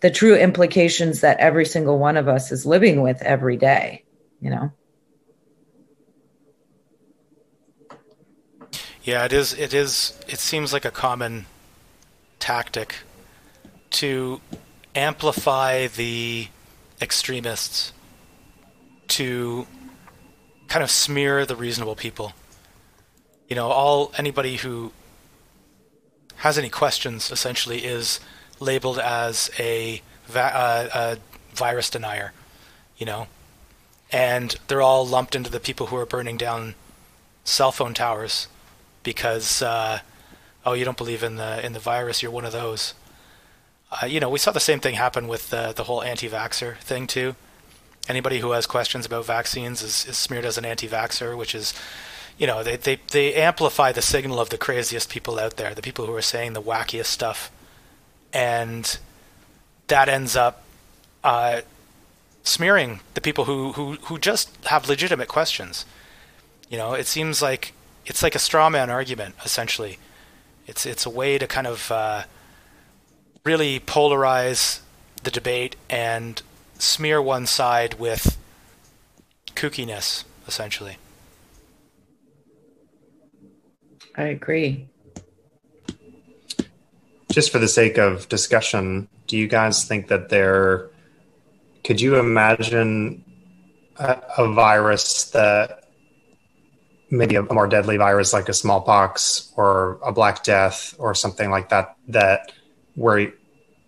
the 0.00 0.10
true 0.10 0.34
implications 0.34 1.20
that 1.20 1.38
every 1.38 1.66
single 1.66 1.98
one 1.98 2.16
of 2.16 2.26
us 2.26 2.50
is 2.50 2.64
living 2.64 3.02
with 3.02 3.20
every 3.20 3.58
day, 3.58 4.02
you 4.40 4.48
know? 4.48 4.72
Yeah, 9.02 9.26
it 9.26 9.32
is. 9.32 9.52
It 9.52 9.74
is. 9.74 10.18
It 10.26 10.38
seems 10.38 10.72
like 10.72 10.86
a 10.86 10.90
common 10.90 11.44
tactic 12.38 12.96
to 13.90 14.40
amplify 14.94 15.86
the 15.88 16.48
extremists 17.00 17.92
to 19.08 19.66
kind 20.70 20.82
of 20.82 20.90
smear 20.90 21.44
the 21.44 21.54
reasonable 21.54 21.94
people. 21.94 22.32
You 23.48 23.56
know, 23.56 23.68
all 23.68 24.12
anybody 24.16 24.56
who 24.56 24.92
has 26.36 26.56
any 26.56 26.70
questions 26.70 27.30
essentially 27.30 27.84
is 27.84 28.20
labeled 28.58 28.98
as 28.98 29.50
a, 29.58 30.00
va- 30.26 30.56
uh, 30.56 30.88
a 30.94 31.54
virus 31.54 31.90
denier. 31.90 32.32
You 32.96 33.04
know, 33.04 33.26
and 34.10 34.56
they're 34.68 34.80
all 34.80 35.06
lumped 35.06 35.36
into 35.36 35.50
the 35.50 35.60
people 35.60 35.88
who 35.88 35.96
are 35.96 36.06
burning 36.06 36.38
down 36.38 36.74
cell 37.44 37.72
phone 37.72 37.92
towers 37.92 38.48
because 39.02 39.60
uh, 39.60 40.00
oh 40.64 40.72
you 40.72 40.84
don't 40.84 40.96
believe 40.96 41.22
in 41.22 41.36
the 41.36 41.64
in 41.64 41.72
the 41.72 41.78
virus 41.78 42.22
you're 42.22 42.30
one 42.30 42.44
of 42.44 42.52
those 42.52 42.94
uh, 43.90 44.06
you 44.06 44.20
know, 44.20 44.30
we 44.30 44.38
saw 44.38 44.52
the 44.52 44.60
same 44.60 44.80
thing 44.80 44.94
happen 44.94 45.26
with 45.26 45.52
uh, 45.52 45.72
the 45.72 45.84
whole 45.84 46.02
anti-vaxxer 46.02 46.76
thing 46.78 47.06
too. 47.06 47.34
Anybody 48.10 48.40
who 48.40 48.50
has 48.50 48.66
questions 48.66 49.06
about 49.06 49.24
vaccines 49.24 49.82
is, 49.82 50.04
is 50.04 50.16
smeared 50.16 50.44
as 50.44 50.58
an 50.58 50.64
anti-vaxxer, 50.64 51.36
which 51.38 51.54
is, 51.54 51.72
you 52.38 52.46
know, 52.48 52.64
they, 52.64 52.74
they, 52.74 52.98
they 53.12 53.34
amplify 53.34 53.92
the 53.92 54.02
signal 54.02 54.40
of 54.40 54.50
the 54.50 54.58
craziest 54.58 55.08
people 55.08 55.38
out 55.38 55.56
there, 55.56 55.74
the 55.74 55.80
people 55.80 56.06
who 56.06 56.14
are 56.14 56.20
saying 56.20 56.52
the 56.52 56.60
wackiest 56.60 57.06
stuff. 57.06 57.52
And 58.32 58.98
that 59.86 60.08
ends 60.08 60.34
up 60.34 60.64
uh, 61.22 61.60
smearing 62.42 62.98
the 63.14 63.20
people 63.20 63.44
who, 63.44 63.72
who, 63.74 63.92
who 64.02 64.18
just 64.18 64.50
have 64.64 64.88
legitimate 64.88 65.28
questions. 65.28 65.86
You 66.68 66.78
know, 66.78 66.94
it 66.94 67.06
seems 67.06 67.40
like 67.40 67.74
it's 68.06 68.24
like 68.24 68.34
a 68.34 68.40
straw 68.40 68.68
man 68.70 68.90
argument, 68.90 69.36
essentially. 69.44 69.98
It's, 70.66 70.84
it's 70.84 71.06
a 71.06 71.10
way 71.10 71.38
to 71.38 71.46
kind 71.46 71.68
of 71.68 71.92
uh, 71.92 72.24
really 73.44 73.78
polarize 73.78 74.80
the 75.22 75.30
debate 75.30 75.76
and 75.88 76.42
smear 76.80 77.20
one 77.20 77.46
side 77.46 77.94
with 77.94 78.38
kookiness, 79.54 80.24
essentially. 80.46 80.96
I 84.16 84.24
agree. 84.24 84.88
Just 87.30 87.52
for 87.52 87.58
the 87.58 87.68
sake 87.68 87.96
of 87.96 88.28
discussion, 88.28 89.08
do 89.26 89.36
you 89.36 89.46
guys 89.46 89.84
think 89.84 90.08
that 90.08 90.28
there 90.30 90.90
could 91.84 92.00
you 92.00 92.16
imagine 92.16 93.24
a, 93.96 94.20
a 94.38 94.52
virus 94.52 95.30
that 95.30 95.84
maybe 97.10 97.36
a 97.36 97.42
more 97.42 97.66
deadly 97.66 97.96
virus 97.96 98.32
like 98.32 98.48
a 98.48 98.52
smallpox 98.52 99.52
or 99.56 99.98
a 100.04 100.12
black 100.12 100.42
death 100.42 100.94
or 100.98 101.14
something 101.14 101.50
like 101.50 101.68
that 101.68 101.96
that 102.08 102.52
where 102.94 103.32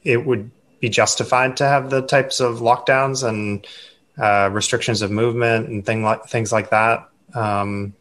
it 0.05 0.24
would 0.24 0.51
be 0.82 0.90
justified 0.90 1.56
to 1.56 1.64
have 1.64 1.88
the 1.90 2.02
types 2.02 2.40
of 2.40 2.58
lockdowns 2.58 3.26
and 3.26 3.66
uh, 4.18 4.50
restrictions 4.52 5.00
of 5.00 5.10
movement 5.10 5.68
and 5.68 5.86
thing 5.86 6.02
like 6.02 6.24
things 6.24 6.52
like 6.52 6.70
that. 6.70 7.08
Um, 7.34 7.94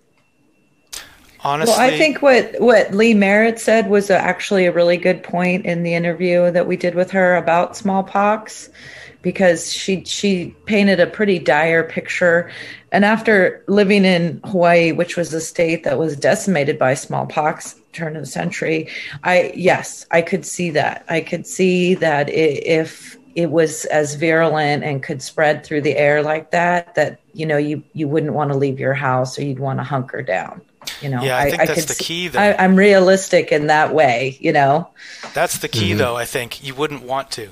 Honestly, 1.43 1.71
well, 1.71 1.81
I 1.81 1.97
think 1.97 2.21
what 2.21 2.59
what 2.59 2.93
Lee 2.93 3.13
Merritt 3.13 3.59
said 3.59 3.89
was 3.89 4.09
actually 4.11 4.65
a 4.65 4.71
really 4.71 4.97
good 4.97 5.23
point 5.23 5.65
in 5.65 5.83
the 5.83 5.93
interview 5.95 6.51
that 6.51 6.67
we 6.67 6.75
did 6.75 6.93
with 6.93 7.09
her 7.11 7.35
about 7.35 7.75
smallpox, 7.77 8.69
because 9.23 9.73
she 9.73 10.03
she 10.03 10.55
painted 10.65 10.99
a 10.99 11.07
pretty 11.07 11.39
dire 11.39 11.83
picture, 11.83 12.51
and 12.91 13.05
after 13.05 13.63
living 13.67 14.05
in 14.05 14.39
Hawaii, 14.43 14.91
which 14.91 15.17
was 15.17 15.33
a 15.33 15.41
state 15.41 15.83
that 15.83 15.97
was 15.97 16.15
decimated 16.15 16.77
by 16.77 16.93
smallpox, 16.93 17.80
turn 17.93 18.15
of 18.15 18.23
the 18.23 18.27
century, 18.27 18.89
I 19.23 19.51
yes, 19.55 20.05
I 20.11 20.21
could 20.21 20.45
see 20.45 20.69
that. 20.71 21.05
I 21.09 21.21
could 21.21 21.45
see 21.45 21.95
that 21.95 22.29
if 22.29 23.17
it 23.35 23.49
was 23.49 23.85
as 23.85 24.15
virulent 24.15 24.83
and 24.83 25.01
could 25.01 25.21
spread 25.21 25.65
through 25.65 25.81
the 25.81 25.95
air 25.95 26.21
like 26.21 26.51
that, 26.51 26.95
that 26.95 27.19
you 27.33 27.45
know 27.45 27.57
you 27.57 27.83
you 27.93 28.07
wouldn't 28.07 28.33
want 28.33 28.51
to 28.51 28.57
leave 28.57 28.79
your 28.79 28.93
house 28.93 29.37
or 29.37 29.43
you'd 29.43 29.59
want 29.59 29.79
to 29.79 29.83
hunker 29.83 30.21
down. 30.21 30.61
You 31.01 31.09
know, 31.09 31.21
yeah, 31.21 31.37
I, 31.37 31.49
think 31.49 31.61
I, 31.61 31.65
that's 31.67 31.85
the 31.85 31.93
see, 31.93 32.03
key. 32.03 32.27
Though. 32.29 32.39
I, 32.39 32.63
am 32.63 32.75
realistic 32.75 33.51
in 33.51 33.67
that 33.67 33.93
way. 33.93 34.37
You 34.39 34.51
know, 34.51 34.89
that's 35.33 35.59
the 35.59 35.67
key, 35.67 35.89
mm-hmm. 35.89 35.99
though. 35.99 36.15
I 36.17 36.25
think 36.25 36.63
you 36.63 36.73
wouldn't 36.73 37.03
want 37.03 37.31
to. 37.31 37.49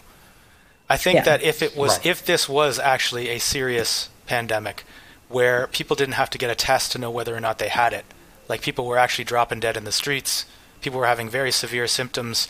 I 0.89 0.97
think 0.97 1.17
yeah. 1.17 1.23
that 1.23 1.43
if 1.43 1.61
it 1.61 1.77
was, 1.77 1.97
right. 1.97 2.05
if 2.07 2.25
this 2.25 2.49
was 2.49 2.79
actually 2.79 3.29
a 3.29 3.39
serious 3.39 4.09
pandemic, 4.25 4.83
where 5.27 5.67
people 5.67 5.95
didn't 5.95 6.15
have 6.15 6.31
to 6.31 6.37
get 6.37 6.49
a 6.49 6.55
test 6.55 6.91
to 6.93 6.97
know 6.97 7.11
whether 7.11 7.35
or 7.35 7.39
not 7.39 7.59
they 7.59 7.69
had 7.69 7.93
it, 7.93 8.05
like 8.49 8.61
people 8.61 8.85
were 8.85 8.97
actually 8.97 9.23
dropping 9.23 9.61
dead 9.61 9.77
in 9.77 9.85
the 9.85 9.91
streets, 9.91 10.45
people 10.81 10.99
were 10.99 11.05
having 11.05 11.29
very 11.29 11.51
severe 11.51 11.87
symptoms, 11.87 12.47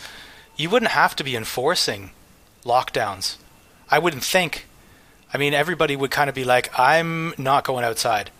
you 0.56 0.70
wouldn't 0.70 0.92
have 0.92 1.16
to 1.18 1.24
be 1.24 1.36
enforcing 1.36 2.12
lockdowns. 2.64 3.36
I 3.92 4.00
wouldn't 4.00 4.24
think. 4.24 4.66
I 5.34 5.38
mean, 5.38 5.54
everybody 5.54 5.96
would 5.96 6.12
kind 6.12 6.30
of 6.30 6.36
be 6.36 6.44
like, 6.44 6.72
I'm 6.80 7.34
not 7.38 7.64
going 7.64 7.84
outside. 7.84 8.32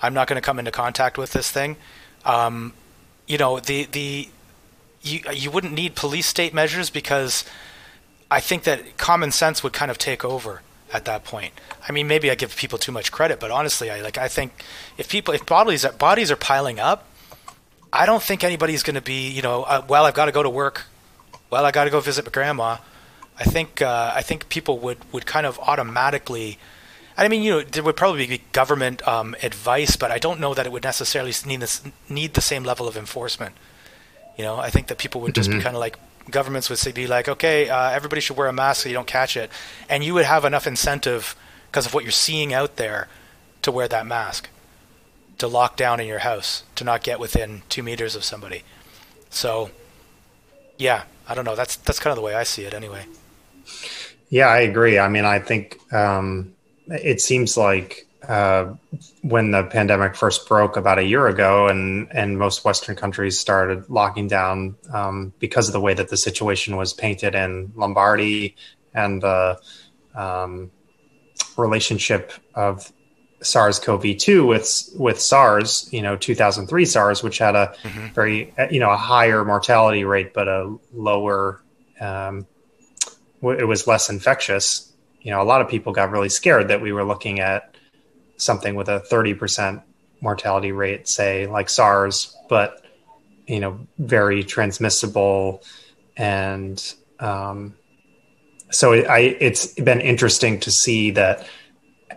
I'm 0.00 0.14
not 0.14 0.26
going 0.26 0.40
to 0.40 0.44
come 0.44 0.58
into 0.58 0.72
contact 0.72 1.16
with 1.16 1.32
this 1.32 1.50
thing. 1.50 1.76
Um, 2.24 2.72
you 3.26 3.38
know, 3.38 3.60
the 3.60 3.84
the 3.84 4.28
you 5.02 5.20
you 5.32 5.50
wouldn't 5.50 5.72
need 5.74 5.94
police 5.94 6.26
state 6.26 6.52
measures 6.52 6.90
because 6.90 7.44
I 8.30 8.40
think 8.40 8.64
that 8.64 8.96
common 8.96 9.30
sense 9.30 9.62
would 9.62 9.72
kind 9.72 9.90
of 9.90 9.98
take 9.98 10.24
over 10.24 10.62
at 10.92 11.06
that 11.06 11.24
point. 11.24 11.52
I 11.88 11.92
mean, 11.92 12.06
maybe 12.06 12.30
I 12.30 12.34
give 12.34 12.54
people 12.54 12.78
too 12.78 12.92
much 12.92 13.10
credit, 13.10 13.40
but 13.40 13.50
honestly, 13.50 13.90
I 13.90 14.00
like 14.00 14.18
I 14.18 14.28
think 14.28 14.52
if 14.98 15.08
people 15.08 15.34
if 15.34 15.46
bodies 15.46 15.84
bodies 15.98 16.30
are 16.30 16.36
piling 16.36 16.78
up, 16.78 17.08
I 17.92 18.06
don't 18.06 18.22
think 18.22 18.44
anybody's 18.44 18.82
going 18.82 18.94
to 18.94 19.02
be 19.02 19.28
you 19.30 19.42
know 19.42 19.62
uh, 19.64 19.84
well 19.88 20.04
I've 20.04 20.14
got 20.14 20.26
to 20.26 20.32
go 20.32 20.42
to 20.42 20.50
work, 20.50 20.86
well 21.50 21.64
I 21.64 21.70
got 21.70 21.84
to 21.84 21.90
go 21.90 22.00
visit 22.00 22.24
my 22.24 22.30
grandma. 22.30 22.78
I 23.38 23.44
think 23.44 23.80
uh, 23.80 24.12
I 24.14 24.22
think 24.22 24.48
people 24.48 24.78
would 24.80 24.98
would 25.12 25.26
kind 25.26 25.46
of 25.46 25.58
automatically. 25.58 26.58
I 27.14 27.28
mean, 27.28 27.42
you 27.42 27.50
know, 27.50 27.60
there 27.60 27.82
would 27.82 27.96
probably 27.96 28.26
be 28.26 28.42
government 28.52 29.06
um, 29.06 29.36
advice, 29.42 29.96
but 29.96 30.10
I 30.10 30.18
don't 30.18 30.40
know 30.40 30.54
that 30.54 30.64
it 30.64 30.72
would 30.72 30.84
necessarily 30.84 31.32
need 31.46 31.60
this 31.60 31.82
need 32.08 32.34
the 32.34 32.40
same 32.40 32.64
level 32.64 32.88
of 32.88 32.96
enforcement. 32.96 33.54
You 34.36 34.44
know, 34.44 34.56
I 34.56 34.70
think 34.70 34.86
that 34.86 34.96
people 34.96 35.20
would 35.20 35.34
just 35.34 35.50
mm-hmm. 35.50 35.58
be 35.58 35.62
kind 35.62 35.76
of 35.76 35.80
like 35.80 35.98
governments 36.30 36.68
would 36.70 36.78
say, 36.78 36.92
be 36.92 37.06
like, 37.06 37.28
okay, 37.28 37.68
uh, 37.68 37.90
everybody 37.90 38.20
should 38.20 38.36
wear 38.36 38.48
a 38.48 38.52
mask 38.52 38.82
so 38.82 38.88
you 38.88 38.94
don't 38.94 39.06
catch 39.06 39.36
it, 39.36 39.50
and 39.88 40.04
you 40.04 40.14
would 40.14 40.24
have 40.24 40.44
enough 40.44 40.66
incentive 40.66 41.34
because 41.70 41.86
of 41.86 41.94
what 41.94 42.04
you're 42.04 42.12
seeing 42.12 42.52
out 42.52 42.76
there 42.76 43.08
to 43.62 43.72
wear 43.72 43.88
that 43.88 44.06
mask, 44.06 44.48
to 45.38 45.48
lock 45.48 45.76
down 45.76 46.00
in 46.00 46.06
your 46.06 46.20
house, 46.20 46.64
to 46.76 46.84
not 46.84 47.02
get 47.02 47.18
within 47.18 47.62
two 47.68 47.82
meters 47.82 48.14
of 48.14 48.24
somebody. 48.24 48.62
So, 49.30 49.70
yeah, 50.78 51.04
I 51.28 51.34
don't 51.34 51.44
know. 51.44 51.56
That's 51.56 51.76
that's 51.76 51.98
kind 51.98 52.12
of 52.12 52.16
the 52.16 52.22
way 52.22 52.34
I 52.34 52.42
see 52.42 52.64
it, 52.64 52.74
anyway. 52.74 53.06
Yeah, 54.28 54.48
I 54.48 54.60
agree. 54.60 54.98
I 54.98 55.08
mean, 55.08 55.24
I 55.24 55.38
think 55.38 55.78
um, 55.92 56.52
it 56.88 57.20
seems 57.20 57.56
like 57.56 58.06
uh, 58.28 58.74
when 59.22 59.50
the 59.50 59.64
pandemic 59.64 60.14
first 60.14 60.48
broke 60.48 60.76
about 60.76 60.98
a 60.98 61.04
year 61.04 61.26
ago, 61.26 61.66
and 61.68 62.08
and 62.12 62.38
most 62.38 62.64
Western 62.64 62.94
countries 62.94 63.38
started 63.38 63.88
locking 63.90 64.28
down 64.28 64.76
um, 64.92 65.32
because 65.38 65.68
of 65.68 65.72
the 65.72 65.80
way 65.80 65.94
that 65.94 66.08
the 66.08 66.16
situation 66.16 66.76
was 66.76 66.92
painted 66.92 67.34
in 67.34 67.72
Lombardy 67.74 68.54
and 68.94 69.22
the 69.22 69.60
um, 70.14 70.70
relationship 71.56 72.32
of 72.54 72.92
SARS-CoV-2 73.40 74.46
with 74.46 74.88
with 74.96 75.20
SARS, 75.20 75.88
you 75.92 76.02
know, 76.02 76.16
2003 76.16 76.84
SARS, 76.84 77.22
which 77.22 77.38
had 77.38 77.56
a 77.56 77.74
mm-hmm. 77.82 78.06
very 78.14 78.54
you 78.70 78.78
know 78.78 78.90
a 78.90 78.96
higher 78.96 79.44
mortality 79.44 80.04
rate 80.04 80.32
but 80.32 80.48
a 80.48 80.76
lower, 80.92 81.60
um, 82.00 82.46
it 83.42 83.66
was 83.66 83.86
less 83.86 84.08
infectious. 84.08 84.92
You 85.22 85.32
know, 85.32 85.42
a 85.42 85.44
lot 85.44 85.60
of 85.60 85.68
people 85.68 85.92
got 85.92 86.10
really 86.10 86.28
scared 86.28 86.68
that 86.68 86.80
we 86.80 86.92
were 86.92 87.04
looking 87.04 87.40
at 87.40 87.71
something 88.42 88.74
with 88.74 88.88
a 88.88 89.00
30% 89.10 89.82
mortality 90.20 90.72
rate, 90.72 91.08
say 91.08 91.46
like 91.46 91.68
SARS, 91.68 92.36
but 92.48 92.84
you 93.46 93.60
know, 93.60 93.78
very 93.98 94.44
transmissible. 94.44 95.62
And 96.16 96.82
um, 97.18 97.74
so 98.70 98.92
it, 98.92 99.06
I, 99.06 99.18
it's 99.18 99.74
been 99.74 100.00
interesting 100.00 100.60
to 100.60 100.70
see 100.70 101.10
that 101.12 101.46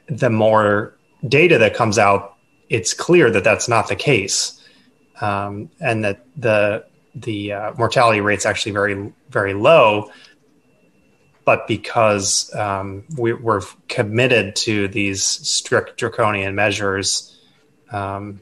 the 0.08 0.30
more 0.30 0.94
data 1.28 1.58
that 1.58 1.74
comes 1.74 1.98
out, 1.98 2.36
it's 2.70 2.94
clear 2.94 3.30
that 3.32 3.44
that's 3.44 3.68
not 3.68 3.88
the 3.88 3.96
case, 3.96 4.62
um, 5.22 5.70
and 5.80 6.04
that 6.04 6.26
the 6.38 6.86
the 7.14 7.54
uh, 7.54 7.74
mortality 7.78 8.22
rate's 8.22 8.46
actually 8.46 8.72
very 8.72 9.14
very 9.30 9.54
low. 9.54 10.10
But 11.46 11.68
because 11.68 12.54
um, 12.56 13.04
we, 13.18 13.32
are 13.32 13.62
committed 13.88 14.56
to 14.56 14.88
these 14.88 15.24
strict 15.24 15.98
draconian 15.98 16.56
measures, 16.56 17.40
um, 17.92 18.42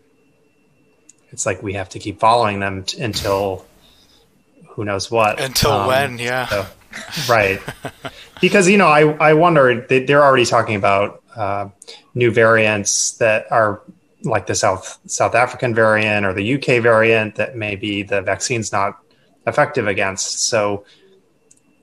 it's 1.29 1.45
like 1.45 1.61
we 1.61 1.73
have 1.73 1.89
to 1.89 1.99
keep 1.99 2.19
following 2.19 2.61
them 2.61 2.83
t- 2.83 3.01
until 3.01 3.65
who 4.69 4.85
knows 4.85 5.11
what. 5.11 5.39
Until 5.41 5.71
um, 5.71 5.87
when? 5.87 6.17
Yeah. 6.17 6.47
So, 6.47 6.65
right. 7.29 7.59
because 8.41 8.69
you 8.69 8.77
know, 8.77 8.87
I 8.87 9.01
I 9.01 9.33
wonder 9.33 9.85
they, 9.87 10.11
are 10.13 10.23
already 10.23 10.45
talking 10.45 10.75
about 10.75 11.21
uh, 11.35 11.69
new 12.15 12.31
variants 12.31 13.13
that 13.17 13.51
are 13.51 13.81
like 14.23 14.47
the 14.47 14.55
South 14.55 14.99
South 15.07 15.35
African 15.35 15.75
variant 15.75 16.25
or 16.25 16.33
the 16.33 16.55
UK 16.55 16.81
variant 16.81 17.35
that 17.35 17.57
maybe 17.57 18.03
the 18.03 18.21
vaccine's 18.21 18.71
not 18.71 18.99
effective 19.45 19.87
against. 19.87 20.43
So 20.43 20.85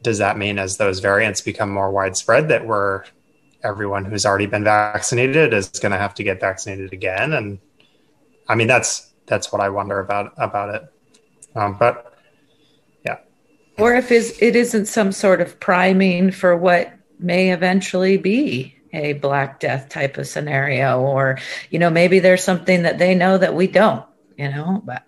does 0.02 0.18
that 0.18 0.38
mean 0.38 0.58
as 0.58 0.76
those 0.76 1.00
variants 1.00 1.40
become 1.40 1.70
more 1.70 1.90
widespread 1.90 2.48
that 2.48 2.66
we're 2.66 3.04
everyone 3.62 4.06
who's 4.06 4.24
already 4.24 4.46
been 4.46 4.64
vaccinated 4.64 5.52
is 5.52 5.68
going 5.68 5.92
to 5.92 5.98
have 5.98 6.14
to 6.14 6.22
get 6.22 6.40
vaccinated 6.40 6.92
again? 6.92 7.32
And 7.32 7.58
I 8.48 8.54
mean 8.54 8.66
that's 8.66 9.10
that's 9.26 9.52
what 9.52 9.60
I 9.60 9.68
wonder 9.68 9.98
about 10.00 10.32
about 10.36 10.74
it. 10.74 10.82
Um, 11.54 11.76
but 11.78 12.14
yeah, 13.04 13.18
or 13.78 13.94
if 13.94 14.10
it 14.10 14.56
isn't 14.56 14.86
some 14.86 15.12
sort 15.12 15.40
of 15.40 15.60
priming 15.60 16.30
for 16.30 16.56
what 16.56 16.92
may 17.18 17.52
eventually 17.52 18.16
be 18.16 18.74
a 18.92 19.12
black 19.14 19.60
death 19.60 19.88
type 19.88 20.18
of 20.18 20.26
scenario 20.26 21.00
or 21.00 21.38
you 21.70 21.78
know 21.78 21.90
maybe 21.90 22.18
there's 22.18 22.42
something 22.42 22.82
that 22.82 22.98
they 22.98 23.14
know 23.14 23.38
that 23.38 23.54
we 23.54 23.66
don't 23.66 24.04
you 24.36 24.48
know 24.48 24.82
but 24.84 25.04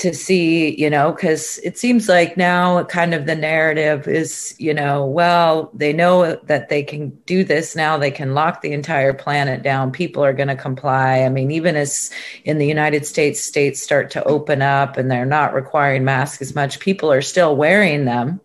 to 0.00 0.14
see 0.14 0.74
you 0.80 0.88
know 0.88 1.12
because 1.12 1.58
it 1.58 1.78
seems 1.78 2.08
like 2.08 2.36
now 2.36 2.82
kind 2.84 3.14
of 3.14 3.26
the 3.26 3.34
narrative 3.34 4.08
is 4.08 4.54
you 4.58 4.72
know 4.72 5.04
well 5.06 5.70
they 5.74 5.92
know 5.92 6.36
that 6.44 6.68
they 6.68 6.82
can 6.82 7.10
do 7.26 7.44
this. 7.44 7.76
Now 7.76 7.98
they 7.98 8.10
can 8.10 8.34
lock 8.34 8.62
the 8.62 8.72
entire 8.72 9.12
planet 9.12 9.62
down. 9.62 9.92
People 9.92 10.24
are 10.24 10.32
going 10.32 10.48
to 10.48 10.56
comply. 10.56 11.20
I 11.20 11.28
mean 11.28 11.50
even 11.50 11.76
as 11.76 12.10
in 12.44 12.58
the 12.58 12.66
united 12.66 13.06
states 13.06 13.40
states 13.40 13.82
start 13.82 14.10
to 14.12 14.24
open 14.24 14.62
up 14.62 14.96
and 14.96 15.10
they're 15.10 15.26
not 15.26 15.54
requiring 15.54 16.04
masks 16.04 16.42
as 16.42 16.54
much 16.54 16.80
people 16.80 17.12
are 17.12 17.22
still 17.22 17.54
wearing 17.54 18.04
them. 18.04 18.40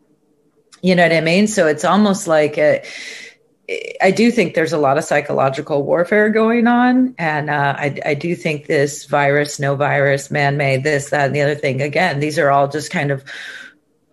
You 0.82 0.95
know 0.95 1.03
what 1.03 1.14
i 1.14 1.22
mean? 1.22 1.47
So 1.47 1.68
it's 1.68 1.86
almost 1.86 2.28
like 2.28 2.58
a 2.58 2.84
I 4.01 4.11
do 4.11 4.30
think 4.30 4.53
there's 4.53 4.74
a 4.74 4.78
lot 4.78 4.97
of 4.97 5.03
psychological 5.03 5.84
warfare 5.84 6.30
going 6.30 6.68
on. 6.68 7.16
And 7.18 7.49
uh, 7.49 7.76
I, 7.78 7.99
I, 8.05 8.13
do 8.13 8.36
think 8.36 8.68
this 8.68 9.05
virus, 9.05 9.59
no 9.59 9.76
virus, 9.76 10.30
man 10.30 10.55
made, 10.55 10.84
this, 10.84 11.09
that, 11.09 11.28
and 11.28 11.36
the 11.36 11.41
other 11.41 11.55
thing, 11.55 11.82
again, 11.82 12.20
these 12.20 12.38
are 12.38 12.51
all 12.51 12.68
just 12.68 12.91
kind 12.91 13.09
of 13.09 13.24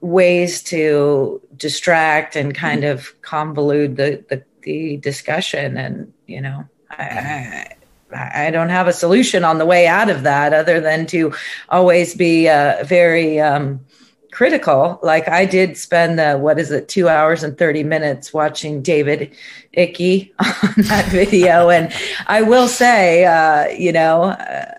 ways 0.00 0.62
to 0.64 1.40
distract 1.57 2.34
and 2.34 2.55
kind 2.55 2.84
of 2.84 3.14
convolute 3.20 3.96
the, 3.96 4.24
the, 4.30 4.42
the, 4.62 4.96
discussion. 4.96 5.76
And, 5.76 6.12
you 6.26 6.40
know, 6.40 6.64
I, 6.90 7.76
I, 8.14 8.46
I, 8.46 8.50
don't 8.50 8.70
have 8.70 8.88
a 8.88 8.92
solution 8.92 9.44
on 9.44 9.59
the 9.59 9.66
way 9.66 9.86
out 9.86 10.09
of 10.09 10.22
that 10.22 10.55
other 10.55 10.80
than 10.80 11.07
to 11.09 11.34
always 11.68 12.14
be 12.14 12.48
uh, 12.48 12.84
very, 12.84 13.38
um, 13.38 13.80
critical. 14.33 14.99
Like 15.03 15.28
I 15.28 15.45
did 15.45 15.76
spend 15.76 16.18
the 16.18 16.37
what 16.37 16.59
is 16.59 16.72
it, 16.72 16.89
two 16.89 17.09
hours 17.09 17.45
and 17.45 17.57
thirty 17.57 17.85
minutes 17.85 18.33
watching 18.33 18.83
David 18.83 19.33
Icke 19.76 20.33
on 20.41 20.83
that 20.85 21.09
video, 21.11 21.70
and 21.76 21.93
I 22.26 22.43
will 22.43 22.66
say, 22.66 23.24
uh, 23.24 23.68
you 23.68 23.93
know. 23.93 24.24
Uh, 24.24 24.78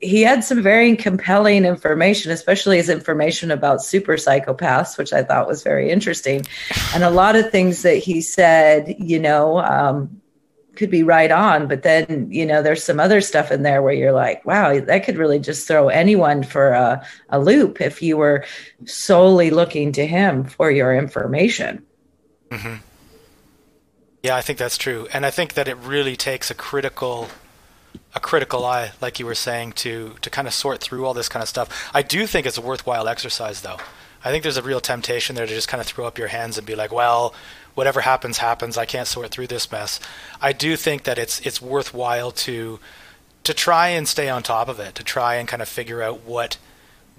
he 0.00 0.20
had 0.20 0.44
some 0.44 0.62
very 0.62 0.94
compelling 0.96 1.64
information, 1.64 2.30
especially 2.30 2.76
his 2.76 2.90
information 2.90 3.50
about 3.50 3.82
super 3.82 4.16
psychopaths, 4.16 4.98
which 4.98 5.14
I 5.14 5.22
thought 5.22 5.48
was 5.48 5.62
very 5.62 5.90
interesting. 5.90 6.44
And 6.94 7.02
a 7.02 7.08
lot 7.08 7.36
of 7.36 7.50
things 7.50 7.80
that 7.82 7.96
he 7.96 8.20
said, 8.20 8.96
you 8.98 9.18
know, 9.18 9.60
um, 9.60 10.20
could 10.76 10.90
be 10.90 11.02
right 11.02 11.30
on 11.30 11.66
but 11.68 11.82
then 11.82 12.28
you 12.30 12.44
know 12.44 12.62
there's 12.62 12.82
some 12.82 13.00
other 13.00 13.20
stuff 13.20 13.50
in 13.50 13.62
there 13.62 13.82
where 13.82 13.92
you're 13.92 14.12
like 14.12 14.44
wow 14.44 14.78
that 14.80 15.04
could 15.04 15.16
really 15.16 15.38
just 15.38 15.66
throw 15.66 15.88
anyone 15.88 16.42
for 16.42 16.70
a, 16.70 17.04
a 17.30 17.40
loop 17.40 17.80
if 17.80 18.02
you 18.02 18.16
were 18.16 18.44
solely 18.84 19.50
looking 19.50 19.92
to 19.92 20.06
him 20.06 20.44
for 20.44 20.70
your 20.70 20.94
information. 20.94 21.84
Mm-hmm. 22.50 22.76
yeah 24.22 24.36
i 24.36 24.40
think 24.40 24.58
that's 24.58 24.78
true. 24.78 25.08
And 25.12 25.24
i 25.26 25.30
think 25.30 25.54
that 25.54 25.68
it 25.68 25.76
really 25.78 26.16
takes 26.16 26.50
a 26.50 26.54
critical 26.54 27.28
a 28.14 28.20
critical 28.20 28.64
eye 28.64 28.92
like 29.00 29.18
you 29.18 29.26
were 29.26 29.34
saying 29.34 29.72
to 29.72 30.14
to 30.20 30.30
kind 30.30 30.46
of 30.46 30.54
sort 30.54 30.80
through 30.80 31.04
all 31.04 31.14
this 31.14 31.28
kind 31.28 31.42
of 31.42 31.48
stuff. 31.48 31.90
I 31.94 32.02
do 32.02 32.26
think 32.26 32.46
it's 32.46 32.58
a 32.58 32.62
worthwhile 32.62 33.08
exercise 33.08 33.62
though. 33.62 33.78
I 34.24 34.30
think 34.30 34.42
there's 34.42 34.56
a 34.56 34.62
real 34.62 34.80
temptation 34.80 35.36
there 35.36 35.46
to 35.46 35.54
just 35.54 35.68
kind 35.68 35.80
of 35.80 35.86
throw 35.86 36.06
up 36.06 36.18
your 36.18 36.28
hands 36.28 36.56
and 36.56 36.66
be 36.66 36.74
like 36.74 36.92
well 36.92 37.34
whatever 37.74 38.00
happens 38.00 38.38
happens. 38.38 38.78
I 38.78 38.86
can't 38.86 39.06
sort 39.08 39.30
through 39.30 39.48
this 39.48 39.70
mess. 39.70 40.00
I 40.40 40.52
do 40.52 40.76
think 40.76 41.04
that 41.04 41.18
it's 41.18 41.40
it's 41.40 41.60
worthwhile 41.60 42.30
to 42.30 42.80
to 43.44 43.54
try 43.54 43.88
and 43.88 44.08
stay 44.08 44.28
on 44.28 44.42
top 44.42 44.68
of 44.68 44.80
it, 44.80 44.94
to 44.94 45.04
try 45.04 45.34
and 45.36 45.46
kind 45.46 45.62
of 45.62 45.68
figure 45.68 46.02
out 46.02 46.24
what 46.24 46.56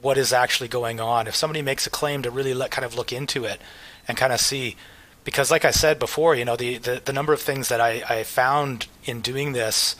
what 0.01 0.17
is 0.17 0.33
actually 0.33 0.67
going 0.67 0.99
on. 0.99 1.27
If 1.27 1.35
somebody 1.35 1.61
makes 1.61 1.87
a 1.87 1.89
claim, 1.89 2.21
to 2.23 2.31
really 2.31 2.53
let, 2.53 2.71
kind 2.71 2.85
of 2.85 2.95
look 2.95 3.11
into 3.11 3.45
it 3.45 3.59
and 4.07 4.17
kind 4.17 4.33
of 4.33 4.39
see, 4.39 4.75
because 5.23 5.49
like 5.49 5.65
I 5.65 5.71
said 5.71 5.99
before, 5.99 6.35
you 6.35 6.45
know, 6.45 6.55
the 6.55 6.77
the, 6.77 7.01
the 7.03 7.13
number 7.13 7.33
of 7.33 7.41
things 7.41 7.69
that 7.69 7.81
I, 7.81 8.03
I 8.07 8.23
found 8.23 8.87
in 9.05 9.21
doing 9.21 9.53
this, 9.53 9.95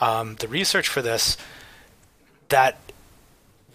um, 0.00 0.36
the 0.36 0.48
research 0.48 0.88
for 0.88 1.02
this, 1.02 1.36
that 2.48 2.78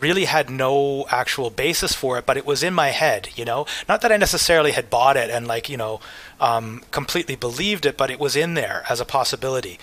really 0.04 0.26
had 0.26 0.50
no 0.50 1.06
actual 1.10 1.50
basis 1.50 1.94
for 1.94 2.18
it, 2.18 2.26
but 2.26 2.38
it 2.38 2.46
was 2.46 2.62
in 2.62 2.74
my 2.74 2.90
head, 2.90 3.30
you 3.36 3.46
know. 3.46 3.66
Not 3.88 4.02
that 4.02 4.12
I 4.12 4.18
necessarily 4.18 4.74
had 4.74 4.90
bought 4.90 5.18
it 5.18 5.30
and 5.30 5.48
like 5.48 5.70
you 5.70 5.78
know 5.78 6.02
um, 6.40 6.84
completely 6.92 7.36
believed 7.36 7.86
it, 7.86 7.98
but 7.98 8.12
it 8.12 8.20
was 8.20 8.36
in 8.36 8.54
there 8.54 8.84
as 8.90 9.00
a 9.00 9.06
possibility. 9.06 9.80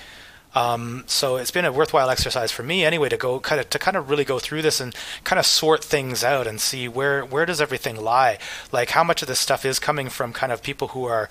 Um, 0.54 1.04
so 1.06 1.36
it's 1.36 1.52
been 1.52 1.64
a 1.64 1.72
worthwhile 1.72 2.10
exercise 2.10 2.50
for 2.50 2.64
me 2.64 2.84
anyway 2.84 3.08
to 3.08 3.16
go 3.16 3.38
kind 3.40 3.60
of 3.60 3.70
to 3.70 3.78
kind 3.78 3.96
of 3.96 4.10
really 4.10 4.24
go 4.24 4.38
through 4.40 4.62
this 4.62 4.80
and 4.80 4.94
kind 5.22 5.38
of 5.38 5.46
sort 5.46 5.82
things 5.84 6.24
out 6.24 6.46
and 6.48 6.60
see 6.60 6.88
where 6.88 7.24
where 7.24 7.46
does 7.46 7.60
everything 7.60 7.94
lie 7.94 8.36
like 8.72 8.90
how 8.90 9.04
much 9.04 9.22
of 9.22 9.28
this 9.28 9.38
stuff 9.38 9.64
is 9.64 9.78
coming 9.78 10.08
from 10.08 10.32
kind 10.32 10.50
of 10.50 10.60
people 10.60 10.88
who 10.88 11.04
are 11.04 11.28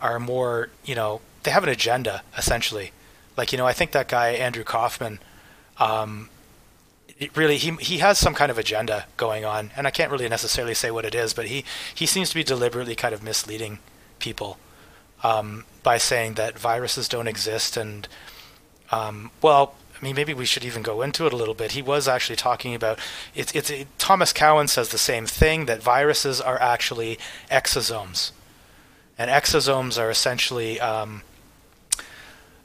are 0.00 0.18
more 0.18 0.70
you 0.86 0.94
know 0.94 1.20
they 1.42 1.50
have 1.50 1.64
an 1.64 1.68
agenda 1.68 2.22
essentially 2.38 2.92
like 3.36 3.52
you 3.52 3.58
know 3.58 3.66
I 3.66 3.74
think 3.74 3.90
that 3.92 4.08
guy 4.08 4.30
Andrew 4.30 4.64
Kaufman 4.64 5.18
um, 5.78 6.30
really 7.34 7.56
he 7.56 7.72
he 7.76 7.98
has 7.98 8.18
some 8.18 8.34
kind 8.34 8.50
of 8.50 8.58
agenda 8.58 9.06
going 9.16 9.44
on, 9.44 9.70
and 9.76 9.86
I 9.86 9.90
can't 9.90 10.10
really 10.10 10.28
necessarily 10.28 10.74
say 10.74 10.90
what 10.90 11.04
it 11.04 11.14
is, 11.14 11.34
but 11.34 11.46
he 11.46 11.64
he 11.94 12.06
seems 12.06 12.30
to 12.30 12.34
be 12.34 12.44
deliberately 12.44 12.94
kind 12.94 13.14
of 13.14 13.22
misleading 13.22 13.78
people 14.18 14.58
um, 15.22 15.64
by 15.82 15.98
saying 15.98 16.34
that 16.34 16.58
viruses 16.58 17.08
don't 17.08 17.28
exist, 17.28 17.76
and 17.76 18.08
um, 18.90 19.30
well. 19.40 19.74
I 19.94 20.04
mean, 20.04 20.16
maybe 20.16 20.34
we 20.34 20.46
should 20.46 20.64
even 20.64 20.82
go 20.82 21.00
into 21.00 21.26
it 21.26 21.32
a 21.32 21.36
little 21.36 21.54
bit. 21.54 21.72
He 21.72 21.82
was 21.82 22.08
actually 22.08 22.34
talking 22.34 22.74
about 22.74 22.98
it's. 23.36 23.54
It's 23.54 23.70
it, 23.70 23.86
Thomas 23.98 24.32
Cowan 24.32 24.66
says 24.66 24.88
the 24.88 24.98
same 24.98 25.26
thing 25.26 25.66
that 25.66 25.80
viruses 25.80 26.40
are 26.40 26.60
actually 26.60 27.20
exosomes, 27.52 28.32
and 29.16 29.30
exosomes 29.30 30.00
are 30.02 30.10
essentially 30.10 30.80
um, 30.80 31.22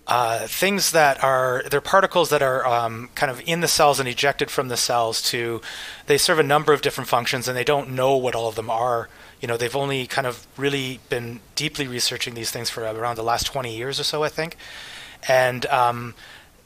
uh, 0.07 0.47
things 0.47 0.91
that 0.91 1.21
are 1.21 1.63
they're 1.69 1.81
particles 1.81 2.29
that 2.29 2.41
are 2.41 2.65
um, 2.65 3.09
kind 3.13 3.29
of 3.29 3.41
in 3.45 3.59
the 3.59 3.67
cells 3.67 3.99
and 3.99 4.07
ejected 4.07 4.49
from 4.49 4.69
the 4.69 4.77
cells 4.77 5.21
to 5.21 5.61
they 6.05 6.17
serve 6.17 6.39
a 6.39 6.43
number 6.43 6.71
of 6.71 6.81
different 6.81 7.09
functions 7.09 7.47
and 7.47 7.57
they 7.57 7.63
don't 7.63 7.89
know 7.89 8.15
what 8.15 8.33
all 8.33 8.47
of 8.47 8.55
them 8.55 8.69
are. 8.69 9.09
You 9.41 9.49
know 9.49 9.57
they've 9.57 9.75
only 9.75 10.07
kind 10.07 10.25
of 10.25 10.47
really 10.55 11.01
been 11.09 11.41
deeply 11.55 11.87
researching 11.87 12.35
these 12.35 12.51
things 12.51 12.69
for 12.69 12.83
around 12.83 13.17
the 13.17 13.23
last 13.23 13.45
20 13.47 13.75
years 13.75 13.99
or 13.99 14.03
so 14.03 14.23
i 14.23 14.29
think. 14.29 14.55
And 15.27 15.65
um, 15.65 16.15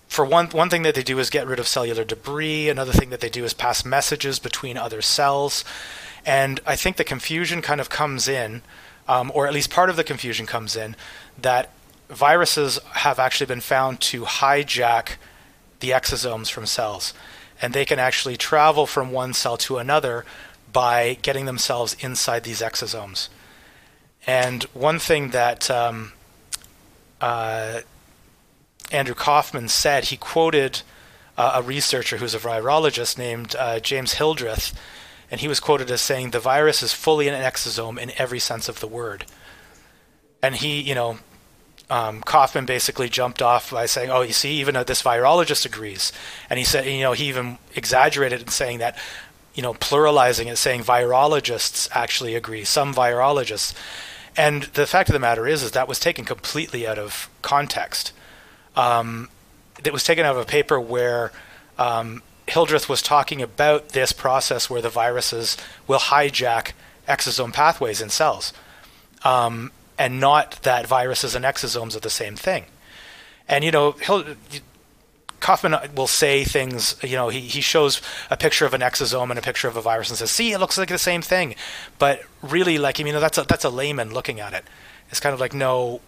for 0.08 0.24
one 0.24 0.48
one 0.48 0.70
thing 0.70 0.84
that 0.84 0.94
they 0.94 1.04
do 1.04 1.18
is 1.18 1.32
get 1.32 1.48
rid 1.48 1.60
of 1.60 1.68
cellular 1.68 2.04
debris. 2.04 2.70
Another 2.70 2.94
thing 2.94 3.10
that 3.10 3.22
they 3.22 3.30
do 3.30 3.44
is 3.44 3.54
pass 3.56 3.84
messages 3.84 4.38
between 4.38 4.78
other 4.78 5.02
cells. 5.02 5.66
And 6.28 6.60
i 6.68 6.76
think 6.76 6.98
the 6.98 7.04
confusion 7.04 7.64
kind 7.64 7.82
of 7.82 7.90
comes 7.90 8.28
in 8.28 8.62
um, 9.08 9.32
or 9.34 9.48
at 9.48 9.54
least 9.54 9.72
part 9.72 9.90
of 9.90 9.96
the 9.96 10.04
confusion 10.04 10.46
comes 10.46 10.76
in 10.76 10.96
that 11.42 11.72
viruses 12.12 12.80
have 12.92 13.20
actually 13.20 13.48
been 13.48 13.62
found 13.62 14.02
to 14.02 14.24
hijack 14.24 15.16
the 15.80 15.92
exosomes 15.92 16.52
from 16.52 16.66
cells. 16.66 17.14
And 17.62 17.74
they 17.74 17.86
can 17.86 18.00
actually 18.00 18.38
travel 18.38 18.86
from 18.86 19.12
one 19.12 19.34
cell 19.34 19.58
to 19.58 19.78
another 19.78 20.26
by 20.72 21.18
getting 21.22 21.46
themselves 21.46 21.96
inside 22.00 22.44
these 22.44 22.62
exosomes. 22.62 23.30
And 24.26 24.64
one 24.74 25.00
thing 25.00 25.30
that 25.30 25.70
um, 25.70 26.14
uh, 27.20 27.82
Andrew 28.92 29.16
Kaufman 29.16 29.70
said, 29.70 30.06
he 30.06 30.18
quoted 30.18 30.82
uh, 31.38 31.54
a 31.56 31.62
researcher 31.62 32.18
who's 32.18 32.36
a 32.36 32.40
virologist 32.40 33.18
named 33.18 33.56
uh, 33.58 33.80
James 33.80 34.14
Hildreth, 34.14 34.78
and 35.30 35.40
he 35.40 35.48
was 35.48 35.60
quoted 35.60 35.90
as 35.90 36.02
saying, 36.02 36.32
The 36.32 36.40
virus 36.40 36.84
is 36.84 36.94
fully 36.94 37.28
an 37.28 37.42
exosome 37.42 37.98
in 37.98 38.12
every 38.18 38.40
sense 38.40 38.68
of 38.68 38.80
the 38.80 38.88
word. 38.88 39.26
And 40.44 40.56
he, 40.56 40.82
you 40.82 40.94
know, 40.94 41.20
um, 41.92 42.22
Kaufman 42.22 42.66
basically 42.66 43.10
jumped 43.10 43.42
off 43.42 43.72
by 43.72 43.86
saying, 43.86 44.10
"Oh, 44.10 44.22
you 44.22 44.32
see, 44.32 44.54
even 44.54 44.76
this 44.88 45.04
virologist 45.04 45.66
agrees," 45.66 46.14
and 46.50 46.58
he 46.58 46.64
said, 46.64 46.86
you 46.86 47.02
know, 47.02 47.12
he 47.12 47.26
even 47.26 47.58
exaggerated 47.76 48.42
in 48.42 48.48
saying 48.48 48.78
that, 48.80 48.98
you 49.54 49.62
know, 49.62 49.74
pluralizing 49.74 50.50
it, 50.50 50.56
saying 50.56 50.84
virologists 50.84 51.90
actually 51.92 52.34
agree, 52.34 52.64
some 52.64 52.94
virologists, 52.94 53.76
And 54.38 54.64
the 54.64 54.88
fact 54.88 55.10
of 55.10 55.14
the 55.14 55.20
matter 55.20 55.46
is, 55.46 55.62
is 55.62 55.72
that 55.72 55.90
was 55.90 56.00
taken 56.00 56.24
completely 56.24 56.88
out 56.88 56.98
of 56.98 57.30
context. 57.42 58.14
Um, 58.78 59.28
it 59.84 59.92
was 59.92 60.06
taken 60.06 60.26
out 60.26 60.38
of 60.38 60.42
a 60.42 60.46
paper 60.46 60.80
where 60.80 61.34
um, 61.78 62.24
Hildreth 62.48 62.88
was 62.88 63.02
talking 63.02 63.42
about 63.42 63.90
this 63.90 64.14
process 64.14 64.70
where 64.70 64.82
the 64.82 64.90
viruses 64.90 65.58
will 65.88 66.00
hijack 66.00 66.72
exosome 67.08 67.52
pathways 67.52 68.02
in 68.02 68.10
cells, 68.10 68.54
um, 69.24 69.72
and 70.02 70.20
not 70.20 70.64
that 70.64 70.88
viruses 70.88 71.36
and 71.36 71.46
exosomes 71.46 71.96
are 71.96 72.00
the 72.00 72.10
same 72.10 72.36
thing. 72.36 72.66
And 73.48 73.64
you 73.64 73.70
know, 73.70 73.94
Kaufman 75.40 75.76
will 75.96 76.08
say 76.08 76.44
things, 76.44 76.96
you 77.04 77.16
know, 77.16 77.30
he, 77.30 77.42
he 77.42 77.62
shows 77.62 78.02
a 78.32 78.36
picture 78.36 78.66
of 78.66 78.74
an 78.74 78.82
exosome 78.82 79.30
and 79.30 79.38
a 79.38 79.44
picture 79.44 79.68
of 79.68 79.78
a 79.78 79.82
virus 79.82 80.10
and 80.10 80.18
says, 80.18 80.32
see, 80.32 80.54
it 80.54 80.60
looks 80.60 80.80
like 80.80 80.90
the 80.90 80.98
same 80.98 81.22
thing. 81.22 81.54
But 82.00 82.24
really, 82.42 82.80
like, 82.80 83.00
I 83.00 83.04
mean, 83.04 83.14
that's 83.14 83.38
a, 83.38 83.44
that's 83.44 83.64
a 83.64 83.70
layman 83.70 84.12
looking 84.12 84.40
at 84.40 84.54
it. 84.54 84.66
It's 85.12 85.20
kind 85.20 85.36
of 85.36 85.40
like, 85.40 85.54
no, 85.54 86.02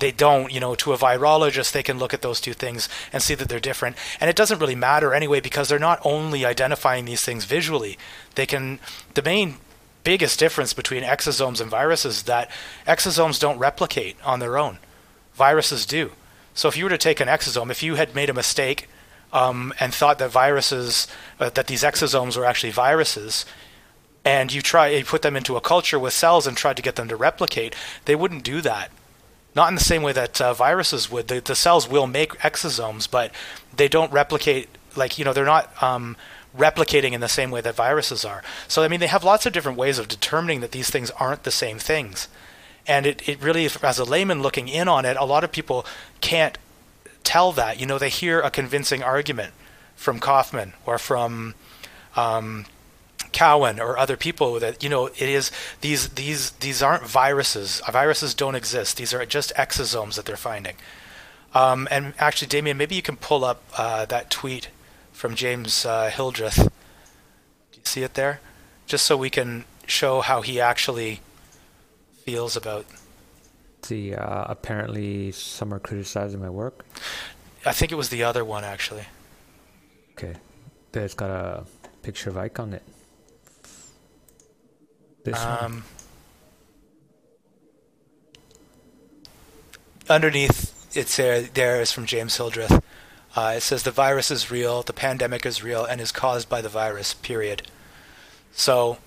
they 0.00 0.12
don't, 0.12 0.52
you 0.52 0.60
know, 0.60 0.74
to 0.74 0.92
a 0.92 0.98
virologist, 0.98 1.72
they 1.72 1.82
can 1.82 1.98
look 1.98 2.12
at 2.12 2.20
those 2.20 2.42
two 2.42 2.52
things 2.52 2.90
and 3.10 3.22
see 3.22 3.34
that 3.34 3.48
they're 3.48 3.58
different. 3.58 3.96
And 4.20 4.28
it 4.28 4.36
doesn't 4.36 4.58
really 4.58 4.74
matter 4.74 5.14
anyway 5.14 5.40
because 5.40 5.70
they're 5.70 5.78
not 5.78 6.00
only 6.04 6.44
identifying 6.44 7.06
these 7.06 7.24
things 7.24 7.46
visually. 7.46 7.96
They 8.34 8.44
can, 8.44 8.80
the 9.14 9.22
main 9.22 9.56
biggest 10.04 10.38
difference 10.38 10.72
between 10.72 11.02
exosomes 11.02 11.60
and 11.60 11.70
viruses 11.70 12.18
is 12.18 12.22
that 12.24 12.50
exosomes 12.86 13.40
don't 13.40 13.58
replicate 13.58 14.16
on 14.24 14.40
their 14.40 14.56
own. 14.58 14.78
Viruses 15.34 15.86
do. 15.86 16.12
So 16.54 16.68
if 16.68 16.76
you 16.76 16.84
were 16.84 16.90
to 16.90 16.98
take 16.98 17.20
an 17.20 17.28
exosome, 17.28 17.70
if 17.70 17.82
you 17.82 17.94
had 17.94 18.14
made 18.14 18.30
a 18.30 18.34
mistake 18.34 18.88
um, 19.32 19.72
and 19.80 19.94
thought 19.94 20.18
that 20.18 20.30
viruses, 20.30 21.06
uh, 21.38 21.50
that 21.50 21.68
these 21.68 21.82
exosomes 21.82 22.36
were 22.36 22.44
actually 22.44 22.72
viruses, 22.72 23.46
and 24.24 24.52
you 24.52 24.60
try 24.60 24.88
you 24.88 25.04
put 25.04 25.22
them 25.22 25.36
into 25.36 25.56
a 25.56 25.60
culture 25.60 25.98
with 25.98 26.12
cells 26.12 26.46
and 26.46 26.56
tried 26.56 26.76
to 26.76 26.82
get 26.82 26.96
them 26.96 27.08
to 27.08 27.16
replicate, 27.16 27.74
they 28.04 28.14
wouldn't 28.14 28.44
do 28.44 28.60
that. 28.60 28.90
Not 29.54 29.68
in 29.68 29.74
the 29.74 29.80
same 29.80 30.02
way 30.02 30.12
that 30.12 30.40
uh, 30.40 30.52
viruses 30.54 31.10
would. 31.10 31.28
The, 31.28 31.40
the, 31.40 31.56
cells 31.56 31.88
will 31.88 32.06
make 32.06 32.32
exosomes, 32.38 33.10
but 33.10 33.32
they 33.74 33.88
don't 33.88 34.12
replicate. 34.12 34.68
Like 34.96 35.18
you 35.18 35.24
know, 35.24 35.32
they're 35.32 35.44
not 35.44 35.82
um, 35.82 36.16
replicating 36.56 37.12
in 37.12 37.20
the 37.20 37.28
same 37.28 37.50
way 37.50 37.60
that 37.60 37.74
viruses 37.74 38.24
are. 38.24 38.42
So 38.68 38.82
I 38.82 38.88
mean, 38.88 39.00
they 39.00 39.06
have 39.06 39.24
lots 39.24 39.46
of 39.46 39.52
different 39.52 39.78
ways 39.78 39.98
of 39.98 40.08
determining 40.08 40.60
that 40.60 40.72
these 40.72 40.90
things 40.90 41.10
aren't 41.12 41.44
the 41.44 41.50
same 41.50 41.78
things. 41.78 42.28
And 42.86 43.06
it, 43.06 43.28
it 43.28 43.42
really, 43.42 43.68
as 43.82 43.98
a 43.98 44.04
layman 44.04 44.42
looking 44.42 44.68
in 44.68 44.88
on 44.88 45.04
it, 45.04 45.16
a 45.16 45.24
lot 45.24 45.44
of 45.44 45.52
people 45.52 45.86
can't 46.20 46.58
tell 47.24 47.52
that. 47.52 47.78
You 47.78 47.86
know, 47.86 47.98
they 47.98 48.08
hear 48.08 48.40
a 48.40 48.50
convincing 48.50 49.02
argument 49.02 49.52
from 49.94 50.18
Kaufman 50.18 50.72
or 50.86 50.98
from 50.98 51.54
um, 52.16 52.64
Cowan 53.32 53.78
or 53.78 53.98
other 53.98 54.16
people 54.16 54.58
that 54.58 54.82
you 54.82 54.88
know 54.88 55.06
it 55.06 55.20
is 55.20 55.50
these 55.82 56.08
these 56.10 56.50
these 56.52 56.82
aren't 56.82 57.06
viruses. 57.06 57.80
Viruses 57.90 58.34
don't 58.34 58.54
exist. 58.54 58.96
These 58.96 59.14
are 59.14 59.24
just 59.26 59.54
exosomes 59.56 60.16
that 60.16 60.24
they're 60.24 60.36
finding. 60.36 60.76
Um, 61.54 61.88
and 61.90 62.14
actually, 62.18 62.48
Damien, 62.48 62.76
maybe 62.76 62.94
you 62.94 63.02
can 63.02 63.16
pull 63.16 63.44
up 63.44 63.62
uh, 63.76 64.04
that 64.06 64.30
tweet 64.30 64.68
from 65.20 65.34
James 65.34 65.84
uh, 65.84 66.08
Hildreth. 66.08 66.56
Do 66.56 67.78
you 67.78 67.84
see 67.84 68.02
it 68.02 68.14
there? 68.14 68.40
Just 68.86 69.04
so 69.04 69.18
we 69.18 69.28
can 69.28 69.66
show 69.86 70.22
how 70.22 70.40
he 70.40 70.58
actually 70.58 71.20
feels 72.24 72.56
about. 72.56 72.86
The 73.86 74.14
uh, 74.14 74.44
apparently 74.48 75.30
some 75.32 75.74
are 75.74 75.78
criticizing 75.78 76.40
my 76.40 76.48
work. 76.48 76.86
I 77.66 77.72
think 77.72 77.92
it 77.92 77.96
was 77.96 78.08
the 78.08 78.22
other 78.22 78.46
one 78.46 78.64
actually. 78.64 79.04
Okay, 80.12 80.36
but 80.90 81.02
it's 81.02 81.12
got 81.12 81.28
a 81.28 81.64
picture 82.02 82.30
of 82.30 82.36
Icke 82.36 82.58
on 82.58 82.72
it. 82.72 82.82
This 85.24 85.38
um, 85.38 85.58
one. 85.58 85.82
Underneath, 90.08 90.96
it's 90.96 91.14
there. 91.18 91.42
There 91.42 91.82
is 91.82 91.92
from 91.92 92.06
James 92.06 92.34
Hildreth. 92.38 92.82
Uh, 93.36 93.54
it 93.56 93.60
says 93.60 93.82
the 93.82 93.90
virus 93.90 94.30
is 94.30 94.50
real, 94.50 94.82
the 94.82 94.92
pandemic 94.92 95.46
is 95.46 95.62
real, 95.62 95.84
and 95.84 96.00
is 96.00 96.12
caused 96.12 96.48
by 96.48 96.60
the 96.60 96.68
virus. 96.68 97.14
Period. 97.14 97.62
So 98.52 98.98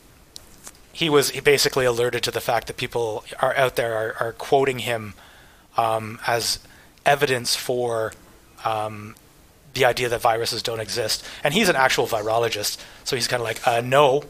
he 0.93 1.09
was 1.09 1.31
basically 1.31 1.85
alerted 1.85 2.23
to 2.23 2.31
the 2.31 2.39
fact 2.39 2.67
that 2.67 2.77
people 2.77 3.25
are 3.39 3.55
out 3.55 3.75
there 3.75 3.95
are, 3.95 4.15
are 4.19 4.33
quoting 4.33 4.79
him 4.79 5.15
um, 5.75 6.19
as 6.27 6.59
evidence 7.05 7.55
for 7.55 8.13
um, 8.63 9.15
the 9.73 9.85
idea 9.85 10.07
that 10.07 10.21
viruses 10.21 10.61
don't 10.61 10.79
exist. 10.79 11.25
And 11.43 11.53
he's 11.53 11.67
an 11.67 11.75
actual 11.75 12.07
virologist, 12.07 12.77
so 13.03 13.15
he's 13.15 13.27
kind 13.27 13.41
of 13.41 13.45
like, 13.45 13.67
uh, 13.67 13.81
no, 13.81 14.23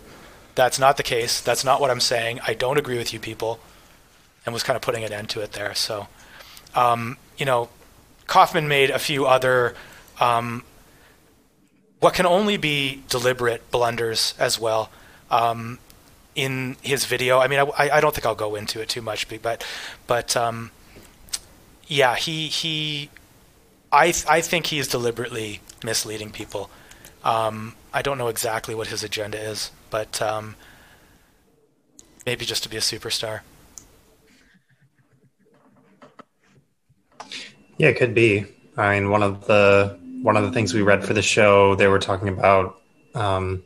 that's 0.55 0.79
not 0.79 0.97
the 0.97 1.03
case. 1.03 1.41
That's 1.41 1.65
not 1.65 1.81
what 1.81 1.91
I'm 1.91 1.99
saying. 1.99 2.39
I 2.47 2.53
don't 2.53 2.77
agree 2.77 2.97
with 2.97 3.13
you 3.13 3.19
people, 3.19 3.59
and 4.45 4.53
was 4.53 4.63
kind 4.63 4.75
of 4.75 4.81
putting 4.81 5.03
an 5.03 5.11
end 5.11 5.29
to 5.29 5.41
it 5.41 5.51
there. 5.51 5.75
So, 5.75 6.07
um, 6.75 7.17
you 7.37 7.45
know, 7.45 7.69
Kaufman 8.27 8.67
made 8.67 8.89
a 8.89 8.99
few 8.99 9.25
other 9.25 9.75
um, 10.19 10.63
what 11.99 12.13
can 12.13 12.25
only 12.25 12.57
be 12.57 13.03
deliberate 13.09 13.69
blunders 13.71 14.33
as 14.39 14.59
well. 14.59 14.89
Um, 15.31 15.79
in 16.35 16.75
his 16.81 17.05
video. 17.05 17.39
I 17.39 17.47
mean, 17.47 17.59
I, 17.59 17.89
I 17.91 18.01
don't 18.01 18.13
think 18.13 18.25
I'll 18.25 18.35
go 18.35 18.55
into 18.55 18.81
it 18.81 18.89
too 18.89 19.01
much, 19.01 19.27
but 19.41 19.65
but 20.07 20.35
um, 20.35 20.71
yeah, 21.87 22.15
he 22.15 22.47
he, 22.47 23.09
I 23.91 24.13
I 24.27 24.41
think 24.41 24.67
he 24.67 24.79
is 24.79 24.87
deliberately 24.87 25.61
misleading 25.83 26.31
people. 26.31 26.69
Um, 27.23 27.75
I 27.93 28.01
don't 28.01 28.17
know 28.17 28.27
exactly 28.27 28.75
what 28.75 28.87
his 28.87 29.03
agenda 29.03 29.39
is, 29.39 29.71
but 29.89 30.21
um, 30.21 30.55
maybe 32.25 32.45
just 32.45 32.63
to 32.63 32.69
be 32.69 32.77
a 32.77 32.81
superstar. 32.81 33.41
Yeah, 37.77 37.89
it 37.89 37.97
could 37.97 38.13
be. 38.13 38.45
I 38.77 38.99
mean, 38.99 39.09
one 39.09 39.23
of 39.23 39.45
the 39.47 39.97
one 40.21 40.37
of 40.37 40.43
the 40.43 40.51
things 40.51 40.73
we 40.73 40.81
read 40.81 41.03
for 41.03 41.13
the 41.13 41.21
show, 41.21 41.75
they 41.75 41.87
were 41.87 41.99
talking 41.99 42.29
about 42.29 42.79
um, 43.13 43.63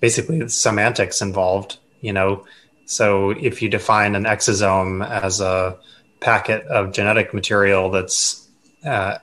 basically 0.00 0.38
the 0.40 0.48
semantics 0.48 1.22
involved 1.22 1.78
you 2.00 2.12
know 2.12 2.44
so 2.84 3.30
if 3.30 3.62
you 3.62 3.68
define 3.68 4.14
an 4.14 4.24
exosome 4.24 5.08
as 5.08 5.40
a 5.40 5.76
packet 6.20 6.62
of 6.66 6.92
genetic 6.92 7.34
material 7.34 7.90
that's 7.90 8.48
uh, 8.84 9.18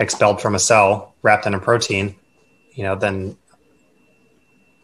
expelled 0.00 0.40
from 0.40 0.54
a 0.54 0.58
cell 0.58 1.14
wrapped 1.22 1.46
in 1.46 1.54
a 1.54 1.60
protein 1.60 2.14
you 2.72 2.82
know 2.82 2.96
then 2.96 3.36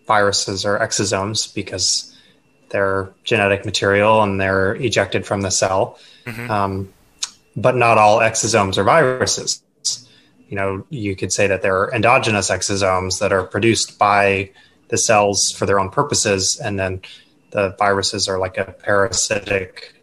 viruses 0.06 0.64
are 0.64 0.78
exosomes 0.78 1.52
because 1.54 2.14
they're 2.70 3.10
genetic 3.24 3.64
material 3.64 4.22
and 4.22 4.40
they're 4.40 4.74
ejected 4.74 5.24
from 5.24 5.40
the 5.40 5.50
cell 5.50 5.98
mm-hmm. 6.26 6.50
um, 6.50 6.92
but 7.60 7.76
not 7.76 7.98
all 7.98 8.18
exosomes 8.20 8.78
are 8.78 8.84
viruses 8.84 9.62
you 10.48 10.56
know 10.56 10.84
you 10.88 11.14
could 11.14 11.32
say 11.32 11.46
that 11.46 11.62
there 11.62 11.76
are 11.78 11.94
endogenous 11.94 12.50
exosomes 12.50 13.20
that 13.20 13.32
are 13.32 13.44
produced 13.44 13.98
by 13.98 14.50
the 14.88 14.98
cells 14.98 15.50
for 15.50 15.66
their 15.66 15.78
own 15.78 15.90
purposes, 15.90 16.58
and 16.58 16.78
then 16.78 17.02
the 17.50 17.74
viruses 17.78 18.28
are 18.28 18.38
like 18.38 18.58
a 18.58 18.64
parasitic 18.64 19.94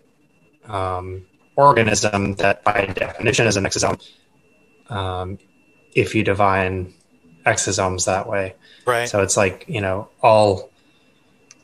um, 0.65 1.25
organism 1.55 2.35
that, 2.35 2.63
by 2.63 2.85
definition, 2.85 3.47
is 3.47 3.57
an 3.57 3.65
exosome. 3.65 4.01
Um, 4.89 5.39
if 5.93 6.13
you 6.13 6.23
define 6.23 6.93
exosomes 7.45 8.05
that 8.05 8.27
way, 8.27 8.55
right? 8.85 9.09
So 9.09 9.21
it's 9.21 9.37
like 9.37 9.65
you 9.67 9.81
know 9.81 10.09
all 10.21 10.71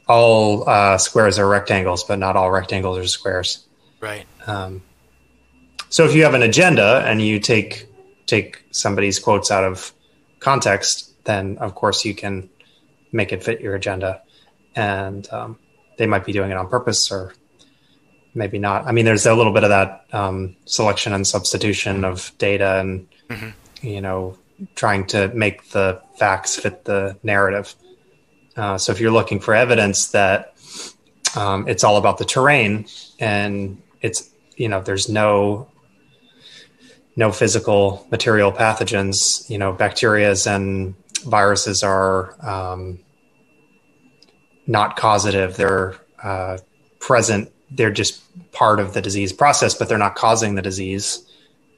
all 0.07 0.67
uh, 0.67 0.97
squares 0.97 1.37
are 1.37 1.47
rectangles, 1.47 2.03
but 2.03 2.17
not 2.17 2.35
all 2.35 2.49
rectangles 2.49 2.97
are 2.97 3.07
squares, 3.07 3.65
right? 3.99 4.25
Um, 4.47 4.81
so 5.91 6.05
if 6.05 6.15
you 6.15 6.23
have 6.23 6.33
an 6.33 6.41
agenda 6.41 7.03
and 7.05 7.21
you 7.21 7.39
take 7.39 7.85
take 8.25 8.63
somebody's 8.71 9.19
quotes 9.19 9.51
out 9.51 9.65
of 9.65 9.93
context, 10.39 11.13
then 11.25 11.57
of 11.57 11.75
course 11.75 12.05
you 12.05 12.15
can 12.15 12.49
make 13.11 13.33
it 13.33 13.43
fit 13.43 13.59
your 13.59 13.75
agenda. 13.75 14.21
And 14.73 15.29
um, 15.33 15.59
they 15.97 16.07
might 16.07 16.23
be 16.23 16.31
doing 16.31 16.49
it 16.49 16.55
on 16.55 16.69
purpose 16.69 17.11
or 17.11 17.33
maybe 18.33 18.57
not. 18.57 18.87
I 18.87 18.93
mean, 18.93 19.03
there's 19.03 19.25
a 19.25 19.35
little 19.35 19.51
bit 19.51 19.65
of 19.65 19.69
that 19.69 20.05
um, 20.13 20.55
selection 20.63 21.11
and 21.11 21.27
substitution 21.27 22.05
of 22.05 22.31
data 22.37 22.79
and, 22.79 23.07
mm-hmm. 23.29 23.85
you 23.85 23.99
know, 23.99 24.37
trying 24.75 25.07
to 25.07 25.27
make 25.33 25.71
the 25.71 26.01
facts 26.15 26.55
fit 26.55 26.85
the 26.85 27.17
narrative. 27.21 27.75
Uh, 28.55 28.77
so 28.77 28.93
if 28.93 29.01
you're 29.01 29.11
looking 29.11 29.41
for 29.41 29.53
evidence 29.53 30.11
that 30.11 30.55
um, 31.35 31.67
it's 31.67 31.83
all 31.83 31.97
about 31.97 32.17
the 32.17 32.25
terrain 32.25 32.85
and 33.19 33.81
it's, 34.01 34.29
you 34.55 34.69
know, 34.69 34.79
there's 34.79 35.09
no 35.09 35.67
no 37.15 37.31
physical 37.31 38.07
material 38.11 38.51
pathogens, 38.51 39.49
you 39.49 39.57
know, 39.57 39.73
bacterias 39.73 40.47
and 40.47 40.95
viruses 41.25 41.83
are 41.83 42.35
um, 42.45 42.99
not 44.67 44.95
causative. 44.95 45.57
They're 45.57 45.95
uh, 46.23 46.57
present. 46.99 47.51
They're 47.69 47.91
just 47.91 48.21
part 48.51 48.79
of 48.79 48.93
the 48.93 49.01
disease 49.01 49.33
process, 49.33 49.73
but 49.73 49.89
they're 49.89 49.97
not 49.97 50.15
causing 50.15 50.55
the 50.55 50.61
disease. 50.61 51.27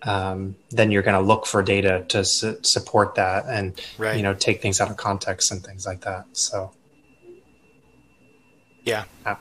Um, 0.04 0.56
then 0.70 0.92
you're 0.92 1.02
going 1.02 1.20
to 1.20 1.26
look 1.26 1.46
for 1.46 1.64
data 1.64 2.06
to 2.10 2.26
su- 2.26 2.60
support 2.62 3.16
that, 3.16 3.46
and 3.48 3.80
right. 3.98 4.18
you 4.18 4.24
know, 4.24 4.34
take 4.34 4.62
things 4.62 4.82
out 4.82 4.90
of 4.90 4.98
context 4.98 5.52
and 5.52 5.64
things 5.64 5.86
like 5.86 6.02
that. 6.02 6.26
So, 6.34 6.74
yeah. 8.84 9.06
yeah. 9.26 9.38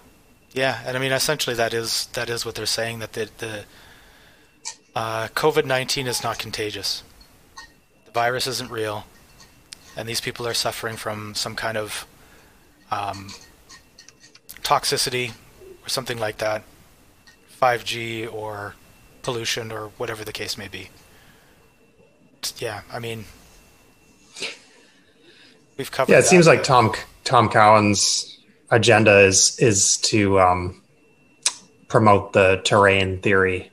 Yeah, 0.54 0.82
and 0.86 0.96
I 0.96 1.00
mean 1.00 1.12
essentially 1.12 1.56
that 1.56 1.72
is 1.72 2.08
that 2.12 2.28
is 2.28 2.44
what 2.44 2.54
they're 2.54 2.66
saying 2.66 2.98
that 2.98 3.14
the, 3.14 3.30
the 3.38 3.64
uh, 4.94 5.28
COVID 5.28 5.64
nineteen 5.64 6.06
is 6.06 6.22
not 6.22 6.38
contagious. 6.38 7.02
The 8.06 8.12
virus 8.12 8.46
isn't 8.46 8.70
real, 8.70 9.06
and 9.96 10.08
these 10.08 10.20
people 10.20 10.46
are 10.46 10.54
suffering 10.54 10.96
from 10.96 11.34
some 11.34 11.54
kind 11.54 11.76
of 11.76 12.06
um, 12.90 13.30
toxicity 14.62 15.32
or 15.84 15.88
something 15.88 16.18
like 16.18 16.38
that, 16.38 16.62
5G 17.60 18.32
or 18.32 18.74
pollution 19.22 19.72
or 19.72 19.88
whatever 19.96 20.24
the 20.24 20.32
case 20.32 20.56
may 20.56 20.68
be. 20.68 20.90
Yeah, 22.58 22.82
I 22.92 22.98
mean, 22.98 23.24
we've 25.76 25.90
covered. 25.90 26.12
Yeah, 26.12 26.18
it 26.18 26.22
that. 26.22 26.28
seems 26.28 26.46
like 26.46 26.64
Tom 26.64 26.92
Tom 27.24 27.48
Cowan's 27.48 28.38
agenda 28.70 29.20
is 29.20 29.56
is 29.58 29.96
to 29.98 30.40
um, 30.40 30.82
promote 31.88 32.32
the 32.32 32.60
terrain 32.64 33.20
theory, 33.20 33.70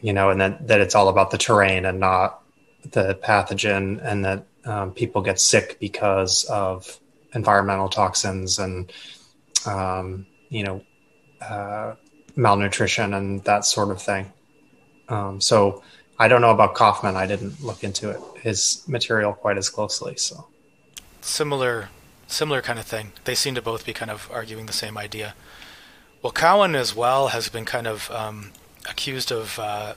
you 0.00 0.12
know, 0.12 0.30
and 0.30 0.40
that 0.40 0.68
that 0.68 0.80
it's 0.80 0.94
all 0.94 1.08
about 1.08 1.30
the 1.30 1.38
terrain 1.38 1.84
and 1.84 2.00
not 2.00 2.42
the 2.82 3.14
pathogen, 3.14 4.00
and 4.02 4.24
that 4.24 4.46
um, 4.64 4.92
people 4.92 5.22
get 5.22 5.40
sick 5.40 5.78
because 5.80 6.44
of 6.44 6.98
environmental 7.34 7.88
toxins 7.88 8.58
and 8.58 8.92
um, 9.66 10.26
you 10.48 10.64
know 10.64 10.82
uh, 11.40 11.94
malnutrition 12.36 13.14
and 13.14 13.44
that 13.44 13.64
sort 13.64 13.90
of 13.90 14.00
thing. 14.00 14.32
Um, 15.08 15.40
so 15.40 15.82
I 16.18 16.28
don't 16.28 16.40
know 16.40 16.50
about 16.50 16.74
Kaufman. 16.74 17.16
I 17.16 17.26
didn't 17.26 17.62
look 17.62 17.82
into 17.82 18.10
it 18.10 18.20
his 18.40 18.82
material 18.86 19.32
quite 19.32 19.58
as 19.58 19.68
closely. 19.68 20.16
So 20.16 20.46
similar 21.20 21.88
similar 22.26 22.62
kind 22.62 22.78
of 22.78 22.86
thing. 22.86 23.12
They 23.24 23.34
seem 23.34 23.54
to 23.54 23.62
both 23.62 23.84
be 23.84 23.92
kind 23.92 24.10
of 24.10 24.30
arguing 24.32 24.66
the 24.66 24.72
same 24.72 24.96
idea. 24.96 25.34
Well, 26.22 26.32
Cowan 26.32 26.74
as 26.74 26.94
well 26.94 27.28
has 27.28 27.48
been 27.48 27.64
kind 27.64 27.86
of 27.86 28.10
um, 28.10 28.52
accused 28.90 29.30
of 29.30 29.58
uh, 29.58 29.94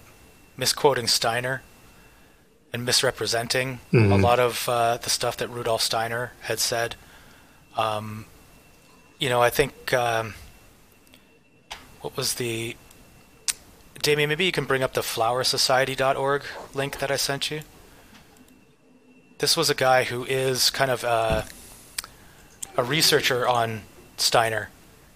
misquoting 0.55 1.07
Steiner 1.07 1.61
and 2.71 2.85
misrepresenting 2.85 3.79
mm-hmm. 3.91 4.11
a 4.11 4.17
lot 4.17 4.39
of 4.39 4.67
uh, 4.69 4.97
the 4.97 5.09
stuff 5.09 5.37
that 5.37 5.47
Rudolf 5.49 5.81
Steiner 5.81 6.31
had 6.41 6.59
said. 6.59 6.95
Um, 7.77 8.25
you 9.19 9.29
know, 9.29 9.41
I 9.41 9.49
think 9.49 9.93
um, 9.93 10.33
what 12.01 12.17
was 12.17 12.35
the 12.35 12.75
Damien? 14.01 14.29
Maybe 14.29 14.45
you 14.45 14.51
can 14.51 14.65
bring 14.65 14.83
up 14.83 14.93
the 14.93 15.01
FlowerSociety.org 15.01 16.43
link 16.73 16.99
that 16.99 17.11
I 17.11 17.15
sent 17.15 17.51
you. 17.51 17.61
This 19.37 19.55
was 19.55 19.69
a 19.69 19.75
guy 19.75 20.05
who 20.05 20.25
is 20.25 20.69
kind 20.69 20.91
of 20.91 21.03
a, 21.03 21.45
a 22.75 22.83
researcher 22.83 23.47
on 23.47 23.83
Steiner, 24.17 24.69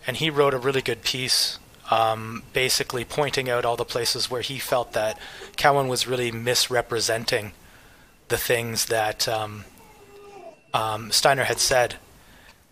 and 0.05 0.17
he 0.17 0.29
wrote 0.29 0.53
a 0.53 0.57
really 0.57 0.81
good 0.81 1.01
piece, 1.01 1.59
um, 1.89 2.43
basically 2.53 3.05
pointing 3.05 3.49
out 3.49 3.65
all 3.65 3.77
the 3.77 3.85
places 3.85 4.29
where 4.29 4.41
he 4.41 4.59
felt 4.59 4.93
that 4.93 5.19
Cowan 5.55 5.87
was 5.87 6.07
really 6.07 6.31
misrepresenting 6.31 7.53
the 8.27 8.37
things 8.37 8.87
that 8.87 9.27
um, 9.27 9.65
um, 10.73 11.11
Steiner 11.11 11.45
had 11.45 11.59
said 11.59 11.95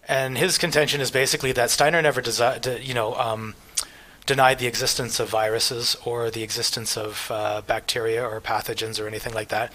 and 0.07 0.37
his 0.37 0.57
contention 0.57 1.01
is 1.01 1.11
basically 1.11 1.51
that 1.53 1.71
Steiner 1.71 2.01
never 2.01 2.21
desi- 2.21 2.85
you 2.85 2.93
know, 2.93 3.15
um, 3.15 3.55
denied 4.25 4.59
the 4.59 4.67
existence 4.67 5.19
of 5.19 5.29
viruses 5.29 5.95
or 6.05 6.29
the 6.29 6.43
existence 6.43 6.97
of 6.97 7.27
uh, 7.31 7.61
bacteria 7.61 8.23
or 8.23 8.39
pathogens 8.39 9.01
or 9.01 9.07
anything 9.07 9.33
like 9.33 9.49
that. 9.49 9.73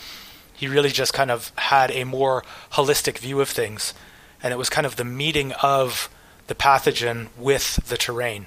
He 0.52 0.68
really 0.68 0.90
just 0.90 1.12
kind 1.12 1.30
of 1.30 1.52
had 1.56 1.90
a 1.90 2.04
more 2.04 2.44
holistic 2.72 3.18
view 3.18 3.40
of 3.40 3.48
things, 3.48 3.94
and 4.42 4.52
it 4.52 4.56
was 4.56 4.68
kind 4.68 4.86
of 4.86 4.96
the 4.96 5.04
meeting 5.04 5.52
of 5.62 6.08
the 6.46 6.54
pathogen 6.54 7.28
with 7.36 7.76
the 7.88 7.96
terrain, 7.96 8.46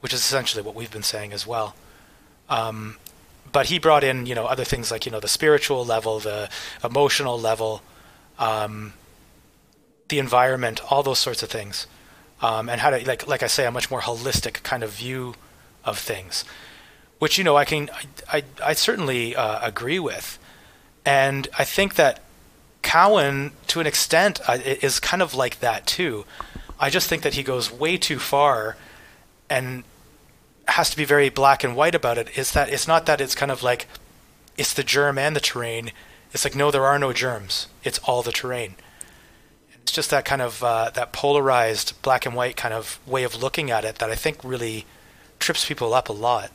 which 0.00 0.12
is 0.12 0.20
essentially 0.20 0.62
what 0.62 0.74
we've 0.74 0.90
been 0.90 1.02
saying 1.02 1.32
as 1.32 1.46
well. 1.46 1.74
Um, 2.48 2.96
but 3.52 3.66
he 3.66 3.78
brought 3.78 4.04
in, 4.04 4.26
you 4.26 4.34
know, 4.34 4.46
other 4.46 4.64
things 4.64 4.90
like 4.90 5.06
you 5.06 5.12
know 5.12 5.20
the 5.20 5.28
spiritual 5.28 5.84
level, 5.84 6.20
the 6.20 6.48
emotional 6.84 7.38
level, 7.38 7.82
um, 8.38 8.92
the 10.08 10.18
environment, 10.18 10.80
all 10.90 11.02
those 11.02 11.18
sorts 11.18 11.42
of 11.42 11.50
things, 11.50 11.86
um, 12.42 12.68
and 12.68 12.80
how 12.80 12.90
to 12.90 13.06
like 13.06 13.26
like 13.26 13.42
I 13.42 13.46
say, 13.46 13.66
a 13.66 13.70
much 13.70 13.90
more 13.90 14.00
holistic 14.00 14.62
kind 14.62 14.82
of 14.82 14.90
view 14.90 15.34
of 15.84 15.98
things, 15.98 16.44
which 17.18 17.38
you 17.38 17.44
know 17.44 17.56
I 17.56 17.64
can 17.64 17.90
I 17.90 18.38
I, 18.38 18.44
I 18.64 18.72
certainly 18.74 19.34
uh, 19.34 19.66
agree 19.66 19.98
with, 19.98 20.38
and 21.04 21.48
I 21.58 21.64
think 21.64 21.94
that 21.94 22.22
Cowan, 22.82 23.52
to 23.68 23.80
an 23.80 23.86
extent, 23.86 24.40
uh, 24.48 24.58
is 24.62 25.00
kind 25.00 25.22
of 25.22 25.34
like 25.34 25.60
that 25.60 25.86
too. 25.86 26.24
I 26.78 26.88
just 26.88 27.08
think 27.08 27.22
that 27.22 27.34
he 27.34 27.42
goes 27.42 27.70
way 27.70 27.96
too 27.96 28.18
far, 28.18 28.76
and 29.48 29.84
has 30.70 30.90
to 30.90 30.96
be 30.96 31.04
very 31.04 31.28
black 31.28 31.64
and 31.64 31.76
white 31.76 31.94
about 31.94 32.18
it. 32.18 32.36
Is 32.36 32.52
that 32.52 32.68
it's 32.68 32.88
not 32.88 33.06
that 33.06 33.20
it's 33.20 33.34
kind 33.34 33.50
of 33.50 33.62
like 33.62 33.86
it's 34.56 34.74
the 34.74 34.82
germ 34.82 35.18
and 35.18 35.34
the 35.34 35.40
terrain. 35.40 35.92
It's 36.32 36.44
like 36.44 36.54
no, 36.54 36.70
there 36.70 36.86
are 36.86 36.98
no 36.98 37.12
germs. 37.12 37.66
It's 37.84 37.98
all 38.00 38.22
the 38.22 38.32
terrain 38.32 38.76
it's 39.90 39.96
just 39.96 40.10
that 40.10 40.24
kind 40.24 40.40
of 40.40 40.62
uh, 40.62 40.88
that 40.90 41.12
polarized 41.12 42.00
black 42.00 42.24
and 42.24 42.36
white 42.36 42.56
kind 42.56 42.72
of 42.72 43.00
way 43.08 43.24
of 43.24 43.42
looking 43.42 43.72
at 43.72 43.84
it 43.84 43.96
that 43.96 44.08
I 44.08 44.14
think 44.14 44.38
really 44.44 44.86
trips 45.40 45.66
people 45.66 45.92
up 45.92 46.08
a 46.08 46.12
lot. 46.12 46.52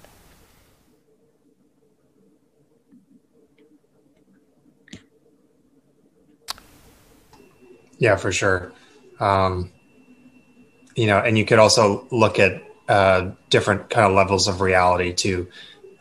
Yeah, 7.97 8.15
for 8.15 8.31
sure. 8.31 8.71
Um, 9.19 9.69
you 10.95 11.07
know, 11.07 11.17
and 11.17 11.37
you 11.37 11.43
could 11.43 11.59
also 11.59 12.07
look 12.11 12.39
at 12.39 12.63
uh, 12.87 13.31
different 13.49 13.89
kind 13.89 14.05
of 14.05 14.13
levels 14.13 14.47
of 14.47 14.61
reality 14.61 15.13
too. 15.13 15.47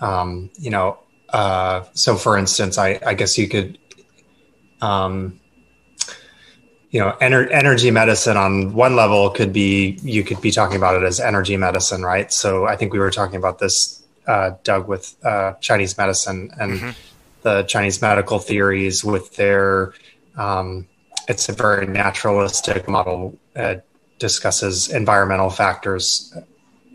Um, 0.01 0.51
you 0.59 0.71
know, 0.71 0.99
uh, 1.31 1.85
so 1.95 2.17
for 2.17 2.37
instance, 2.37 2.79
I, 2.79 3.01
I 3.07 3.15
guess 3.15 3.39
you 3.39 3.49
could 3.49 3.79
um, 4.81 5.41
you 6.95 7.01
know 7.01 7.17
ener- 7.21 7.51
energy 7.51 7.91
medicine 7.91 8.37
on 8.37 8.73
one 8.73 8.95
level 8.95 9.29
could 9.31 9.53
be 9.53 9.99
you 10.03 10.23
could 10.23 10.41
be 10.41 10.53
talking 10.53 10.77
about 10.77 10.95
it 10.95 11.05
as 11.05 11.19
energy 11.19 11.57
medicine 11.57 12.03
right 12.03 12.33
so 12.33 12.67
i 12.67 12.77
think 12.77 12.93
we 12.93 13.01
were 13.01 13.11
talking 13.11 13.35
about 13.35 13.59
this 13.59 14.01
uh, 14.29 14.53
doug 14.63 14.87
with 14.87 15.17
uh, 15.25 15.55
chinese 15.55 15.99
medicine 15.99 16.51
and 16.61 16.73
mm-hmm. 16.73 16.91
the 17.43 17.65
chinese 17.65 18.01
medical 18.01 18.39
theories 18.39 19.05
with 19.05 19.35
their 19.35 19.93
um, 20.37 20.87
it's 21.27 21.49
a 21.49 21.53
very 21.53 21.85
naturalistic 21.85 22.89
model 22.89 23.37
uh, 23.57 23.75
discusses 24.21 24.89
environmental 24.89 25.51
factors 25.51 26.33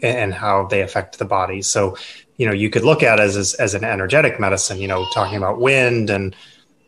and 0.02 0.34
how 0.34 0.66
they 0.68 0.82
affect 0.82 1.20
the 1.20 1.26
body 1.26 1.62
so 1.62 1.98
you 2.38 2.46
know 2.46 2.54
you 2.54 2.70
could 2.70 2.84
look 2.84 3.04
at 3.04 3.20
as, 3.20 3.36
as, 3.36 3.54
as 3.56 3.74
an 3.74 3.84
energetic 3.84 4.40
medicine 4.40 4.78
you 4.80 4.88
know 4.88 5.06
talking 5.14 5.38
about 5.38 5.60
wind 5.60 6.10
and 6.10 6.36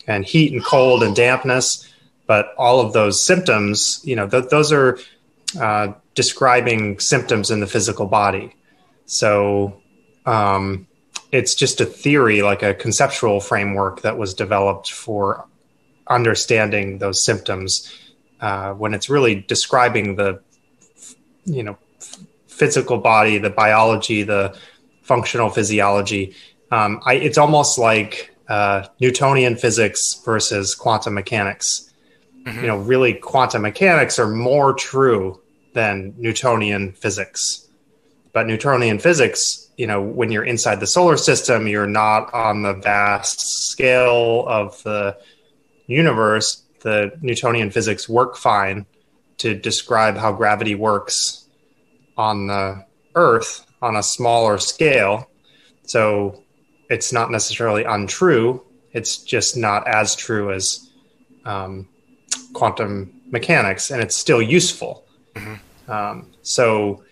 and 0.08 0.26
heat 0.26 0.52
and 0.52 0.64
cold 0.64 1.04
and 1.04 1.16
dampness 1.16 1.88
but 2.32 2.54
all 2.58 2.80
of 2.80 2.94
those 2.94 3.20
symptoms, 3.20 4.00
you 4.06 4.16
know, 4.16 4.26
th- 4.26 4.48
those 4.48 4.72
are 4.72 4.98
uh, 5.60 5.92
describing 6.16 6.98
symptoms 6.98 7.52
in 7.52 7.60
the 7.60 7.68
physical 7.68 8.06
body. 8.06 8.56
So 9.06 9.82
um, 10.26 10.88
it's 11.34 11.54
just 11.56 11.82
a 11.82 11.86
theory, 11.86 12.42
like 12.42 12.64
a 12.64 12.74
conceptual 12.74 13.42
framework 13.42 14.04
that 14.04 14.18
was 14.18 14.34
developed 14.34 14.94
for 14.94 15.46
understanding 16.08 17.00
those 17.00 17.26
symptoms 17.26 17.94
uh, 18.40 18.72
when 18.76 18.94
it's 18.94 19.10
really 19.10 19.36
describing 19.36 20.16
the, 20.16 20.42
you 21.44 21.64
know, 21.64 21.78
physical 22.62 23.00
body, 23.00 23.40
the 23.40 23.50
biology, 23.50 24.22
the 24.22 24.56
functional 25.02 25.50
physiology. 25.50 26.36
Um, 26.70 27.02
I, 27.08 27.16
it's 27.16 27.40
almost 27.40 27.80
like 27.80 28.36
uh, 28.50 28.86
Newtonian 29.00 29.56
physics 29.56 30.22
versus 30.24 30.76
quantum 30.76 31.16
mechanics. 31.16 31.92
Mm-hmm. 32.46 32.62
You 32.62 32.68
know, 32.68 32.78
really, 32.78 33.16
quantum 33.16 33.64
mechanics 33.64 34.20
are 34.20 34.30
more 34.30 34.76
true 34.76 35.42
than 35.74 36.14
Newtonian 36.20 36.92
physics. 36.92 37.68
But 38.32 38.46
Newtonian 38.46 39.00
physics, 39.00 39.72
you 39.76 39.88
know, 39.88 40.00
when 40.00 40.32
you're 40.32 40.44
inside 40.44 40.80
the 40.80 40.88
solar 40.88 41.18
system, 41.18 41.68
you're 41.68 41.88
not 41.88 42.32
on 42.32 42.62
the 42.62 42.74
vast 42.74 43.70
scale 43.72 44.46
of 44.48 44.82
the 44.84 45.18
universe. 45.88 46.62
The 46.82 47.12
Newtonian 47.22 47.72
physics 47.72 48.08
work 48.08 48.38
fine 48.38 48.86
to 49.38 49.56
describe 49.56 50.16
how 50.16 50.32
gravity 50.32 50.76
works 50.76 51.41
on 52.22 52.46
the 52.46 52.86
Earth 53.16 53.66
on 53.82 53.96
a 53.96 54.04
smaller 54.04 54.60
scale. 54.60 55.28
So 55.84 56.44
it's 56.88 57.12
not 57.12 57.32
necessarily 57.32 57.84
untrue. 57.84 58.64
It's 58.94 59.18
just 59.18 59.58
not 59.58 59.88
as 59.88 60.16
true 60.16 60.52
as 60.52 60.92
um, 61.46 61.88
quantum 62.54 63.22
mechanics, 63.32 63.90
and 63.90 64.02
it's 64.02 64.16
still 64.16 64.42
useful. 64.42 65.04
Mm-hmm. 65.34 65.92
Um, 65.92 66.32
so 66.44 67.04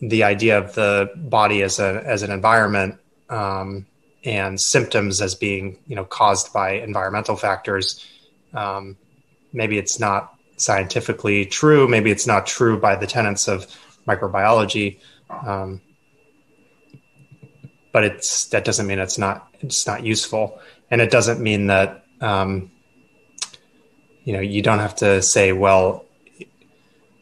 the 0.00 0.22
idea 0.22 0.58
of 0.58 0.74
the 0.74 1.10
body 1.16 1.62
as 1.62 1.80
a 1.80 2.02
as 2.06 2.22
an 2.22 2.30
environment 2.30 3.00
um, 3.30 3.86
and 4.24 4.60
symptoms 4.60 5.20
as 5.20 5.34
being 5.34 5.78
you 5.88 5.96
know 5.96 6.04
caused 6.04 6.52
by 6.52 6.72
environmental 6.72 7.36
factors, 7.36 8.06
um, 8.54 8.96
maybe 9.52 9.76
it's 9.76 9.98
not 9.98 10.34
scientifically 10.56 11.46
true. 11.46 11.88
Maybe 11.88 12.10
it's 12.12 12.26
not 12.26 12.46
true 12.46 12.78
by 12.78 12.94
the 12.94 13.06
tenets 13.06 13.48
of 13.48 13.66
microbiology. 14.06 14.98
Um, 15.30 15.80
but 17.92 18.04
it's 18.04 18.46
that 18.46 18.64
doesn't 18.64 18.86
mean 18.86 18.98
it's 18.98 19.18
not 19.18 19.48
it's 19.60 19.86
not 19.86 20.04
useful, 20.04 20.58
and 20.90 21.00
it 21.00 21.10
doesn't 21.10 21.40
mean 21.40 21.66
that 21.66 22.04
um, 22.20 22.70
you 24.24 24.32
know 24.32 24.40
you 24.40 24.62
don't 24.62 24.78
have 24.78 24.96
to 24.96 25.22
say, 25.22 25.52
well, 25.52 26.06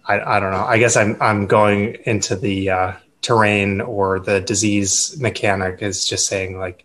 I, 0.06 0.36
I 0.36 0.40
don't 0.40 0.52
know. 0.52 0.64
I 0.64 0.78
guess 0.78 0.96
I'm 0.96 1.16
I'm 1.20 1.46
going 1.46 1.96
into 2.04 2.36
the 2.36 2.70
uh, 2.70 2.92
terrain 3.22 3.80
or 3.80 4.20
the 4.20 4.40
disease 4.40 5.16
mechanic 5.20 5.82
is 5.82 6.04
just 6.06 6.26
saying 6.26 6.58
like 6.58 6.84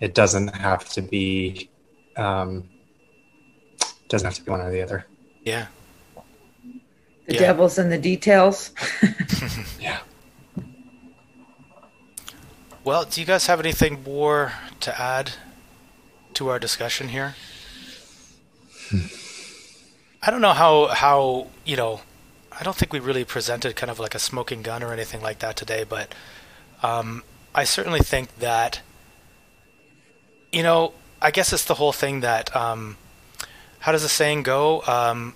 it 0.00 0.14
doesn't 0.14 0.48
have 0.48 0.88
to 0.90 1.02
be 1.02 1.70
um, 2.16 2.68
doesn't 4.08 4.26
have 4.26 4.34
to 4.34 4.44
be 4.44 4.50
one 4.50 4.60
or 4.60 4.70
the 4.70 4.82
other. 4.82 5.06
Yeah. 5.44 5.66
The 7.30 7.36
Yeah. 7.36 7.40
devil's 7.42 7.78
in 7.78 7.90
the 7.90 7.98
details. 7.98 8.72
Yeah. 9.80 10.00
Well, 12.82 13.04
do 13.04 13.20
you 13.20 13.26
guys 13.26 13.46
have 13.46 13.60
anything 13.60 14.02
more 14.02 14.52
to 14.80 15.00
add 15.00 15.32
to 16.34 16.48
our 16.48 16.58
discussion 16.58 17.08
here? 17.08 17.36
I 20.20 20.30
don't 20.32 20.40
know 20.40 20.52
how 20.52 20.88
how 20.88 21.46
you 21.64 21.76
know. 21.76 22.00
I 22.52 22.64
don't 22.64 22.76
think 22.76 22.92
we 22.92 22.98
really 22.98 23.24
presented 23.24 23.76
kind 23.76 23.90
of 23.90 24.00
like 24.00 24.14
a 24.16 24.18
smoking 24.18 24.62
gun 24.62 24.82
or 24.82 24.92
anything 24.92 25.22
like 25.22 25.38
that 25.38 25.54
today, 25.56 25.84
but 25.88 26.12
um, 26.82 27.22
I 27.54 27.62
certainly 27.64 28.00
think 28.00 28.36
that 28.40 28.80
you 30.52 30.64
know. 30.64 30.94
I 31.22 31.30
guess 31.30 31.52
it's 31.52 31.66
the 31.66 31.74
whole 31.74 31.92
thing 31.92 32.20
that 32.20 32.54
um, 32.56 32.96
how 33.80 33.92
does 33.92 34.02
the 34.02 34.08
saying 34.08 34.42
go? 34.42 34.82
Um, 34.86 35.34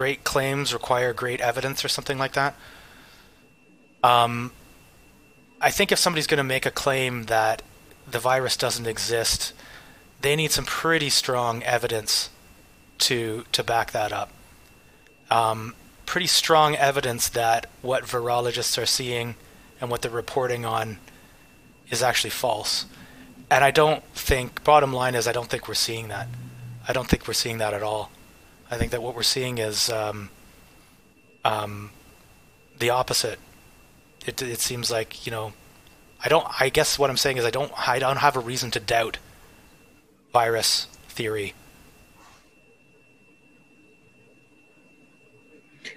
great 0.00 0.24
claims 0.24 0.72
require 0.72 1.12
great 1.12 1.42
evidence, 1.42 1.84
or 1.84 1.88
something 1.88 2.16
like 2.16 2.32
that. 2.32 2.54
Um, 4.02 4.50
I 5.60 5.70
think 5.70 5.92
if 5.92 5.98
somebody's 5.98 6.26
going 6.26 6.38
to 6.38 6.42
make 6.56 6.64
a 6.64 6.70
claim 6.70 7.24
that 7.24 7.60
the 8.10 8.18
virus 8.18 8.56
doesn't 8.56 8.86
exist, 8.86 9.52
they 10.22 10.36
need 10.36 10.52
some 10.52 10.64
pretty 10.64 11.10
strong 11.10 11.62
evidence 11.64 12.30
to 13.00 13.44
to 13.52 13.62
back 13.62 13.90
that 13.90 14.10
up. 14.10 14.30
Um, 15.30 15.74
pretty 16.06 16.28
strong 16.28 16.76
evidence 16.76 17.28
that 17.28 17.66
what 17.82 18.04
virologists 18.04 18.82
are 18.82 18.86
seeing 18.86 19.34
and 19.82 19.90
what 19.90 20.00
they're 20.00 20.10
reporting 20.10 20.64
on 20.64 20.96
is 21.90 22.02
actually 22.02 22.30
false. 22.30 22.86
And 23.50 23.62
I 23.62 23.70
don't 23.70 24.02
think. 24.14 24.64
Bottom 24.64 24.94
line 24.94 25.14
is, 25.14 25.28
I 25.28 25.32
don't 25.32 25.50
think 25.50 25.68
we're 25.68 25.74
seeing 25.74 26.08
that. 26.08 26.26
I 26.88 26.94
don't 26.94 27.06
think 27.06 27.28
we're 27.28 27.34
seeing 27.34 27.58
that 27.58 27.74
at 27.74 27.82
all. 27.82 28.10
I 28.70 28.76
think 28.76 28.92
that 28.92 29.02
what 29.02 29.14
we're 29.14 29.22
seeing 29.22 29.58
is 29.58 29.90
um, 29.90 30.30
um, 31.44 31.90
the 32.78 32.90
opposite 32.90 33.38
it 34.26 34.42
it 34.42 34.60
seems 34.60 34.90
like 34.90 35.26
you 35.26 35.32
know 35.32 35.52
I 36.22 36.28
don't 36.28 36.46
I 36.60 36.68
guess 36.68 36.98
what 36.98 37.10
I'm 37.10 37.16
saying 37.16 37.38
is 37.38 37.44
I 37.44 37.50
don't 37.50 37.72
I 37.88 37.98
don't 37.98 38.18
have 38.18 38.36
a 38.36 38.40
reason 38.40 38.70
to 38.72 38.80
doubt 38.80 39.18
virus 40.32 40.86
theory. 41.08 41.54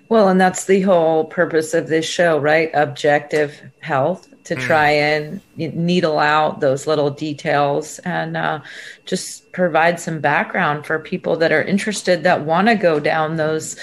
Well, 0.09 0.29
and 0.29 0.39
that's 0.39 0.65
the 0.65 0.81
whole 0.81 1.25
purpose 1.25 1.73
of 1.73 1.87
this 1.87 2.05
show, 2.05 2.37
right? 2.37 2.69
Objective 2.73 3.61
health 3.79 4.32
to 4.43 4.55
try 4.55 4.89
and 4.89 5.41
needle 5.55 6.19
out 6.19 6.59
those 6.59 6.85
little 6.85 7.09
details 7.09 7.99
and 7.99 8.35
uh, 8.35 8.59
just 9.05 9.51
provide 9.53 9.99
some 9.99 10.19
background 10.19 10.85
for 10.85 10.99
people 10.99 11.37
that 11.37 11.51
are 11.51 11.63
interested 11.63 12.23
that 12.23 12.45
want 12.45 12.67
to 12.67 12.75
go 12.75 12.99
down 12.99 13.37
those 13.37 13.77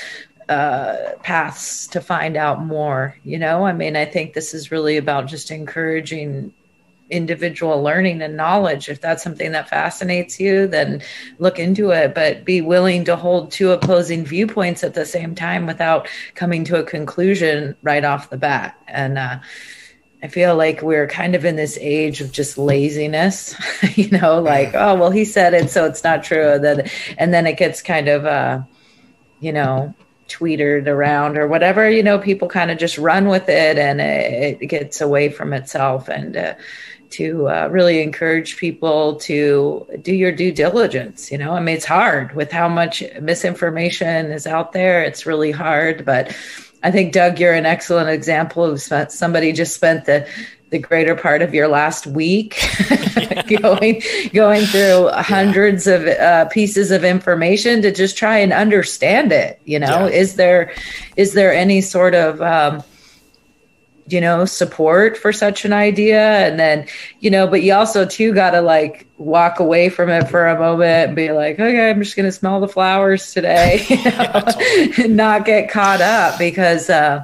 uh, 0.51 1.13
paths 1.23 1.87
to 1.87 2.01
find 2.01 2.37
out 2.37 2.65
more. 2.65 3.17
You 3.25 3.39
know, 3.39 3.65
I 3.65 3.73
mean, 3.73 3.97
I 3.97 4.05
think 4.05 4.35
this 4.35 4.53
is 4.53 4.71
really 4.71 4.97
about 4.97 5.29
just 5.29 5.51
encouraging 5.51 6.53
individual 7.09 7.83
learning 7.83 8.23
and 8.23 8.37
knowledge. 8.37 8.89
If 8.89 9.01
that's 9.01 9.23
something 9.23 9.53
that 9.53 9.69
fascinates 9.69 10.39
you, 10.39 10.67
then 10.67 11.03
look 11.39 11.59
into 11.59 11.91
it, 11.91 12.15
but 12.15 12.45
be 12.45 12.61
willing 12.61 13.05
to 13.05 13.17
hold 13.17 13.51
two 13.51 13.71
opposing 13.71 14.25
viewpoints 14.25 14.85
at 14.85 14.95
the 14.95 15.07
same 15.07 15.35
time 15.35 15.67
without 15.67 16.09
coming 16.35 16.65
to 16.65 16.79
a 16.79 16.85
conclusion 16.85 17.77
right 17.83 18.05
off 18.05 18.31
the 18.31 18.37
bat. 18.37 18.77
And, 18.87 19.19
uh, 19.19 19.39
I 20.23 20.29
feel 20.29 20.55
like 20.55 20.83
we're 20.83 21.07
kind 21.07 21.35
of 21.35 21.45
in 21.47 21.57
this 21.57 21.79
age 21.81 22.21
of 22.21 22.31
just 22.31 22.59
laziness, 22.59 23.55
you 23.97 24.11
know, 24.11 24.41
like, 24.41 24.75
oh, 24.75 24.95
well, 24.95 25.11
he 25.11 25.25
said 25.25 25.55
it, 25.55 25.71
so 25.71 25.87
it's 25.87 26.05
not 26.05 26.23
true. 26.23 26.53
And 26.53 26.65
then, 26.65 26.91
and 27.17 27.33
then 27.33 27.47
it 27.47 27.57
gets 27.57 27.81
kind 27.81 28.09
of, 28.09 28.27
uh, 28.27 28.63
you 29.41 29.53
know, 29.53 29.95
tweeted 30.29 30.87
around 30.87 31.39
or 31.39 31.49
whatever, 31.49 31.91
you 31.91 32.03
know, 32.03 32.19
people 32.19 32.49
kind 32.49 32.71
of 32.71 32.79
just 32.79 32.99
run 32.99 33.29
with 33.29 33.49
it 33.49 33.79
and 33.79 34.01
it, 34.01 34.59
it 34.61 34.67
gets 34.67 35.01
away 35.01 35.31
from 35.31 35.53
itself. 35.53 36.09
And 36.09 36.37
uh, 36.37 36.55
to 37.11 37.49
uh, 37.49 37.69
really 37.71 38.03
encourage 38.03 38.57
people 38.57 39.17
to 39.17 39.87
do 40.03 40.15
your 40.15 40.33
due 40.33 40.53
diligence, 40.53 41.33
you 41.33 41.39
know, 41.39 41.53
I 41.53 41.61
mean, 41.61 41.77
it's 41.77 41.85
hard 41.85 42.35
with 42.37 42.53
how 42.53 42.69
much 42.69 43.03
misinformation 43.21 44.31
is 44.31 44.47
out 44.47 44.73
there. 44.73 45.03
It's 45.03 45.27
really 45.27 45.51
hard, 45.51 46.05
but 46.05 46.37
I 46.83 46.91
think 46.91 47.13
Doug, 47.13 47.39
you're 47.39 47.53
an 47.53 47.67
excellent 47.67 48.09
example 48.09 48.65
of 48.65 48.81
somebody 48.81 49.53
just 49.53 49.75
spent 49.75 50.05
the 50.07 50.27
the 50.71 50.79
greater 50.79 51.17
part 51.17 51.43
of 51.43 51.53
your 51.53 51.67
last 51.67 52.07
week 52.07 52.57
going 53.61 54.01
going 54.33 54.65
through 54.67 55.09
hundreds 55.09 55.89
of 55.89 56.07
uh, 56.07 56.45
pieces 56.47 56.93
of 56.93 57.03
information 57.05 57.83
to 57.83 57.91
just 57.93 58.17
try 58.17 58.39
and 58.39 58.53
understand 58.53 59.33
it. 59.33 59.61
You 59.65 59.81
know, 59.81 60.07
Yeah. 60.07 60.19
is 60.21 60.37
there 60.37 60.73
is 61.17 61.35
there 61.35 61.53
any 61.53 61.81
sort 61.81 62.15
of 62.15 62.41
um, 62.41 62.85
you 64.13 64.21
know 64.21 64.45
support 64.45 65.17
for 65.17 65.33
such 65.33 65.65
an 65.65 65.73
idea. 65.73 66.21
And 66.21 66.59
then 66.59 66.87
you 67.21 67.31
know 67.31 67.47
but 67.47 67.63
you 67.63 67.75
also 67.75 68.05
too 68.05 68.33
got 68.35 68.51
to 68.51 68.61
like 68.61 69.07
walk 69.19 69.61
away 69.61 69.89
from 69.89 70.09
it 70.09 70.29
for 70.29 70.47
a 70.47 70.59
moment 70.59 71.09
and 71.09 71.17
be 71.17 71.31
like 71.31 71.61
okay 71.61 71.91
i'm 71.91 72.03
just 72.03 72.17
going 72.17 72.25
to 72.25 72.33
smell 72.33 72.59
the 72.59 72.67
flowers 72.67 73.35
today 73.35 73.85
you 73.91 74.03
know, 74.03 74.43
and 75.05 75.15
not 75.15 75.45
get 75.45 75.71
caught 75.71 76.01
up 76.01 76.39
because 76.39 76.89
uh 76.89 77.23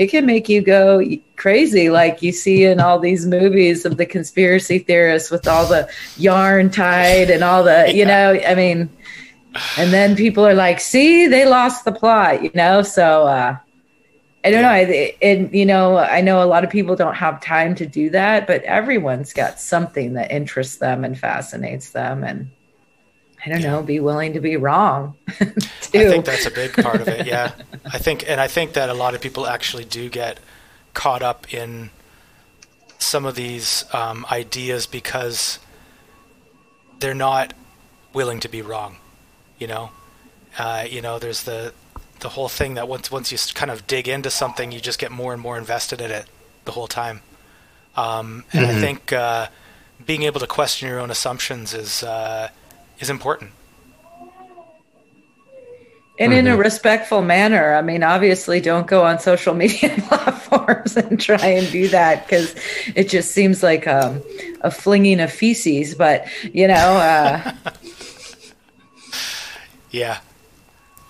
it 0.00 0.08
can 0.08 0.24
make 0.24 0.48
you 0.48 0.62
go 0.62 1.02
crazy. 1.36 1.90
Like 1.90 2.22
you 2.22 2.32
see 2.32 2.64
in 2.64 2.80
all 2.80 2.98
these 2.98 3.26
movies 3.26 3.84
of 3.84 3.98
the 3.98 4.06
conspiracy 4.06 4.78
theorists 4.78 5.30
with 5.30 5.46
all 5.46 5.66
the 5.66 5.90
yarn 6.16 6.70
tied 6.70 7.28
and 7.28 7.44
all 7.44 7.64
the 7.64 7.92
you 7.94 8.06
know 8.06 8.32
i 8.46 8.54
mean 8.54 8.88
and 9.76 9.92
then 9.92 10.16
people 10.16 10.46
are 10.46 10.54
like 10.54 10.80
see 10.80 11.26
they 11.26 11.44
lost 11.44 11.84
the 11.84 11.92
plot 11.92 12.42
you 12.42 12.50
know? 12.54 12.82
So 12.82 13.26
uh 13.26 13.56
I 14.42 14.50
don't 14.50 14.62
know. 14.62 14.68
I, 14.68 15.16
and 15.20 15.52
you 15.54 15.66
know, 15.66 15.98
I 15.98 16.22
know 16.22 16.42
a 16.42 16.46
lot 16.46 16.64
of 16.64 16.70
people 16.70 16.96
don't 16.96 17.14
have 17.14 17.42
time 17.42 17.74
to 17.74 17.86
do 17.86 18.10
that, 18.10 18.46
but 18.46 18.62
everyone's 18.62 19.32
got 19.32 19.60
something 19.60 20.14
that 20.14 20.30
interests 20.30 20.76
them 20.76 21.04
and 21.04 21.18
fascinates 21.18 21.90
them, 21.90 22.24
and 22.24 22.50
I 23.44 23.50
don't 23.50 23.62
know, 23.62 23.82
be 23.82 24.00
willing 24.00 24.34
to 24.34 24.40
be 24.40 24.56
wrong 24.56 25.16
I 25.94 26.08
think 26.08 26.24
that's 26.24 26.46
a 26.46 26.50
big 26.50 26.72
part 26.72 27.00
of 27.00 27.08
it. 27.08 27.26
Yeah, 27.30 27.52
I 27.84 27.98
think, 27.98 28.28
and 28.28 28.40
I 28.40 28.48
think 28.48 28.72
that 28.74 28.88
a 28.88 28.94
lot 28.94 29.14
of 29.14 29.20
people 29.20 29.46
actually 29.46 29.84
do 29.84 30.08
get 30.08 30.40
caught 30.94 31.22
up 31.22 31.52
in 31.52 31.90
some 32.98 33.24
of 33.24 33.34
these 33.34 33.84
um, 33.92 34.26
ideas 34.30 34.86
because 34.86 35.58
they're 36.98 37.14
not 37.14 37.54
willing 38.12 38.40
to 38.40 38.48
be 38.48 38.62
wrong. 38.62 38.96
You 39.58 39.66
know, 39.68 39.90
uh, 40.58 40.86
you 40.88 41.02
know, 41.02 41.18
there's 41.18 41.44
the 41.44 41.72
the 42.20 42.30
whole 42.30 42.48
thing 42.48 42.74
that 42.74 42.88
once 42.88 43.10
once 43.10 43.32
you 43.32 43.38
kind 43.54 43.70
of 43.70 43.86
dig 43.86 44.08
into 44.08 44.30
something, 44.30 44.72
you 44.72 44.80
just 44.80 44.98
get 44.98 45.10
more 45.10 45.32
and 45.32 45.40
more 45.40 45.58
invested 45.58 46.00
in 46.00 46.10
it 46.10 46.26
the 46.64 46.72
whole 46.72 46.86
time. 46.86 47.20
Um, 47.96 48.44
and 48.52 48.66
I 48.66 48.74
think 48.80 49.12
uh, 49.12 49.48
being 50.04 50.22
able 50.22 50.40
to 50.40 50.46
question 50.46 50.88
your 50.88 51.00
own 51.00 51.10
assumptions 51.10 51.74
is 51.74 52.02
uh, 52.02 52.48
is 52.98 53.10
important. 53.10 53.52
and 56.18 56.32
in 56.34 56.46
a 56.46 56.56
respectful 56.56 57.22
manner. 57.22 57.74
I 57.74 57.82
mean, 57.82 58.02
obviously, 58.02 58.60
don't 58.60 58.86
go 58.86 59.04
on 59.04 59.18
social 59.18 59.54
media 59.64 59.96
platforms 60.08 60.96
and 60.96 61.18
try 61.18 61.44
and 61.46 61.70
do 61.72 61.88
that 61.88 62.26
because 62.26 62.54
it 62.94 63.08
just 63.08 63.32
seems 63.32 63.62
like 63.62 63.86
um, 63.86 64.22
a 64.60 64.70
flinging 64.70 65.20
of 65.20 65.32
feces. 65.32 65.94
But 65.94 66.26
you 66.52 66.68
know, 66.68 66.74
uh, 66.74 67.52
Yeah. 69.90 70.20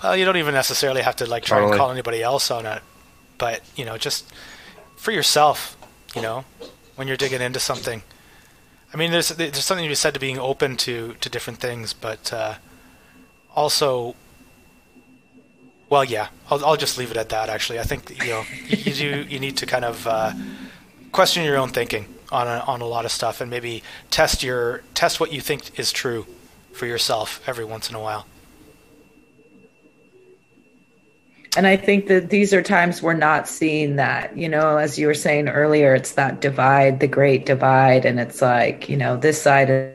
Well, 0.02 0.16
you 0.16 0.24
don't 0.24 0.36
even 0.38 0.54
necessarily 0.54 1.02
have 1.02 1.16
to 1.16 1.26
like 1.26 1.44
try 1.44 1.58
and 1.62 1.74
call 1.74 1.90
anybody 1.90 2.22
else 2.22 2.50
on 2.50 2.64
it, 2.66 2.82
but 3.38 3.62
you 3.76 3.84
know, 3.84 3.98
just 3.98 4.30
for 4.96 5.10
yourself, 5.12 5.76
you 6.14 6.22
know, 6.22 6.44
when 6.96 7.06
you're 7.06 7.16
digging 7.16 7.40
into 7.42 7.60
something. 7.60 8.02
I 8.92 8.96
mean, 8.96 9.10
there's 9.10 9.28
there's 9.28 9.64
something 9.64 9.84
to 9.84 9.88
be 9.88 9.94
said 9.94 10.14
to 10.14 10.20
being 10.20 10.38
open 10.38 10.76
to 10.78 11.14
to 11.20 11.28
different 11.28 11.60
things, 11.60 11.92
but 11.92 12.32
uh, 12.32 12.54
also, 13.54 14.16
well, 15.88 16.04
yeah, 16.04 16.28
I'll 16.50 16.64
I'll 16.64 16.76
just 16.76 16.96
leave 16.98 17.10
it 17.10 17.16
at 17.16 17.28
that. 17.28 17.48
Actually, 17.48 17.78
I 17.78 17.84
think 17.84 18.10
you 18.24 18.30
know 18.30 18.44
you, 18.68 18.76
you 18.78 18.94
do 18.94 19.26
you 19.28 19.38
need 19.38 19.56
to 19.58 19.66
kind 19.66 19.84
of 19.84 20.06
uh, 20.06 20.32
question 21.12 21.44
your 21.44 21.58
own 21.58 21.68
thinking 21.68 22.06
on 22.32 22.46
a, 22.46 22.64
on 22.66 22.80
a 22.80 22.86
lot 22.86 23.04
of 23.04 23.12
stuff, 23.12 23.40
and 23.40 23.50
maybe 23.50 23.82
test 24.10 24.42
your 24.42 24.82
test 24.94 25.20
what 25.20 25.32
you 25.32 25.40
think 25.40 25.78
is 25.78 25.92
true 25.92 26.26
for 26.72 26.86
yourself 26.86 27.40
every 27.46 27.64
once 27.64 27.90
in 27.90 27.94
a 27.96 28.00
while. 28.00 28.26
And 31.56 31.66
I 31.66 31.76
think 31.76 32.06
that 32.06 32.30
these 32.30 32.54
are 32.54 32.62
times 32.62 33.02
we're 33.02 33.14
not 33.14 33.48
seeing 33.48 33.96
that. 33.96 34.36
You 34.36 34.48
know, 34.48 34.76
as 34.76 34.98
you 34.98 35.06
were 35.06 35.14
saying 35.14 35.48
earlier, 35.48 35.94
it's 35.94 36.12
that 36.12 36.40
divide, 36.40 37.00
the 37.00 37.08
great 37.08 37.44
divide, 37.44 38.04
and 38.04 38.20
it's 38.20 38.40
like 38.40 38.88
you 38.88 38.96
know 38.96 39.16
this 39.16 39.40
side 39.42 39.94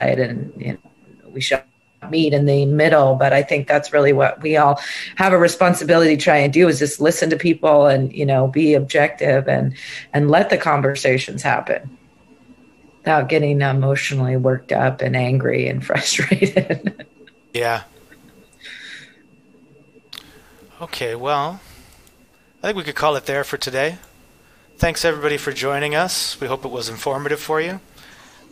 and 0.00 0.52
you 0.56 0.72
know, 0.72 1.30
we 1.30 1.40
should 1.40 1.62
meet 2.10 2.34
in 2.34 2.44
the 2.44 2.66
middle. 2.66 3.14
But 3.14 3.32
I 3.32 3.42
think 3.42 3.66
that's 3.66 3.92
really 3.92 4.12
what 4.12 4.42
we 4.42 4.56
all 4.56 4.80
have 5.16 5.32
a 5.32 5.38
responsibility 5.38 6.16
to 6.16 6.22
try 6.22 6.36
and 6.36 6.52
do 6.52 6.68
is 6.68 6.78
just 6.78 7.00
listen 7.00 7.30
to 7.30 7.36
people 7.36 7.86
and 7.86 8.12
you 8.12 8.26
know 8.26 8.48
be 8.48 8.74
objective 8.74 9.48
and 9.48 9.74
and 10.12 10.30
let 10.30 10.50
the 10.50 10.58
conversations 10.58 11.42
happen 11.42 11.98
without 12.98 13.28
getting 13.28 13.62
emotionally 13.62 14.36
worked 14.36 14.72
up 14.72 15.00
and 15.00 15.16
angry 15.16 15.66
and 15.66 15.84
frustrated. 15.86 17.06
yeah. 17.54 17.84
Okay, 20.82 21.14
well, 21.14 21.60
I 22.60 22.66
think 22.66 22.76
we 22.76 22.82
could 22.82 22.96
call 22.96 23.14
it 23.14 23.26
there 23.26 23.44
for 23.44 23.56
today. 23.56 23.98
Thanks 24.78 25.04
everybody 25.04 25.36
for 25.36 25.52
joining 25.52 25.94
us. 25.94 26.40
We 26.40 26.48
hope 26.48 26.64
it 26.64 26.72
was 26.72 26.88
informative 26.88 27.38
for 27.38 27.60
you. 27.60 27.78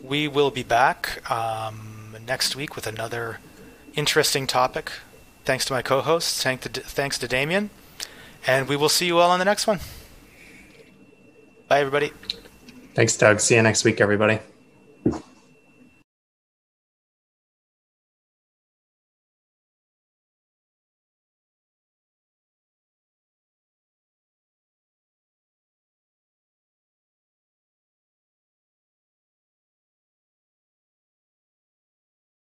We 0.01 0.29
will 0.29 0.49
be 0.49 0.63
back 0.63 1.29
um, 1.29 2.15
next 2.25 2.55
week 2.55 2.73
with 2.73 2.87
another 2.87 3.39
interesting 3.95 4.47
topic. 4.47 4.93
Thanks 5.43 5.65
to 5.65 5.73
my 5.73 5.81
co-hosts. 5.81 6.41
Thanks 6.41 6.67
to, 6.67 6.79
thanks 6.79 7.17
to 7.17 7.27
Damien. 7.27 7.69
And 8.47 8.69
we 8.69 8.77
will 8.77 8.87
see 8.87 9.07
you 9.07 9.17
all 9.17 9.29
on 9.29 9.39
the 9.39 9.45
next 9.45 9.67
one. 9.67 9.81
Bye, 11.67 11.81
everybody. 11.81 12.13
Thanks, 12.95 13.17
Doug. 13.17 13.41
See 13.41 13.55
you 13.55 13.61
next 13.61 13.83
week, 13.83 13.99
everybody. 13.99 14.39